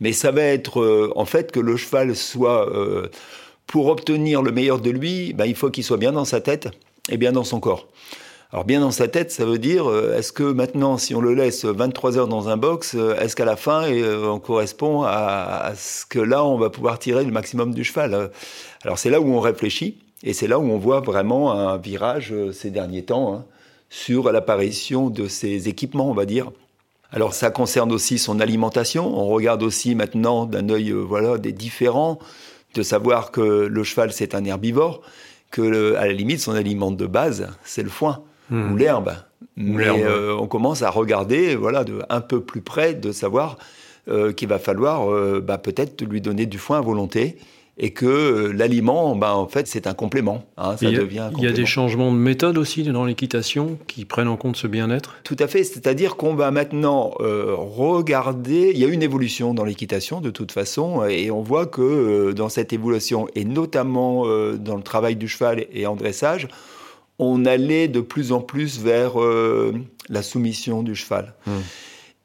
Mais 0.00 0.12
ça 0.12 0.32
va 0.32 0.42
être 0.42 0.80
euh, 0.80 1.12
en 1.14 1.24
fait 1.26 1.52
que 1.52 1.60
le 1.60 1.76
cheval 1.76 2.16
soit, 2.16 2.68
pour 3.68 3.86
obtenir 3.86 4.42
le 4.42 4.50
meilleur 4.50 4.80
de 4.80 4.90
lui, 4.90 5.32
ben, 5.32 5.44
il 5.44 5.54
faut 5.54 5.70
qu'il 5.70 5.84
soit 5.84 5.96
bien 5.96 6.10
dans 6.10 6.24
sa 6.24 6.40
tête 6.40 6.68
et 7.08 7.16
bien 7.16 7.30
dans 7.30 7.44
son 7.44 7.60
corps. 7.60 7.86
Alors 8.52 8.64
bien 8.64 8.80
dans 8.80 8.92
sa 8.92 9.08
tête, 9.08 9.32
ça 9.32 9.44
veut 9.44 9.58
dire, 9.58 9.90
euh, 9.90 10.16
est-ce 10.16 10.32
que 10.32 10.44
maintenant, 10.44 10.96
si 10.96 11.14
on 11.14 11.20
le 11.20 11.34
laisse 11.34 11.64
23 11.64 12.18
heures 12.18 12.28
dans 12.28 12.48
un 12.48 12.56
box, 12.56 12.94
euh, 12.94 13.16
est-ce 13.18 13.34
qu'à 13.34 13.44
la 13.44 13.56
fin, 13.56 13.84
euh, 13.90 14.28
on 14.28 14.38
correspond 14.38 15.02
à, 15.02 15.72
ce 15.76 16.06
que 16.06 16.20
là, 16.20 16.44
on 16.44 16.56
va 16.56 16.70
pouvoir 16.70 16.98
tirer 16.98 17.24
le 17.24 17.32
maximum 17.32 17.74
du 17.74 17.82
cheval 17.82 18.30
Alors 18.84 18.98
c'est 18.98 19.10
là 19.10 19.20
où 19.20 19.26
on 19.26 19.40
réfléchit, 19.40 19.98
et 20.22 20.32
c'est 20.34 20.46
là 20.46 20.58
où 20.58 20.62
on 20.62 20.78
voit 20.78 21.00
vraiment 21.00 21.52
un 21.52 21.78
virage 21.78 22.32
ces 22.52 22.70
derniers 22.70 23.02
temps 23.02 23.34
hein, 23.34 23.44
sur 23.90 24.30
l'apparition 24.30 25.10
de 25.10 25.26
ces 25.26 25.68
équipements, 25.68 26.08
on 26.08 26.14
va 26.14 26.24
dire. 26.24 26.52
Alors 27.10 27.34
ça 27.34 27.50
concerne 27.50 27.92
aussi 27.92 28.18
son 28.18 28.40
alimentation. 28.40 29.18
On 29.18 29.26
regarde 29.26 29.62
aussi 29.62 29.94
maintenant 29.94 30.46
d'un 30.46 30.68
œil 30.68 30.92
voilà 30.92 31.38
des 31.38 31.52
différents 31.52 32.18
de 32.74 32.82
savoir 32.82 33.30
que 33.30 33.40
le 33.40 33.84
cheval 33.84 34.12
c'est 34.12 34.34
un 34.34 34.44
herbivore, 34.44 35.02
que 35.50 35.94
à 35.96 36.06
la 36.06 36.12
limite 36.12 36.40
son 36.40 36.54
aliment 36.54 36.90
de 36.90 37.06
base 37.06 37.48
c'est 37.64 37.82
le 37.82 37.90
foin 37.90 38.22
ou 38.50 38.54
hmm. 38.54 38.78
l'herbe. 38.78 39.14
Mais 39.56 39.86
euh, 39.88 40.36
on 40.36 40.46
commence 40.46 40.82
à 40.82 40.90
regarder, 40.90 41.54
voilà, 41.54 41.84
de 41.84 42.00
un 42.08 42.20
peu 42.20 42.40
plus 42.40 42.60
près, 42.60 42.94
de 42.94 43.12
savoir 43.12 43.58
euh, 44.08 44.32
qu'il 44.32 44.48
va 44.48 44.58
falloir 44.58 45.10
euh, 45.10 45.40
bah, 45.40 45.58
peut-être 45.58 46.02
lui 46.02 46.20
donner 46.20 46.46
du 46.46 46.58
foin 46.58 46.78
à 46.78 46.80
volonté 46.80 47.36
et 47.76 47.90
que 47.90 48.52
l'aliment, 48.54 49.16
bah, 49.16 49.34
en 49.34 49.48
fait, 49.48 49.66
c'est 49.66 49.88
un 49.88 49.94
complément. 49.94 50.44
Hein, 50.56 50.76
ça 50.76 50.86
il 50.86 50.96
devient 50.96 51.30
Il 51.36 51.42
y 51.42 51.48
a 51.48 51.52
des 51.52 51.66
changements 51.66 52.12
de 52.12 52.16
méthode 52.16 52.56
aussi 52.56 52.84
dans 52.84 53.04
l'équitation 53.04 53.78
qui 53.88 54.04
prennent 54.04 54.28
en 54.28 54.36
compte 54.36 54.56
ce 54.56 54.68
bien-être? 54.68 55.16
Tout 55.24 55.36
à 55.40 55.48
fait. 55.48 55.64
C'est-à-dire 55.64 56.14
qu'on 56.14 56.34
va 56.34 56.52
maintenant 56.52 57.10
regarder. 57.18 58.70
Il 58.72 58.78
y 58.78 58.84
a 58.84 58.88
une 58.88 59.02
évolution 59.02 59.54
dans 59.54 59.64
l'équitation 59.64 60.20
de 60.20 60.30
toute 60.30 60.52
façon, 60.52 61.04
et 61.04 61.32
on 61.32 61.42
voit 61.42 61.66
que 61.66 62.30
dans 62.30 62.48
cette 62.48 62.72
évolution, 62.72 63.26
et 63.34 63.44
notamment 63.44 64.24
dans 64.54 64.76
le 64.76 64.82
travail 64.82 65.16
du 65.16 65.26
cheval 65.26 65.66
et 65.72 65.88
en 65.88 65.96
dressage, 65.96 66.46
on 67.18 67.44
allait 67.44 67.88
de 67.88 68.00
plus 68.00 68.32
en 68.32 68.40
plus 68.40 68.80
vers 68.80 69.20
euh, 69.20 69.74
la 70.08 70.22
soumission 70.22 70.82
du 70.82 70.94
cheval. 70.94 71.34
Hmm. 71.46 71.60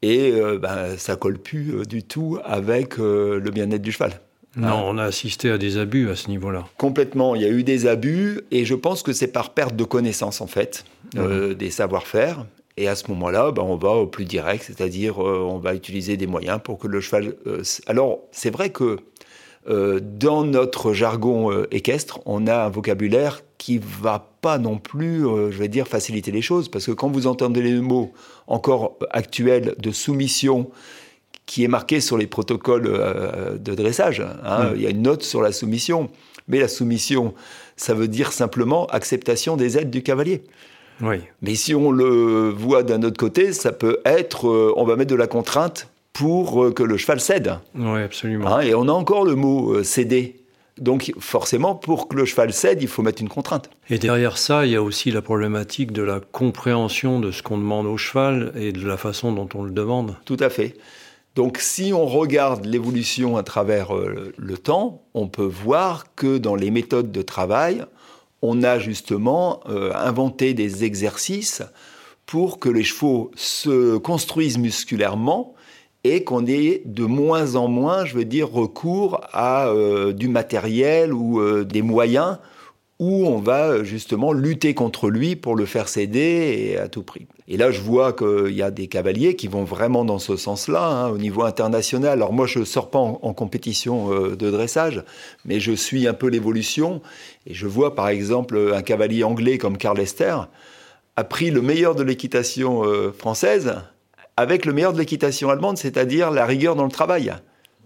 Et 0.02 0.32
euh, 0.32 0.58
ben, 0.58 0.96
ça 0.96 1.16
colle 1.16 1.38
plus 1.38 1.74
euh, 1.74 1.84
du 1.84 2.02
tout 2.02 2.38
avec 2.44 2.96
le 2.98 3.50
bien-être 3.50 3.82
du 3.82 3.92
cheval. 3.92 4.20
Non, 4.56 4.68
hein. 4.68 4.82
on 4.84 4.98
a 4.98 5.04
assisté 5.04 5.50
à 5.50 5.58
des 5.58 5.78
abus 5.78 6.10
à 6.10 6.16
ce 6.16 6.28
niveau-là. 6.28 6.66
Complètement, 6.76 7.34
il 7.34 7.42
y 7.42 7.44
a 7.44 7.48
eu 7.48 7.62
des 7.62 7.86
abus 7.86 8.40
et 8.50 8.64
je 8.64 8.74
pense 8.74 9.02
que 9.02 9.12
c'est 9.12 9.28
par 9.28 9.50
perte 9.50 9.76
de 9.76 9.84
connaissance 9.84 10.40
en 10.40 10.46
fait, 10.46 10.84
euh, 11.16 11.54
des 11.54 11.70
savoir-faire. 11.70 12.44
Et 12.76 12.88
à 12.88 12.96
ce 12.96 13.08
moment-là, 13.10 13.52
ben, 13.52 13.62
on 13.62 13.76
va 13.76 13.90
au 13.90 14.06
plus 14.06 14.24
direct, 14.24 14.64
c'est-à-dire 14.66 15.22
euh, 15.22 15.38
on 15.40 15.58
va 15.58 15.74
utiliser 15.74 16.16
des 16.16 16.26
moyens 16.26 16.60
pour 16.62 16.78
que 16.78 16.88
le 16.88 17.00
cheval... 17.00 17.34
Euh, 17.46 17.62
alors 17.86 18.20
c'est 18.32 18.50
vrai 18.50 18.70
que 18.70 18.96
dans 19.68 20.44
notre 20.44 20.92
jargon 20.92 21.64
équestre, 21.70 22.20
on 22.24 22.46
a 22.46 22.64
un 22.64 22.68
vocabulaire 22.70 23.42
qui 23.58 23.78
va 23.78 24.30
pas 24.40 24.58
non 24.58 24.78
plus, 24.78 25.20
je 25.22 25.58
vais 25.58 25.68
dire, 25.68 25.86
faciliter 25.86 26.30
les 26.30 26.42
choses, 26.42 26.68
parce 26.68 26.86
que 26.86 26.92
quand 26.92 27.08
vous 27.08 27.26
entendez 27.26 27.62
les 27.62 27.74
mots 27.74 28.12
encore 28.46 28.96
actuels 29.12 29.74
de 29.78 29.90
soumission, 29.90 30.70
qui 31.50 31.64
est 31.64 31.68
marqué 31.68 32.00
sur 32.00 32.16
les 32.16 32.28
protocoles 32.28 32.86
euh, 32.86 33.58
de 33.58 33.74
dressage. 33.74 34.20
Hein. 34.20 34.66
Mm. 34.66 34.72
Il 34.76 34.82
y 34.82 34.86
a 34.86 34.90
une 34.90 35.02
note 35.02 35.24
sur 35.24 35.42
la 35.42 35.50
soumission. 35.50 36.08
Mais 36.46 36.60
la 36.60 36.68
soumission, 36.68 37.34
ça 37.76 37.92
veut 37.92 38.06
dire 38.06 38.30
simplement 38.32 38.86
acceptation 38.86 39.56
des 39.56 39.76
aides 39.76 39.90
du 39.90 40.04
cavalier. 40.04 40.44
Oui. 41.00 41.16
Mais 41.42 41.56
si 41.56 41.74
on 41.74 41.90
le 41.90 42.50
voit 42.50 42.84
d'un 42.84 43.02
autre 43.02 43.16
côté, 43.16 43.52
ça 43.52 43.72
peut 43.72 43.98
être, 44.04 44.48
euh, 44.48 44.72
on 44.76 44.84
va 44.84 44.94
mettre 44.94 45.10
de 45.10 45.16
la 45.16 45.26
contrainte 45.26 45.89
pour 46.12 46.64
euh, 46.64 46.72
que 46.72 46.82
le 46.82 46.96
cheval 46.96 47.20
cède. 47.20 47.58
Oui, 47.74 48.02
absolument. 48.02 48.56
Hein, 48.56 48.60
et 48.60 48.74
on 48.74 48.88
a 48.88 48.92
encore 48.92 49.24
le 49.24 49.34
mot 49.34 49.82
céder. 49.82 50.36
Donc 50.78 51.12
forcément, 51.18 51.74
pour 51.74 52.08
que 52.08 52.16
le 52.16 52.24
cheval 52.24 52.52
cède, 52.52 52.82
il 52.82 52.88
faut 52.88 53.02
mettre 53.02 53.20
une 53.20 53.28
contrainte. 53.28 53.68
Et 53.90 53.98
derrière 53.98 54.38
ça, 54.38 54.64
il 54.64 54.72
y 54.72 54.76
a 54.76 54.82
aussi 54.82 55.10
la 55.10 55.20
problématique 55.20 55.92
de 55.92 56.02
la 56.02 56.20
compréhension 56.20 57.20
de 57.20 57.30
ce 57.30 57.42
qu'on 57.42 57.58
demande 57.58 57.86
au 57.86 57.98
cheval 57.98 58.52
et 58.56 58.72
de 58.72 58.86
la 58.86 58.96
façon 58.96 59.32
dont 59.32 59.48
on 59.54 59.62
le 59.62 59.72
demande. 59.72 60.16
Tout 60.24 60.38
à 60.40 60.48
fait. 60.48 60.76
Donc 61.36 61.58
si 61.58 61.92
on 61.92 62.06
regarde 62.06 62.64
l'évolution 62.64 63.36
à 63.36 63.42
travers 63.42 63.94
euh, 63.94 64.32
le 64.36 64.58
temps, 64.58 65.02
on 65.14 65.28
peut 65.28 65.44
voir 65.44 66.14
que 66.14 66.38
dans 66.38 66.56
les 66.56 66.70
méthodes 66.70 67.12
de 67.12 67.22
travail, 67.22 67.84
on 68.42 68.62
a 68.62 68.78
justement 68.78 69.60
euh, 69.68 69.92
inventé 69.94 70.54
des 70.54 70.84
exercices 70.84 71.62
pour 72.26 72.58
que 72.58 72.68
les 72.68 72.84
chevaux 72.84 73.30
se 73.36 73.96
construisent 73.98 74.58
musculairement 74.58 75.54
et 76.04 76.24
qu'on 76.24 76.46
ait 76.46 76.82
de 76.84 77.04
moins 77.04 77.56
en 77.56 77.68
moins, 77.68 78.04
je 78.04 78.14
veux 78.14 78.24
dire, 78.24 78.50
recours 78.50 79.20
à 79.32 79.68
euh, 79.68 80.12
du 80.12 80.28
matériel 80.28 81.12
ou 81.12 81.64
des 81.64 81.82
moyens 81.82 82.38
où 83.00 83.26
on 83.26 83.38
va 83.38 83.82
justement 83.82 84.34
lutter 84.34 84.74
contre 84.74 85.08
lui 85.08 85.34
pour 85.34 85.56
le 85.56 85.64
faire 85.64 85.88
céder 85.88 86.78
à 86.80 86.86
tout 86.86 87.02
prix. 87.02 87.26
Et 87.48 87.56
là, 87.56 87.70
je 87.70 87.80
vois 87.80 88.12
qu'il 88.12 88.52
y 88.54 88.60
a 88.60 88.70
des 88.70 88.88
cavaliers 88.88 89.36
qui 89.36 89.48
vont 89.48 89.64
vraiment 89.64 90.04
dans 90.04 90.18
ce 90.18 90.36
sens-là, 90.36 90.86
hein, 90.86 91.08
au 91.08 91.16
niveau 91.16 91.42
international. 91.42 92.12
Alors 92.12 92.34
moi, 92.34 92.46
je 92.46 92.58
ne 92.58 92.64
sors 92.64 92.90
pas 92.90 92.98
en, 92.98 93.32
compétition 93.32 94.12
euh, 94.12 94.36
de 94.36 94.50
dressage, 94.50 95.02
mais 95.46 95.60
je 95.60 95.72
suis 95.72 96.06
un 96.06 96.12
peu 96.12 96.28
l'évolution. 96.28 97.00
Et 97.46 97.54
je 97.54 97.66
vois 97.66 97.94
par 97.94 98.08
exemple 98.08 98.72
un 98.74 98.82
cavalier 98.82 99.24
anglais 99.24 99.56
comme 99.56 99.78
Carl 99.78 99.96
Lester 99.96 100.36
a 101.16 101.24
pris 101.24 101.50
le 101.50 101.62
meilleur 101.62 101.94
de 101.94 102.02
l'équitation 102.02 102.84
euh, 102.84 103.12
française 103.12 103.76
avec 104.40 104.64
le 104.64 104.72
meilleur 104.72 104.92
de 104.92 104.98
l'équitation 104.98 105.50
allemande, 105.50 105.78
c'est-à-dire 105.78 106.30
la 106.30 106.46
rigueur 106.46 106.74
dans 106.76 106.84
le 106.84 106.90
travail 106.90 107.32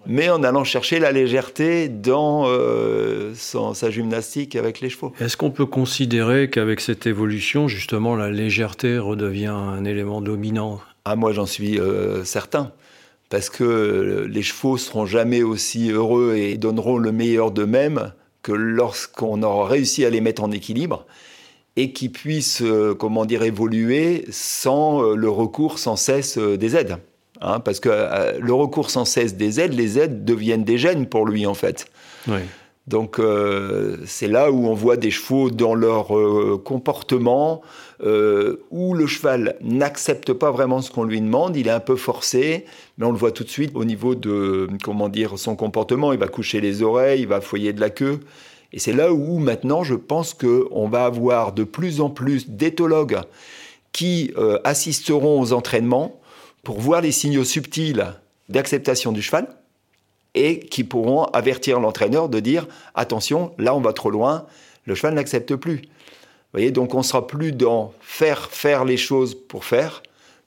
mais 0.06 0.28
en 0.28 0.42
allant 0.42 0.64
chercher 0.64 0.98
la 0.98 1.12
légèreté 1.12 1.88
dans 1.88 2.44
euh, 2.46 3.32
sa 3.34 3.90
gymnastique 3.90 4.56
avec 4.56 4.80
les 4.80 4.90
chevaux. 4.90 5.12
Est-ce 5.20 5.36
qu'on 5.36 5.50
peut 5.50 5.66
considérer 5.66 6.50
qu'avec 6.50 6.80
cette 6.80 7.06
évolution, 7.06 7.68
justement, 7.68 8.14
la 8.14 8.30
légèreté 8.30 8.98
redevient 8.98 9.46
un 9.46 9.84
élément 9.84 10.20
dominant? 10.20 10.80
Ah, 11.04 11.16
moi 11.16 11.32
j'en 11.32 11.46
suis 11.46 11.78
euh, 11.78 12.24
certain. 12.24 12.72
Parce 13.30 13.50
que 13.50 14.26
les 14.28 14.42
chevaux 14.42 14.76
seront 14.76 15.06
jamais 15.06 15.42
aussi 15.42 15.90
heureux 15.90 16.34
et 16.36 16.56
donneront 16.56 16.98
le 16.98 17.10
meilleur 17.10 17.50
d'eux-mêmes 17.50 18.12
que 18.42 18.52
lorsqu'on 18.52 19.42
aura 19.42 19.66
réussi 19.66 20.04
à 20.04 20.10
les 20.10 20.20
mettre 20.20 20.44
en 20.44 20.50
équilibre 20.50 21.06
et 21.76 21.92
qu'ils 21.92 22.12
puissent, 22.12 22.62
euh, 22.62 22.94
comment 22.94 23.24
dire, 23.24 23.42
évoluer 23.42 24.24
sans 24.30 25.14
le 25.14 25.28
recours 25.28 25.78
sans 25.78 25.96
cesse 25.96 26.38
des 26.38 26.76
aides. 26.76 26.98
Hein, 27.40 27.60
parce 27.60 27.80
que 27.80 27.88
euh, 27.90 28.38
le 28.40 28.54
recours 28.54 28.90
sans 28.90 29.04
cesse 29.04 29.34
des 29.34 29.60
aides, 29.60 29.74
les 29.74 29.98
aides 29.98 30.24
deviennent 30.24 30.64
des 30.64 30.78
gènes 30.78 31.06
pour 31.06 31.26
lui 31.26 31.46
en 31.46 31.54
fait. 31.54 31.86
Donc 32.86 33.18
euh, 33.18 33.96
c'est 34.06 34.28
là 34.28 34.50
où 34.50 34.66
on 34.66 34.74
voit 34.74 34.96
des 34.96 35.10
chevaux 35.10 35.50
dans 35.50 35.74
leur 35.74 36.16
euh, 36.16 36.60
comportement 36.62 37.62
où 38.70 38.92
le 38.92 39.06
cheval 39.06 39.56
n'accepte 39.62 40.34
pas 40.34 40.50
vraiment 40.50 40.82
ce 40.82 40.90
qu'on 40.90 41.04
lui 41.04 41.22
demande, 41.22 41.56
il 41.56 41.68
est 41.68 41.70
un 41.70 41.80
peu 41.80 41.96
forcé, 41.96 42.66
mais 42.98 43.06
on 43.06 43.12
le 43.12 43.16
voit 43.16 43.30
tout 43.32 43.44
de 43.44 43.48
suite 43.48 43.70
au 43.74 43.86
niveau 43.86 44.14
de 44.14 44.68
comment 44.82 45.08
dire 45.08 45.38
son 45.38 45.56
comportement, 45.56 46.12
il 46.12 46.18
va 46.18 46.28
coucher 46.28 46.60
les 46.60 46.82
oreilles, 46.82 47.22
il 47.22 47.28
va 47.28 47.40
foyer 47.40 47.72
de 47.72 47.80
la 47.80 47.88
queue. 47.88 48.20
Et 48.74 48.80
c'est 48.80 48.92
là 48.92 49.12
où 49.12 49.38
maintenant 49.38 49.84
je 49.84 49.94
pense 49.94 50.34
qu'on 50.34 50.88
va 50.88 51.04
avoir 51.04 51.52
de 51.52 51.62
plus 51.62 52.00
en 52.00 52.10
plus 52.10 52.50
d'éthologues 52.50 53.20
qui 53.92 54.34
assisteront 54.64 55.40
aux 55.40 55.52
entraînements 55.52 56.20
pour 56.64 56.80
voir 56.80 57.00
les 57.00 57.12
signaux 57.12 57.44
subtils 57.44 58.04
d'acceptation 58.48 59.12
du 59.12 59.22
cheval 59.22 59.46
et 60.34 60.58
qui 60.58 60.82
pourront 60.82 61.22
avertir 61.26 61.78
l'entraîneur 61.78 62.28
de 62.28 62.40
dire 62.40 62.66
attention, 62.96 63.52
là 63.58 63.76
on 63.76 63.80
va 63.80 63.92
trop 63.92 64.10
loin, 64.10 64.46
le 64.86 64.96
cheval 64.96 65.14
n'accepte 65.14 65.54
plus. 65.54 65.76
Vous 65.76 66.58
voyez, 66.58 66.72
donc 66.72 66.94
on 66.94 67.04
sera 67.04 67.28
plus 67.28 67.52
dans 67.52 67.92
faire 68.00 68.50
faire 68.50 68.84
les 68.84 68.96
choses 68.96 69.36
pour 69.36 69.64
faire, 69.64 70.02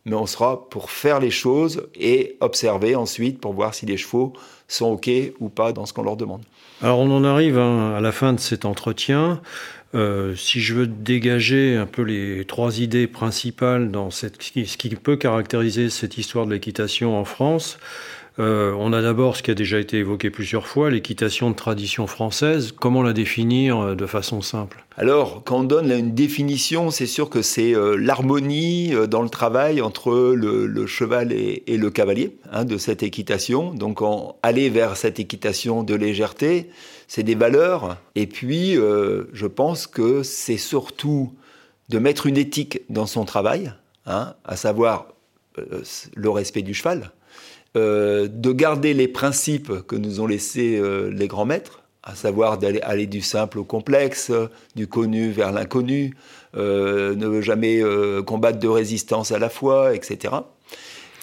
mais 0.08 0.16
on 0.16 0.26
sera 0.26 0.68
pour 0.70 0.90
faire 0.90 1.20
les 1.20 1.30
choses 1.30 1.88
et 1.94 2.38
observer 2.40 2.96
ensuite 2.96 3.40
pour 3.40 3.54
voir 3.54 3.74
si 3.74 3.86
les 3.86 3.98
chevaux 3.98 4.34
sont 4.68 4.88
OK 4.88 5.10
ou 5.40 5.50
pas 5.50 5.74
dans 5.74 5.86
ce 5.86 5.94
qu'on 5.94 6.04
leur 6.04 6.18
demande. 6.18 6.42
Alors 6.82 7.00
on 7.00 7.12
en 7.12 7.24
arrive 7.24 7.58
hein, 7.58 7.94
à 7.96 8.02
la 8.02 8.12
fin 8.12 8.34
de 8.34 8.40
cet 8.40 8.66
entretien. 8.66 9.42
Euh, 9.96 10.36
si 10.36 10.60
je 10.60 10.74
veux 10.74 10.88
dégager 10.88 11.76
un 11.76 11.86
peu 11.86 12.02
les 12.02 12.46
trois 12.46 12.80
idées 12.80 13.08
principales 13.08 13.92
dans 13.92 14.10
cette, 14.10 14.42
ce 14.42 14.78
qui 14.78 14.90
peut 14.96 15.16
caractériser 15.18 15.90
cette 15.90 16.18
histoire 16.18 16.46
de 16.46 16.54
l'équitation 16.54 17.18
en 17.18 17.26
France, 17.26 17.78
euh, 18.40 18.74
on 18.78 18.94
a 18.94 19.02
d'abord 19.02 19.36
ce 19.36 19.44
qui 19.44 19.52
a 19.52 19.56
déjà 19.56 19.80
été 19.80 19.98
évoqué 19.98 20.30
plusieurs 20.30 20.68
fois, 20.68 20.90
l'équitation 20.90 21.50
de 21.50 21.56
tradition 21.56 22.08
française. 22.08 22.72
Comment 22.72 23.04
la 23.04 23.14
définir 23.14 23.80
euh, 23.80 23.96
de 23.96 24.06
façon 24.06 24.42
simple? 24.42 24.86
Alors, 24.98 25.44
quand 25.44 25.60
on 25.60 25.64
donne 25.64 25.92
une 25.92 26.16
définition, 26.16 26.90
c'est 26.90 27.06
sûr 27.06 27.30
que 27.30 27.42
c'est 27.44 27.76
l'harmonie 27.98 28.94
dans 29.08 29.22
le 29.22 29.30
travail 29.30 29.80
entre 29.80 30.34
le, 30.34 30.88
cheval 30.88 31.32
et, 31.32 31.64
le 31.68 31.90
cavalier 31.92 32.36
hein, 32.52 32.66
de 32.66 32.80
cette 32.80 33.04
équitation. 33.04 33.76
Donc, 33.76 34.00
aller 34.42 34.72
vers 34.72 34.98
cette 34.98 35.20
équitation 35.20 35.84
de 35.84 35.94
légèreté, 35.94 36.72
c'est 37.08 37.24
des 37.24 37.36
valeurs. 37.36 37.98
Et 38.16 38.28
puis, 38.28 38.78
euh, 38.78 39.24
je 39.34 39.48
pense 39.48 39.88
que 39.88 40.24
c'est 40.24 40.58
surtout 40.58 41.32
de 41.90 42.00
mettre 42.00 42.28
une 42.28 42.38
éthique 42.38 42.82
dans 42.90 43.06
son 43.06 43.26
travail, 43.26 43.72
hein, 44.06 44.34
à 44.44 44.58
savoir 44.58 45.08
euh, 45.58 45.82
le 46.16 46.30
respect 46.30 46.62
du 46.62 46.74
cheval, 46.74 47.12
euh, 47.78 48.28
de 48.28 48.52
garder 48.52 48.94
les 48.94 49.08
principes 49.08 49.72
que 49.88 49.96
nous 49.96 50.20
ont 50.20 50.28
laissés 50.28 50.82
les 51.12 51.28
grands 51.28 51.46
maîtres, 51.46 51.84
à 52.04 52.16
savoir 52.16 52.58
d'aller 52.58 52.82
aller 52.82 53.06
du 53.06 53.22
simple 53.22 53.60
au 53.60 53.64
complexe, 53.64 54.32
du 54.76 54.88
connu 54.88 55.30
vers 55.30 55.52
l'inconnu, 55.52 56.16
ne 56.56 57.42
jamais 57.42 57.82
combattre 58.26 58.60
de 58.60 58.68
résistance 58.68 59.32
à 59.32 59.40
la 59.40 59.50
fois, 59.50 59.94
etc. 59.94 60.34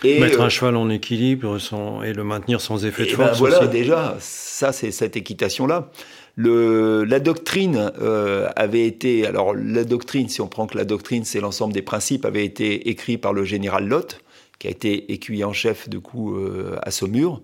Mettre 0.05 0.41
un 0.41 0.47
euh, 0.47 0.49
cheval 0.51 0.77
en 0.77 0.91
équilibre 0.91 1.57
et 2.05 2.13
le 2.13 2.25
maintenir 2.25 2.61
sans 2.61 2.85
effet 2.85 3.05
de 3.05 3.17
ben 3.17 3.27
force. 3.27 3.39
voilà, 3.39 3.67
déjà, 3.67 4.17
ça, 4.21 4.73
c'est 4.73 4.91
cette 4.91 5.17
équitation-là. 5.17 5.91
Le, 6.37 7.05
la 7.05 7.21
doctrine 7.21 7.93
euh, 8.01 8.49
avait 8.57 8.87
été, 8.87 9.27
alors 9.27 9.55
la 9.55 9.85
doctrine, 9.85 10.29
si 10.29 10.41
on 10.41 10.49
prend 10.49 10.67
que 10.67 10.77
la 10.77 10.85
doctrine, 10.85 11.25
c'est 11.25 11.41
l'ensemble 11.41 11.73
des 11.73 11.83
principes, 11.83 12.25
avait 12.25 12.45
été 12.45 12.89
écrit 12.89 13.19
par 13.19 13.33
le 13.33 13.45
général 13.45 13.87
Lott, 13.87 14.21
qui 14.59 14.69
a 14.69 14.71
été 14.71 15.13
écuyer 15.13 15.45
en 15.45 15.53
chef 15.53 15.89
de 15.89 15.99
coup 15.99 16.37
euh, 16.37 16.77
à 16.83 16.91
Saumur. 16.91 17.43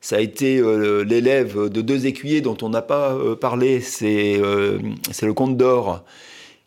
Ça 0.00 0.16
a 0.16 0.20
été 0.20 0.62
l'élève 1.04 1.68
de 1.68 1.82
deux 1.82 2.06
écuyers 2.06 2.40
dont 2.40 2.56
on 2.62 2.70
n'a 2.70 2.80
pas 2.80 3.14
parlé, 3.38 3.82
c'est 3.82 4.38
le 4.38 5.32
comte 5.34 5.58
d'Or 5.58 6.06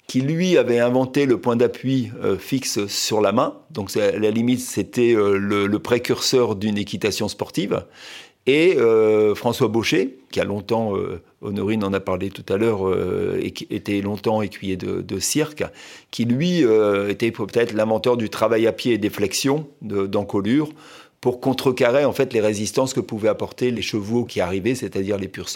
qui 0.08 0.22
lui 0.22 0.58
avait 0.58 0.80
inventé 0.80 1.26
le 1.26 1.40
point 1.40 1.56
d'appui 1.56 2.12
euh, 2.24 2.38
fixe 2.38 2.86
sur 2.88 3.22
la 3.22 3.32
main. 3.32 3.56
Donc 3.72 3.96
à 3.98 4.12
la 4.12 4.32
limite, 4.32 4.60
c'était 4.60 5.16
euh, 5.16 5.38
le, 5.38 5.80
précurseur 5.80 6.56
d'une 6.56 6.78
équitation 6.78 7.28
sportive. 7.28 7.86
Et 8.46 8.76
euh, 8.78 9.36
François 9.36 9.70
Baucher, 9.70 10.18
qui 10.32 10.40
a 10.40 10.44
longtemps, 10.44 10.94
Honorine 11.42 11.84
en 11.84 11.94
a 11.94 12.00
parlé 12.00 12.30
tout 12.30 12.46
à 12.52 12.58
l'heure, 12.58 12.82
était 13.42 14.02
longtemps 14.02 14.42
écuyer 14.42 14.76
de, 14.76 15.20
cirque, 15.20 15.64
qui 16.12 16.26
lui 16.26 16.64
était 17.08 17.32
peut-être 17.32 17.74
l'inventeur 17.74 18.18
du 18.18 18.30
travail 18.30 18.68
à 18.68 18.74
pied 18.74 18.94
et 18.94 18.98
des 18.98 19.10
flexions 19.10 19.68
d'encolure 19.82 20.70
pour 21.24 21.40
contrecarrer 21.40 22.04
en 22.04 22.12
fait 22.12 22.34
les 22.34 22.42
résistances 22.42 22.94
que 22.94 23.00
pouvaient 23.00 23.30
apporter 23.30 23.72
les 23.72 23.82
chevaux 23.82 24.26
qui 24.26 24.42
arrivaient, 24.42 24.76
c'est-à-dire 24.76 25.18
les 25.18 25.30
pur 25.30 25.48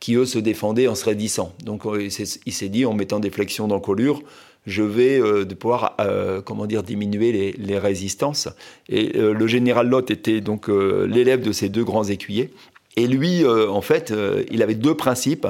qui 0.00 0.14
eux 0.14 0.24
se 0.24 0.38
défendaient 0.38 0.88
en 0.88 0.94
se 0.94 1.04
raidissant. 1.04 1.52
Donc 1.62 1.84
euh, 1.84 2.08
il 2.46 2.52
s'est 2.54 2.68
dit 2.70 2.86
en 2.86 2.94
mettant 2.94 3.20
des 3.20 3.28
flexions 3.28 3.68
d'encolure, 3.68 4.22
je 4.66 4.82
vais 4.82 5.20
euh, 5.20 5.44
de 5.44 5.54
pouvoir 5.54 5.96
euh, 6.00 6.40
comment 6.40 6.66
dire 6.66 6.82
diminuer 6.82 7.54
les, 7.56 7.78
résistances. 7.78 8.48
Et 8.88 9.12
le 9.18 9.46
général 9.46 9.88
Lott 9.88 10.10
était 10.10 10.40
donc 10.40 10.68
l'élève 10.68 11.42
de 11.42 11.52
ces 11.52 11.68
deux 11.68 11.84
grands 11.84 12.04
écuyers. 12.04 12.50
Et 12.96 13.08
lui, 13.08 13.44
en 13.44 13.80
fait, 13.80 14.14
il 14.50 14.62
avait 14.62 14.76
deux 14.76 14.94
principes. 14.94 15.48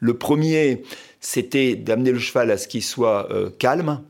Le 0.00 0.14
premier, 0.14 0.82
c'était 1.20 1.76
d'amener 1.76 2.10
le 2.10 2.18
cheval 2.18 2.50
à 2.50 2.56
ce 2.56 2.66
qu'il 2.66 2.82
soit 2.82 3.28
calme. 3.58 4.00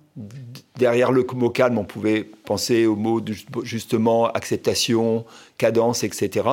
Derrière 0.76 1.10
le 1.10 1.26
mot 1.34 1.50
calme, 1.50 1.78
on 1.78 1.84
pouvait 1.84 2.30
penser 2.44 2.86
au 2.86 2.94
mot 2.94 3.20
justement 3.64 4.28
acceptation, 4.28 5.24
cadence, 5.58 6.04
etc. 6.04 6.44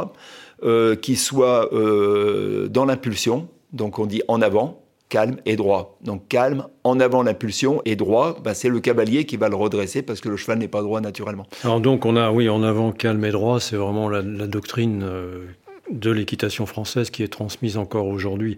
Euh, 0.63 0.95
qui 0.95 1.17
soit 1.17 1.73
euh, 1.73 2.69
dans 2.69 2.85
l'impulsion, 2.85 3.49
donc 3.73 3.99
on 3.99 4.05
dit 4.05 4.21
en 4.29 4.41
avant, 4.41 4.81
calme 5.09 5.37
et 5.45 5.55
droit. 5.55 5.97
Donc 6.03 6.27
calme, 6.27 6.67
en 6.83 6.99
avant 6.99 7.23
l'impulsion 7.23 7.81
et 7.85 7.95
droit, 7.95 8.37
bah, 8.43 8.53
c'est 8.53 8.69
le 8.69 8.79
cavalier 8.79 9.25
qui 9.25 9.37
va 9.37 9.49
le 9.49 9.55
redresser 9.55 10.01
parce 10.01 10.21
que 10.21 10.29
le 10.29 10.37
cheval 10.37 10.59
n'est 10.59 10.67
pas 10.67 10.81
droit 10.81 11.01
naturellement. 11.01 11.45
Alors 11.63 11.79
donc 11.79 12.05
on 12.05 12.15
a, 12.15 12.31
oui, 12.31 12.49
en 12.49 12.63
avant, 12.63 12.91
calme 12.91 13.23
et 13.25 13.31
droit, 13.31 13.59
c'est 13.59 13.75
vraiment 13.75 14.09
la, 14.09 14.21
doctrine 14.21 15.03
euh, 15.03 15.45
de 15.89 16.11
l'équitation 16.11 16.65
française 16.65 17.09
qui 17.09 17.23
est 17.23 17.27
transmise 17.27 17.77
encore 17.77 18.07
aujourd'hui. 18.07 18.57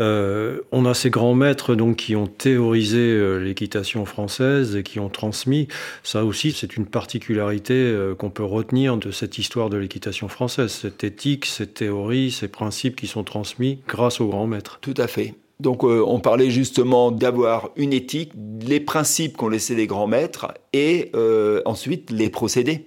Euh, 0.00 0.60
on 0.72 0.86
a 0.86 0.94
ces 0.94 1.10
grands 1.10 1.34
maîtres 1.34 1.74
donc 1.74 1.96
qui 1.96 2.16
ont 2.16 2.26
théorisé 2.26 2.98
euh, 2.98 3.38
l'équitation 3.38 4.04
française 4.04 4.76
et 4.76 4.82
qui 4.82 4.98
ont 4.98 5.08
transmis. 5.08 5.68
Ça 6.02 6.24
aussi, 6.24 6.52
c'est 6.52 6.76
une 6.76 6.86
particularité 6.86 7.74
euh, 7.74 8.14
qu'on 8.14 8.30
peut 8.30 8.44
retenir 8.44 8.96
de 8.96 9.10
cette 9.10 9.38
histoire 9.38 9.70
de 9.70 9.76
l'équitation 9.76 10.28
française. 10.28 10.70
Cette 10.70 11.04
éthique, 11.04 11.46
cette 11.46 11.74
théorie, 11.74 12.30
ces 12.30 12.48
principes 12.48 12.96
qui 12.96 13.06
sont 13.06 13.24
transmis 13.24 13.80
grâce 13.86 14.20
aux 14.20 14.28
grands 14.28 14.46
maîtres. 14.46 14.78
Tout 14.80 14.94
à 14.96 15.06
fait. 15.06 15.34
Donc 15.62 15.84
on 15.84 16.20
parlait 16.20 16.50
justement 16.50 17.10
d'avoir 17.10 17.70
une 17.76 17.92
éthique, 17.92 18.32
les 18.60 18.80
principes 18.80 19.36
qu'ont 19.36 19.48
laissés 19.48 19.74
les 19.74 19.86
grands 19.86 20.06
maîtres 20.06 20.52
et 20.72 21.10
ensuite 21.64 22.10
les 22.10 22.28
procédés. 22.28 22.86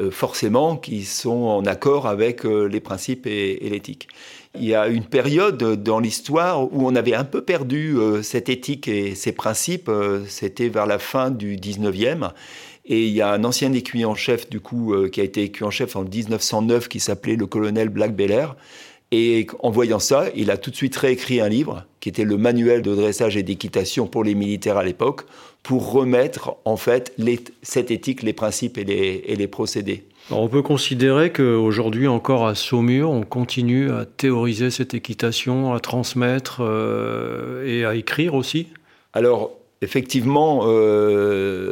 Euh, 0.00 0.10
forcément 0.10 0.78
qui 0.78 1.04
sont 1.04 1.42
en 1.42 1.66
accord 1.66 2.06
avec 2.06 2.46
euh, 2.46 2.66
les 2.66 2.80
principes 2.80 3.26
et, 3.26 3.58
l'éthique. 3.68 4.08
Il 4.54 4.64
y 4.64 4.74
a 4.74 4.88
une 4.88 5.04
période 5.04 5.82
dans 5.82 6.00
l'histoire 6.00 6.62
où 6.72 6.88
on 6.88 6.96
avait 6.96 7.12
un 7.12 7.24
peu 7.24 7.42
perdu 7.42 7.98
euh, 7.98 8.22
cette 8.22 8.48
éthique 8.48 8.88
et 8.88 9.14
ces 9.14 9.32
principes, 9.32 9.90
c'était 10.28 10.70
vers 10.70 10.86
la 10.86 10.98
fin 10.98 11.30
du 11.30 11.56
19e. 11.56 12.30
Et 12.86 13.06
il 13.06 13.12
y 13.12 13.20
a 13.20 13.30
un 13.32 13.44
ancien 13.44 13.70
écuyer 13.74 14.06
en 14.06 14.14
chef, 14.14 14.48
du 14.48 14.60
coup, 14.60 14.94
qui 15.12 15.20
a 15.20 15.24
été 15.24 15.42
écuyer 15.42 15.66
en 15.66 15.70
chef 15.70 15.94
en 15.94 16.04
1909, 16.04 16.88
qui 16.88 16.98
s'appelait 16.98 17.36
le 17.36 17.46
colonel 17.46 17.90
Black 17.90 18.16
Beller. 18.16 18.46
Et 19.14 19.46
en 19.58 19.70
voyant 19.70 19.98
ça, 19.98 20.24
il 20.34 20.50
a 20.50 20.56
tout 20.56 20.70
de 20.70 20.76
suite 20.76 20.96
réécrit 20.96 21.40
un 21.42 21.48
livre, 21.48 21.84
qui 22.00 22.08
était 22.08 22.24
le 22.24 22.38
manuel 22.38 22.80
de 22.80 22.94
dressage 22.94 23.36
et 23.36 23.42
d'équitation 23.42 24.06
pour 24.06 24.24
les 24.24 24.34
militaires 24.34 24.78
à 24.78 24.84
l'époque, 24.84 25.26
pour 25.62 25.92
remettre 25.92 26.56
en 26.64 26.78
fait 26.78 27.14
cette 27.60 27.90
éthique, 27.90 28.22
les 28.22 28.32
principes 28.32 28.78
et 28.78 28.84
les, 28.84 29.46
procédés. 29.48 30.04
on 30.30 30.48
peut 30.48 30.62
considérer 30.62 31.30
qu'aujourd'hui 31.30 32.08
encore 32.08 32.46
à 32.46 32.54
Saumur, 32.54 33.10
on 33.10 33.22
continue 33.22 33.90
à 33.90 34.06
théoriser 34.06 34.70
cette 34.70 34.94
équitation, 34.94 35.74
à 35.74 35.80
transmettre 35.80 36.60
euh, 36.60 37.66
et 37.66 37.84
à 37.84 37.94
écrire 37.94 38.34
aussi? 38.34 38.68
Alors 39.12 39.52
effectivement, 39.82 40.62
euh, 40.64 41.71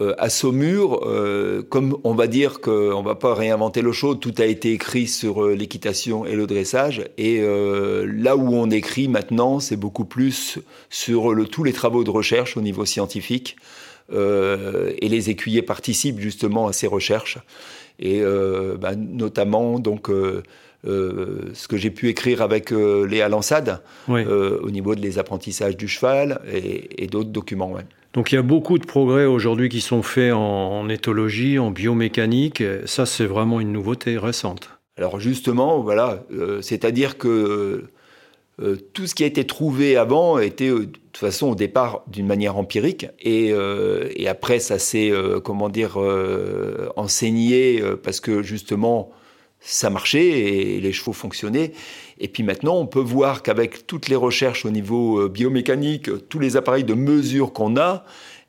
euh, 0.00 0.12
à 0.18 0.28
Saumur, 0.28 1.06
euh, 1.06 1.62
comme 1.62 1.96
on 2.02 2.14
va 2.14 2.26
dire 2.26 2.60
qu'on 2.60 2.98
ne 2.98 3.04
va 3.04 3.14
pas 3.14 3.32
réinventer 3.32 3.80
le 3.80 3.92
chaud, 3.92 4.16
tout 4.16 4.34
a 4.38 4.44
été 4.44 4.72
écrit 4.72 5.06
sur 5.06 5.44
euh, 5.44 5.54
l'équitation 5.54 6.26
et 6.26 6.34
le 6.34 6.48
dressage. 6.48 7.04
Et 7.16 7.40
là 7.40 8.36
où 8.36 8.54
on 8.54 8.70
écrit 8.70 9.06
maintenant, 9.08 9.60
c'est 9.60 9.76
beaucoup 9.76 10.04
plus 10.04 10.58
sur 10.90 11.32
tous 11.48 11.62
les 11.62 11.72
travaux 11.72 12.02
de 12.02 12.10
recherche 12.10 12.56
au 12.56 12.60
niveau 12.60 12.84
scientifique. 12.84 13.56
et 14.12 15.08
les 15.08 15.30
écuyers 15.30 15.62
participent 15.62 16.20
justement 16.20 16.66
à 16.66 16.72
ces 16.72 16.86
recherches. 16.86 17.38
Et 17.98 18.22
bah, 18.80 18.94
notamment, 18.96 19.78
donc, 19.78 20.08
ce 20.84 21.68
que 21.68 21.76
j'ai 21.76 21.90
pu 21.90 22.08
écrire 22.08 22.42
avec 22.42 22.70
Léa 22.70 23.28
Lansade 23.28 23.82
au 24.08 24.70
niveau 24.70 24.94
de 24.94 25.00
les 25.00 25.18
apprentissages 25.18 25.76
du 25.76 25.88
cheval 25.88 26.40
et, 26.52 27.06
d'autres 27.06 27.30
documents. 27.30 27.76
Donc 28.14 28.30
il 28.30 28.36
y 28.36 28.38
a 28.38 28.42
beaucoup 28.42 28.78
de 28.78 28.86
progrès 28.86 29.26
aujourd'hui 29.26 29.68
qui 29.68 29.80
sont 29.80 30.02
faits 30.02 30.32
en, 30.32 30.88
éthologie, 30.88 31.58
en 31.58 31.72
biomécanique. 31.72 32.62
Ça, 32.86 33.06
c'est 33.06 33.26
vraiment 33.26 33.60
une 33.60 33.72
nouveauté 33.72 34.16
récente. 34.18 34.70
Alors 34.96 35.18
justement, 35.18 35.80
voilà, 35.80 36.22
euh, 36.32 36.62
c'est-à-dire 36.62 37.18
que 37.18 37.86
euh, 38.62 38.76
tout 38.92 39.08
ce 39.08 39.16
qui 39.16 39.24
a 39.24 39.26
été 39.26 39.44
trouvé 39.44 39.96
avant 39.96 40.38
était 40.38 40.70
euh, 40.70 40.86
de 40.86 40.92
toute 40.92 41.16
façon 41.16 41.48
au 41.48 41.54
départ 41.56 42.04
d'une 42.06 42.28
manière 42.28 42.56
empirique 42.56 43.08
et, 43.20 43.52
et 44.16 44.28
après 44.28 44.58
ça 44.58 44.80
s'est 44.80 45.12
comment 45.44 45.68
dire 45.68 45.96
enseigné 46.96 47.80
parce 48.02 48.18
que 48.18 48.42
justement 48.42 49.12
ça 49.60 49.90
marchait 49.90 50.28
et 50.28 50.80
les 50.80 50.92
chevaux 50.92 51.12
fonctionnaient. 51.12 51.72
Et 52.18 52.28
puis 52.28 52.42
maintenant, 52.42 52.76
on 52.76 52.86
peut 52.86 53.00
voir 53.00 53.42
qu'avec 53.42 53.86
toutes 53.86 54.08
les 54.08 54.16
recherches 54.16 54.64
au 54.64 54.70
niveau 54.70 55.20
euh, 55.20 55.28
biomécanique, 55.28 56.10
tous 56.28 56.38
les 56.38 56.56
appareils 56.56 56.84
de 56.84 56.94
mesure 56.94 57.52
qu'on 57.52 57.76
a, 57.76 58.04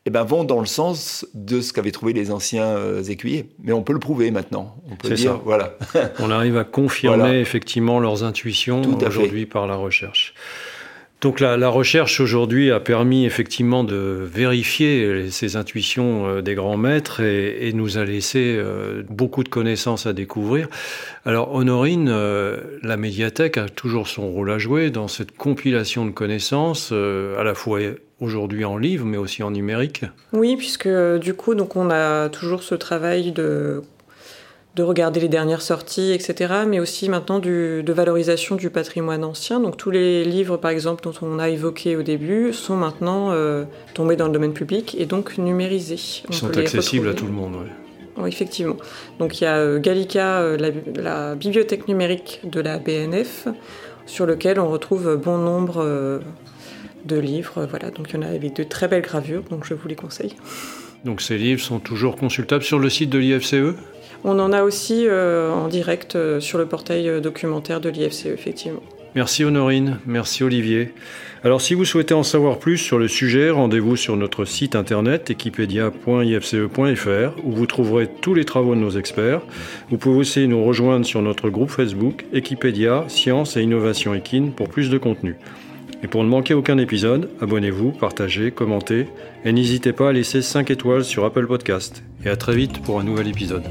eh 0.08 0.12
ben, 0.12 0.24
vont 0.24 0.44
dans 0.44 0.60
le 0.60 0.68
sens 0.68 1.26
de 1.34 1.62
ce 1.62 1.74
qu'avaient 1.74 1.92
trouvé 1.92 2.14
les 2.14 2.30
anciens 2.30 2.68
euh, 2.68 3.02
écuyers. 3.02 3.50
Mais 3.64 3.74
on 3.74 3.82
peut 3.82 3.94
le 3.94 4.00
prouver 4.00 4.30
maintenant. 4.30 4.76
On 4.92 4.96
peut 4.96 5.10
dire, 5.10 5.40
voilà. 5.44 5.78
on 6.20 6.30
arrive 6.30 6.58
à 6.58 6.64
confirmer 6.64 7.40
effectivement 7.40 8.00
leurs 8.00 8.24
intuitions 8.24 8.82
aujourd'hui 8.82 9.48
par 9.48 9.66
la 9.66 9.76
recherche. 9.76 10.36
Donc 11.26 11.40
la, 11.40 11.70
recherche 11.70 12.20
aujourd'hui 12.20 12.70
a 12.70 12.80
permis 12.80 13.26
effectivement 13.26 13.84
de 13.84 13.96
vérifier 14.32 15.32
ces 15.32 15.56
intuitions 15.56 16.28
euh, 16.28 16.42
des 16.44 16.54
grands 16.54 16.78
maîtres 16.78 17.20
et, 17.20 17.74
nous 17.74 17.98
a 17.98 18.06
laissé 18.06 18.56
euh, 18.56 19.02
beaucoup 19.10 19.44
de 19.44 19.50
connaissances 19.50 20.06
à 20.06 20.14
découvrir. 20.14 20.68
Alors 21.26 21.56
Honorine, 21.56 22.10
euh, 22.10 22.58
la 22.84 22.96
médiathèque 22.96 23.58
a 23.58 23.68
toujours 23.68 24.08
son 24.08 24.30
rôle 24.30 24.52
à 24.52 24.60
jouer 24.60 24.92
dans 24.92 25.08
cette 25.08 25.36
compilation 25.36 26.06
de 26.06 26.12
connaissances, 26.12 26.92
à 26.92 27.44
la 27.44 27.56
fois 27.56 27.80
aujourd'hui 28.20 28.64
en 28.64 28.78
livre 28.78 29.08
mais 29.08 29.18
aussi 29.18 29.42
en 29.42 29.50
numérique. 29.50 30.06
Oui, 30.32 30.56
puisque 30.58 30.88
du 30.88 31.34
coup 31.34 31.56
donc 31.56 31.76
on 31.76 31.90
a 31.90 32.30
toujours 32.30 32.62
ce 32.62 32.76
travail 32.76 33.32
de 33.32 33.82
de 34.76 34.84
regarder 34.84 35.22
les 35.22 35.30
dernières 35.30 35.62
sorties, 35.62 36.12
etc., 36.12 36.54
mais 36.68 36.80
aussi 36.80 37.08
maintenant 37.08 37.40
de 37.40 37.94
valorisation 37.94 38.56
du 38.56 38.70
patrimoine 38.70 39.24
ancien. 39.24 39.62
Donc 39.62 39.78
tous 39.78 39.90
les 39.90 40.26
livres, 40.26 40.58
par 40.58 40.72
exemple, 40.72 41.04
dont 41.04 41.14
on 41.22 41.40
a 41.40 41.50
évoqué 41.50 41.96
au 41.96 42.04
début, 42.04 42.52
sont 42.52 42.76
maintenant 42.76 43.32
euh, 43.32 43.64
tombés 43.94 44.18
dans 44.18 44.28
le 44.28 44.34
domaine 44.34 44.54
public 44.54 44.96
et 45.00 45.06
donc 45.06 45.38
numérisés. 45.38 46.24
Ils 46.30 46.36
sont 46.36 46.58
accessibles 46.58 47.08
à 47.08 47.14
tout 47.14 47.26
le 47.26 47.32
monde, 47.32 47.56
oui. 47.62 47.70
Oui, 48.18 48.30
effectivement. 48.30 48.78
Donc 49.20 49.40
il 49.40 49.44
y 49.44 49.48
a 49.48 49.58
euh, 49.58 49.80
Gallica, 49.80 50.40
euh, 50.40 50.58
la, 50.96 51.36
bibliothèque 51.36 51.88
numérique 51.88 52.42
de 52.44 52.60
la 52.60 52.78
BNF, 52.78 53.48
sur 54.06 54.26
lequel 54.26 54.60
on 54.60 54.70
retrouve 54.70 55.16
bon 55.16 55.38
nombre 55.38 56.22
de 57.06 57.18
livres. 57.18 57.66
Voilà, 57.70 57.92
donc 57.92 58.08
il 58.10 58.16
y 58.16 58.20
en 58.20 58.24
a 58.24 58.28
avec 58.28 58.56
de 58.56 58.64
très 58.64 58.90
belles 58.90 59.02
gravures, 59.02 59.44
donc 59.50 59.66
je 59.66 59.74
vous 59.74 59.88
les 59.88 59.96
conseille. 59.96 60.34
Donc 61.06 61.22
ces 61.22 61.38
livres 61.38 61.62
sont 61.62 61.80
toujours 61.80 62.16
consultables 62.16 62.64
sur 62.64 62.80
le 62.80 62.90
site 62.90 63.10
de 63.10 63.20
l'IFCE 63.20 63.76
on 64.26 64.40
en 64.40 64.52
a 64.52 64.64
aussi 64.64 65.06
euh, 65.08 65.52
en 65.52 65.68
direct 65.68 66.16
euh, 66.16 66.40
sur 66.40 66.58
le 66.58 66.66
portail 66.66 67.08
euh, 67.08 67.22
documentaire 67.22 67.80
de 67.80 67.90
l'IFCE, 67.90 68.26
effectivement. 68.26 68.82
Merci 69.14 69.46
Honorine, 69.46 70.00
merci 70.06 70.44
Olivier. 70.44 70.94
Alors 71.44 71.62
si 71.62 71.74
vous 71.74 71.86
souhaitez 71.86 72.14
en 72.14 72.24
savoir 72.24 72.60
plus 72.60 72.78
sur 72.78 72.98
le 72.98 73.08
sujet, 73.08 73.50
rendez-vous 73.50 73.96
sur 73.96 74.18
notre 74.18 74.44
site 74.44 74.76
internet 74.76 75.30
equipedia.ifce.fr 75.30 77.46
où 77.46 77.52
vous 77.52 77.66
trouverez 77.66 78.08
tous 78.08 78.34
les 78.34 78.44
travaux 78.44 78.76
de 78.76 78.82
nos 78.82 78.90
experts. 78.90 79.42
Vous 79.90 79.98
pouvez 79.98 80.18
aussi 80.18 80.46
nous 80.50 80.66
rejoindre 80.66 81.06
sur 81.06 81.22
notre 81.22 81.50
groupe 81.50 81.70
Facebook 81.70 82.26
Equipedia 82.34 83.06
Science 83.08 83.56
et 83.56 83.62
Innovation 83.62 84.14
Equine 84.16 84.52
pour 84.52 84.68
plus 84.68 84.90
de 84.90 84.98
contenu. 84.98 85.38
Et 86.04 86.08
pour 86.08 86.24
ne 86.24 86.30
manquer 86.30 86.54
aucun 86.54 86.78
épisode, 86.78 87.30
abonnez-vous, 87.40 87.92
partagez, 87.92 88.52
commentez 88.52 89.08
et 89.46 89.54
n'hésitez 89.54 89.94
pas 89.94 90.10
à 90.10 90.14
laisser 90.14 90.42
5 90.42 90.72
étoiles 90.72 91.06
sur 91.06 91.24
Apple 91.24 91.48
Podcast. 91.48 92.04
Et 92.26 92.30
à 92.30 92.36
très 92.36 92.56
vite 92.56 92.82
pour 92.82 93.00
un 93.00 93.04
nouvel 93.04 93.30
épisode. 93.30 93.64